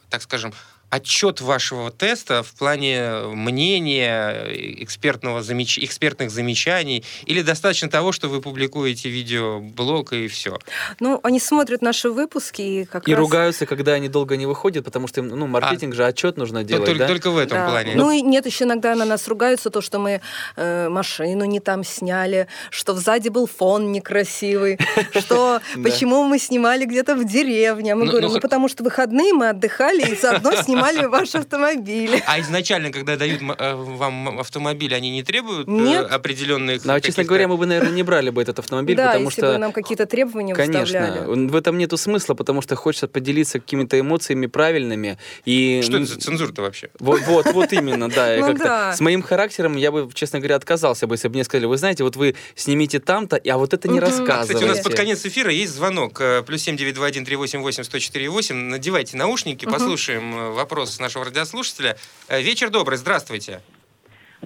так 0.08 0.22
скажем, 0.22 0.54
отчет 0.90 1.40
вашего 1.40 1.90
теста 1.90 2.42
в 2.42 2.52
плане 2.54 3.20
мнения, 3.34 4.46
экспертного 4.82 5.42
замеч... 5.42 5.78
экспертных 5.78 6.30
замечаний, 6.30 7.04
или 7.24 7.42
достаточно 7.42 7.88
того, 7.88 8.12
что 8.12 8.28
вы 8.28 8.40
публикуете 8.40 9.08
видеоблог 9.08 10.12
и 10.12 10.28
все? 10.28 10.58
Ну, 11.00 11.20
они 11.22 11.40
смотрят 11.40 11.82
наши 11.82 12.10
выпуски 12.10 12.62
и 12.62 12.84
как 12.84 13.08
И 13.08 13.12
раз... 13.12 13.20
ругаются, 13.20 13.66
когда 13.66 13.92
они 13.92 14.08
долго 14.08 14.36
не 14.36 14.46
выходят, 14.46 14.84
потому 14.84 15.08
что 15.08 15.20
им, 15.20 15.28
ну, 15.28 15.46
маркетинг 15.46 15.94
а, 15.94 15.96
же 15.96 16.06
отчет 16.06 16.36
нужно 16.36 16.64
делать, 16.64 16.86
только, 16.86 16.98
да? 17.00 17.08
Только 17.08 17.30
в 17.30 17.38
этом 17.38 17.58
да. 17.58 17.68
плане. 17.68 17.92
Ну, 17.94 18.10
и 18.10 18.22
нет, 18.22 18.46
еще 18.46 18.64
иногда 18.64 18.94
на 18.94 19.04
нас 19.04 19.28
ругаются, 19.28 19.70
то, 19.70 19.80
что 19.80 19.98
мы 19.98 20.20
э, 20.56 20.88
машину 20.88 21.44
не 21.44 21.60
там 21.60 21.84
сняли, 21.84 22.48
что 22.70 22.94
сзади 22.94 23.28
был 23.28 23.46
фон 23.46 23.92
некрасивый, 23.92 24.78
что 25.18 25.60
почему 25.82 26.24
мы 26.24 26.38
снимали 26.38 26.84
где-то 26.84 27.16
в 27.16 27.24
деревне. 27.24 27.94
Мы 27.94 28.04
ну, 28.04 28.10
говорим, 28.10 28.28
ну, 28.28 28.34
ну 28.36 28.40
потому 28.40 28.68
что 28.68 28.84
выходные 28.84 29.32
мы 29.32 29.48
отдыхали 29.48 30.12
и 30.12 30.16
заодно 30.16 30.54
снимали 30.62 30.85
сломали 30.90 31.06
ваш 31.06 31.34
автомобиль. 31.34 32.22
А 32.26 32.40
изначально, 32.40 32.90
когда 32.90 33.16
дают 33.16 33.42
э, 33.42 33.74
вам 33.74 34.40
автомобиль, 34.40 34.94
они 34.94 35.10
не 35.10 35.22
требуют 35.22 35.68
э, 35.68 35.70
Нет. 35.70 36.10
определенных... 36.10 36.84
Ну, 36.84 36.92
а, 36.94 37.00
честно 37.00 37.24
говоря, 37.24 37.48
мы 37.48 37.56
бы, 37.56 37.66
наверное, 37.66 37.92
не 37.92 38.02
брали 38.02 38.30
бы 38.30 38.42
этот 38.42 38.58
автомобиль, 38.58 38.96
Да, 38.96 39.06
потому 39.08 39.26
если 39.26 39.40
что... 39.40 39.52
бы 39.52 39.58
нам 39.58 39.72
какие-то 39.72 40.06
требования 40.06 40.54
Конечно, 40.54 41.00
выставляли. 41.00 41.46
в 41.48 41.56
этом 41.56 41.78
нету 41.78 41.96
смысла, 41.96 42.34
потому 42.34 42.62
что 42.62 42.76
хочется 42.76 43.08
поделиться 43.08 43.58
какими-то 43.60 43.98
эмоциями 43.98 44.46
правильными. 44.46 45.18
И, 45.44 45.82
Что 45.82 45.96
это 45.96 46.06
за 46.06 46.20
цензура-то 46.20 46.62
вообще? 46.62 46.90
Вот, 46.98 47.20
вот, 47.22 47.46
вот 47.52 47.72
именно, 47.72 48.08
да. 48.08 48.36
Ну 48.38 48.54
да. 48.54 48.92
С 48.92 49.00
моим 49.00 49.22
характером 49.22 49.76
я 49.76 49.90
бы, 49.90 50.08
честно 50.12 50.38
говоря, 50.38 50.56
отказался 50.56 51.06
бы, 51.06 51.14
если 51.14 51.28
бы 51.28 51.34
мне 51.34 51.44
сказали, 51.44 51.66
вы 51.66 51.76
знаете, 51.76 52.04
вот 52.04 52.16
вы 52.16 52.34
снимите 52.54 52.98
там-то, 52.98 53.40
а 53.48 53.58
вот 53.58 53.74
это 53.74 53.88
не 53.88 54.00
рассказывайте. 54.00 54.54
Кстати, 54.54 54.64
у 54.64 54.68
нас 54.68 54.80
под 54.80 54.94
конец 54.94 55.24
эфира 55.24 55.50
есть 55.50 55.74
звонок. 55.74 56.20
э, 56.20 56.42
Плюс 56.42 56.62
семь 56.62 56.76
девять 56.76 56.94
два 56.94 57.06
один 57.06 57.24
три 57.24 57.36
восемь 57.36 57.60
восемь 57.60 57.84
сто 57.84 57.98
четыре 57.98 58.28
восемь. 58.28 58.56
Надевайте 58.56 59.16
наушники, 59.16 59.64
послушаем 59.64 60.34
э, 60.36 60.50
вопрос 60.66 60.98
нашего 60.98 61.24
радиослушателя. 61.24 61.96
Э, 62.28 62.42
Вечер 62.42 62.70
добрый, 62.70 62.98
здравствуйте. 62.98 63.60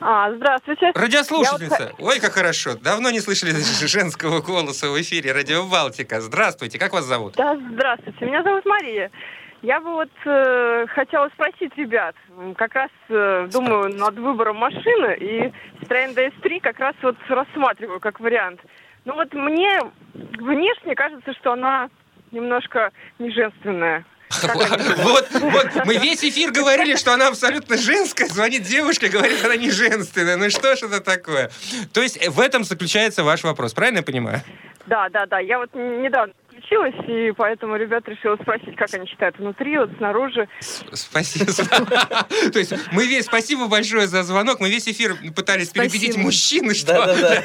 А, 0.03 0.31
здравствуйте. 0.35 0.93
Радиослушательница. 0.95 1.93
Ой, 1.99 2.21
как 2.21 2.33
хорошо. 2.33 2.75
Давно 2.75 3.11
не 3.11 3.21
слышали 3.21 3.53
женского 3.87 4.43
голоса 4.43 4.91
в 4.91 5.01
эфире 5.01 5.33
Радио 5.33 5.65
Балтика. 5.67 6.21
Здравствуйте, 6.21 6.79
как 6.79 6.93
вас 6.93 7.07
зовут? 7.07 7.35
Да, 7.37 7.57
здравствуйте. 7.73 8.25
Меня 8.27 8.43
зовут 8.43 8.67
Мария. 8.67 9.11
Я 9.63 9.81
бы 9.81 9.93
вот 9.93 10.11
э, 10.27 10.87
хотела 10.89 11.29
спросить 11.31 11.75
ребят, 11.77 12.15
как 12.57 12.75
раз 12.75 12.91
э, 13.09 13.49
думаю 13.51 13.95
над 13.95 14.19
выбором 14.19 14.57
машины, 14.57 15.17
и 15.19 15.53
Citroёn 15.83 16.15
DS3 16.15 16.61
как 16.61 16.79
раз 16.79 16.95
вот 17.03 17.17
рассматриваю 17.29 18.01
как 18.01 18.21
вариант. 18.21 18.61
Ну 19.07 19.15
вот 19.15 19.33
мне 19.33 19.81
внешне 20.15 20.95
кажется, 20.95 21.33
что 21.35 21.53
она 21.53 21.89
немножко 22.31 22.91
не 23.19 23.31
женственная. 23.31 24.05
Как 24.05 24.05
они 24.05 24.05
Вот, 24.31 25.29
вот, 25.33 25.85
мы 25.85 25.97
весь 25.97 26.25
эфир 26.25 26.53
говорили, 26.53 26.97
что 26.97 27.13
она 27.13 27.29
абсолютно 27.29 27.77
женская. 27.77 28.27
Звонит 28.29 28.63
девушка, 28.63 29.09
говорит, 29.09 29.45
она 29.45 29.57
не 29.57 29.71
женственная. 29.71 30.37
Ну 30.37 30.51
что 30.51 30.77
ж 30.77 30.83
это 30.83 31.01
такое? 31.01 31.51
То 31.93 32.01
есть 32.01 32.29
в 32.29 32.41
этом 32.41 32.65
заключается 32.65 33.25
ваш 33.25 33.43
вопрос, 33.43 33.75
правильно 33.75 33.99
я 33.99 34.03
понимаю? 34.03 34.43
Да, 34.87 35.09
да, 35.09 35.27
да. 35.27 35.39
Я 35.41 35.59
вот 35.59 35.75
недавно 35.75 36.33
включилась, 36.61 36.95
и 37.09 37.33
поэтому 37.37 37.77
ребят 37.77 38.07
решила 38.09 38.37
спросить, 38.37 38.77
как 38.77 38.93
они 38.95 39.07
считают 39.07 39.39
внутри, 39.39 39.79
вот 39.79 39.91
снаружи. 39.99 40.49
Спасибо. 40.61 41.53
То 42.53 42.59
есть 42.59 42.75
мы 42.93 43.07
весь, 43.07 43.27
спасибо 43.27 43.67
большое 43.69 44.07
за 44.07 44.23
звонок. 44.23 44.61
Мы 44.61 44.71
весь 44.71 44.89
эфир 44.89 45.17
пытались 45.35 45.71
переубедить 45.71 46.17
мужчину, 46.17 46.75
что 46.75 47.43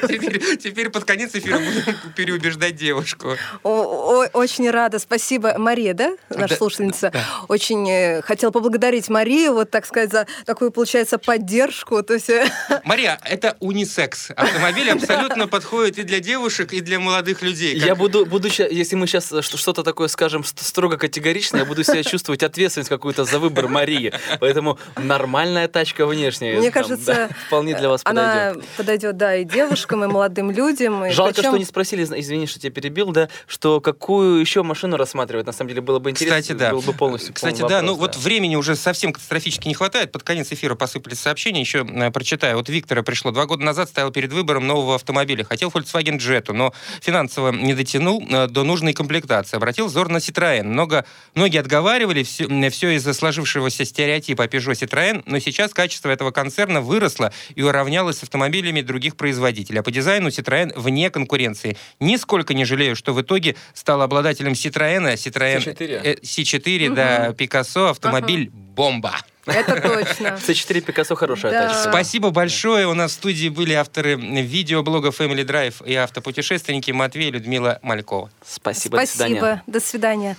теперь, 0.58 0.90
под 0.90 1.04
конец 1.04 1.34
эфира 1.34 1.58
будем 1.58 2.12
переубеждать 2.14 2.76
девушку. 2.76 3.36
Очень 3.62 4.70
рада. 4.70 4.98
Спасибо. 4.98 5.54
Мария, 5.58 5.94
да, 5.94 6.16
наша 6.30 6.56
слушательница? 6.56 7.12
Очень 7.48 7.88
э, 7.90 8.22
хотела 8.22 8.50
поблагодарить 8.50 9.08
Марию, 9.08 9.54
вот 9.54 9.70
так 9.70 9.86
сказать, 9.86 10.10
за 10.10 10.26
такую, 10.44 10.70
получается, 10.70 11.18
поддержку. 11.18 12.02
То 12.02 12.14
есть, 12.14 12.30
э, 12.30 12.46
Мария, 12.84 13.18
это 13.24 13.56
унисекс. 13.60 14.30
Автомобиль 14.30 14.90
абсолютно 14.90 15.48
подходит 15.48 15.98
и 15.98 16.02
для 16.02 16.20
девушек, 16.20 16.72
и 16.72 16.80
для 16.80 17.00
молодых 17.00 17.42
людей. 17.42 17.76
Я 17.76 17.94
буду, 17.94 18.26
буду 18.26 18.50
ща- 18.50 18.68
если 18.68 18.96
мы 18.96 19.05
сейчас 19.06 19.32
что-то 19.42 19.82
такое 19.82 20.08
скажем 20.08 20.44
ст- 20.44 20.60
строго 20.62 20.96
категорично, 20.96 21.58
я 21.58 21.64
буду 21.64 21.84
себя 21.84 22.02
чувствовать 22.04 22.42
ответственность 22.42 22.88
какую-то 22.90 23.24
за 23.24 23.38
выбор 23.38 23.68
Марии. 23.68 24.12
Поэтому 24.40 24.78
нормальная 24.96 25.68
тачка 25.68 26.06
внешняя. 26.06 26.58
Мне 26.58 26.70
там, 26.70 26.82
кажется, 26.82 27.06
да, 27.14 27.28
вполне 27.46 27.74
для 27.76 27.88
вас 27.88 28.00
она 28.04 28.22
подойдет. 28.52 28.68
подойдет, 28.76 29.16
да, 29.16 29.36
и 29.36 29.44
девушкам, 29.44 30.04
и 30.04 30.06
молодым 30.06 30.50
людям. 30.50 31.04
и 31.04 31.10
Жалко, 31.10 31.34
причем- 31.34 31.50
что 31.50 31.58
не 31.58 31.64
спросили, 31.64 32.04
извини, 32.04 32.46
что 32.46 32.58
тебя 32.60 32.70
перебил, 32.72 33.10
да, 33.12 33.28
что 33.46 33.80
какую 33.80 34.40
еще 34.40 34.62
машину 34.62 34.96
рассматривать. 34.96 35.46
На 35.46 35.52
самом 35.52 35.68
деле 35.68 35.80
было 35.80 35.98
бы 35.98 36.10
интересно, 36.10 36.40
Кстати, 36.40 36.56
да. 36.58 36.70
было 36.70 36.80
бы 36.80 36.92
полностью 36.92 37.34
Кстати, 37.34 37.58
да, 37.60 37.62
вопрос, 37.62 37.82
ну 37.82 37.94
вот 37.94 38.16
времени 38.16 38.56
уже 38.56 38.76
совсем 38.76 39.12
катастрофически 39.12 39.68
не 39.68 39.74
хватает. 39.74 40.12
Под 40.12 40.22
конец 40.22 40.50
эфира 40.52 40.74
посыпались 40.74 41.20
сообщения. 41.20 41.60
Еще 41.60 41.86
э, 41.88 42.10
прочитаю. 42.10 42.56
Вот 42.56 42.68
Виктора 42.68 43.02
пришло. 43.02 43.30
Два 43.30 43.46
года 43.46 43.64
назад 43.64 43.88
стоял 43.88 44.10
перед 44.10 44.32
выбором 44.32 44.66
нового 44.66 44.94
автомобиля. 44.94 45.44
Хотел 45.44 45.68
Volkswagen 45.70 46.18
Jetta, 46.18 46.52
но 46.52 46.72
финансово 47.00 47.52
не 47.52 47.74
дотянул 47.74 48.24
э, 48.28 48.46
до 48.48 48.64
нужной 48.64 48.92
комплектации. 48.96 49.56
Обратил 49.56 49.86
взор 49.86 50.08
на 50.08 50.16
Citroën. 50.16 50.64
Много, 50.64 51.04
многие 51.34 51.58
отговаривали, 51.58 52.24
все, 52.24 52.70
все 52.70 52.90
из-за 52.96 53.14
сложившегося 53.14 53.84
стереотипа 53.84 54.44
о 54.44 54.46
Peugeot 54.48 54.72
Citroën, 54.72 55.22
но 55.26 55.38
сейчас 55.38 55.72
качество 55.72 56.10
этого 56.10 56.32
концерна 56.32 56.80
выросло 56.80 57.32
и 57.54 57.62
уравнялось 57.62 58.18
с 58.18 58.22
автомобилями 58.24 58.80
других 58.80 59.16
производителей. 59.16 59.80
А 59.80 59.82
по 59.82 59.90
дизайну 59.90 60.28
Citroën 60.28 60.72
вне 60.76 61.10
конкуренции. 61.10 61.76
Нисколько 62.00 62.54
не 62.54 62.64
жалею, 62.64 62.96
что 62.96 63.12
в 63.12 63.20
итоге 63.20 63.54
стал 63.74 64.02
обладателем 64.02 64.52
Citroën, 64.52 65.14
Citroën 65.14 65.58
C4. 65.58 66.02
э, 66.02 66.14
C4, 66.22 66.94
да, 66.94 67.28
Picasso, 67.30 67.90
автомобиль 67.90 68.50
бомба. 68.50 69.12
Это 69.46 69.80
точно. 69.80 70.38
C4 70.46 70.84
Picasso 70.84 71.14
хорошая 71.14 71.52
Да. 71.52 71.68
тачка. 71.68 71.90
Спасибо 71.90 72.30
большое. 72.30 72.86
У 72.86 72.94
нас 72.94 73.12
в 73.12 73.14
студии 73.14 73.48
были 73.48 73.72
авторы 73.74 74.16
видеоблога 74.16 75.08
Family 75.10 75.44
Drive 75.44 75.86
и 75.86 75.94
автопутешественники 75.94 76.90
Матвей 76.90 77.28
и 77.28 77.30
Людмила 77.30 77.78
Малькова. 77.82 78.30
Спасибо, 78.46 78.98
до 78.98 79.06
свидания. 79.06 79.36
Спасибо. 79.38 79.62
До 79.66 79.80
свидания. 79.80 80.36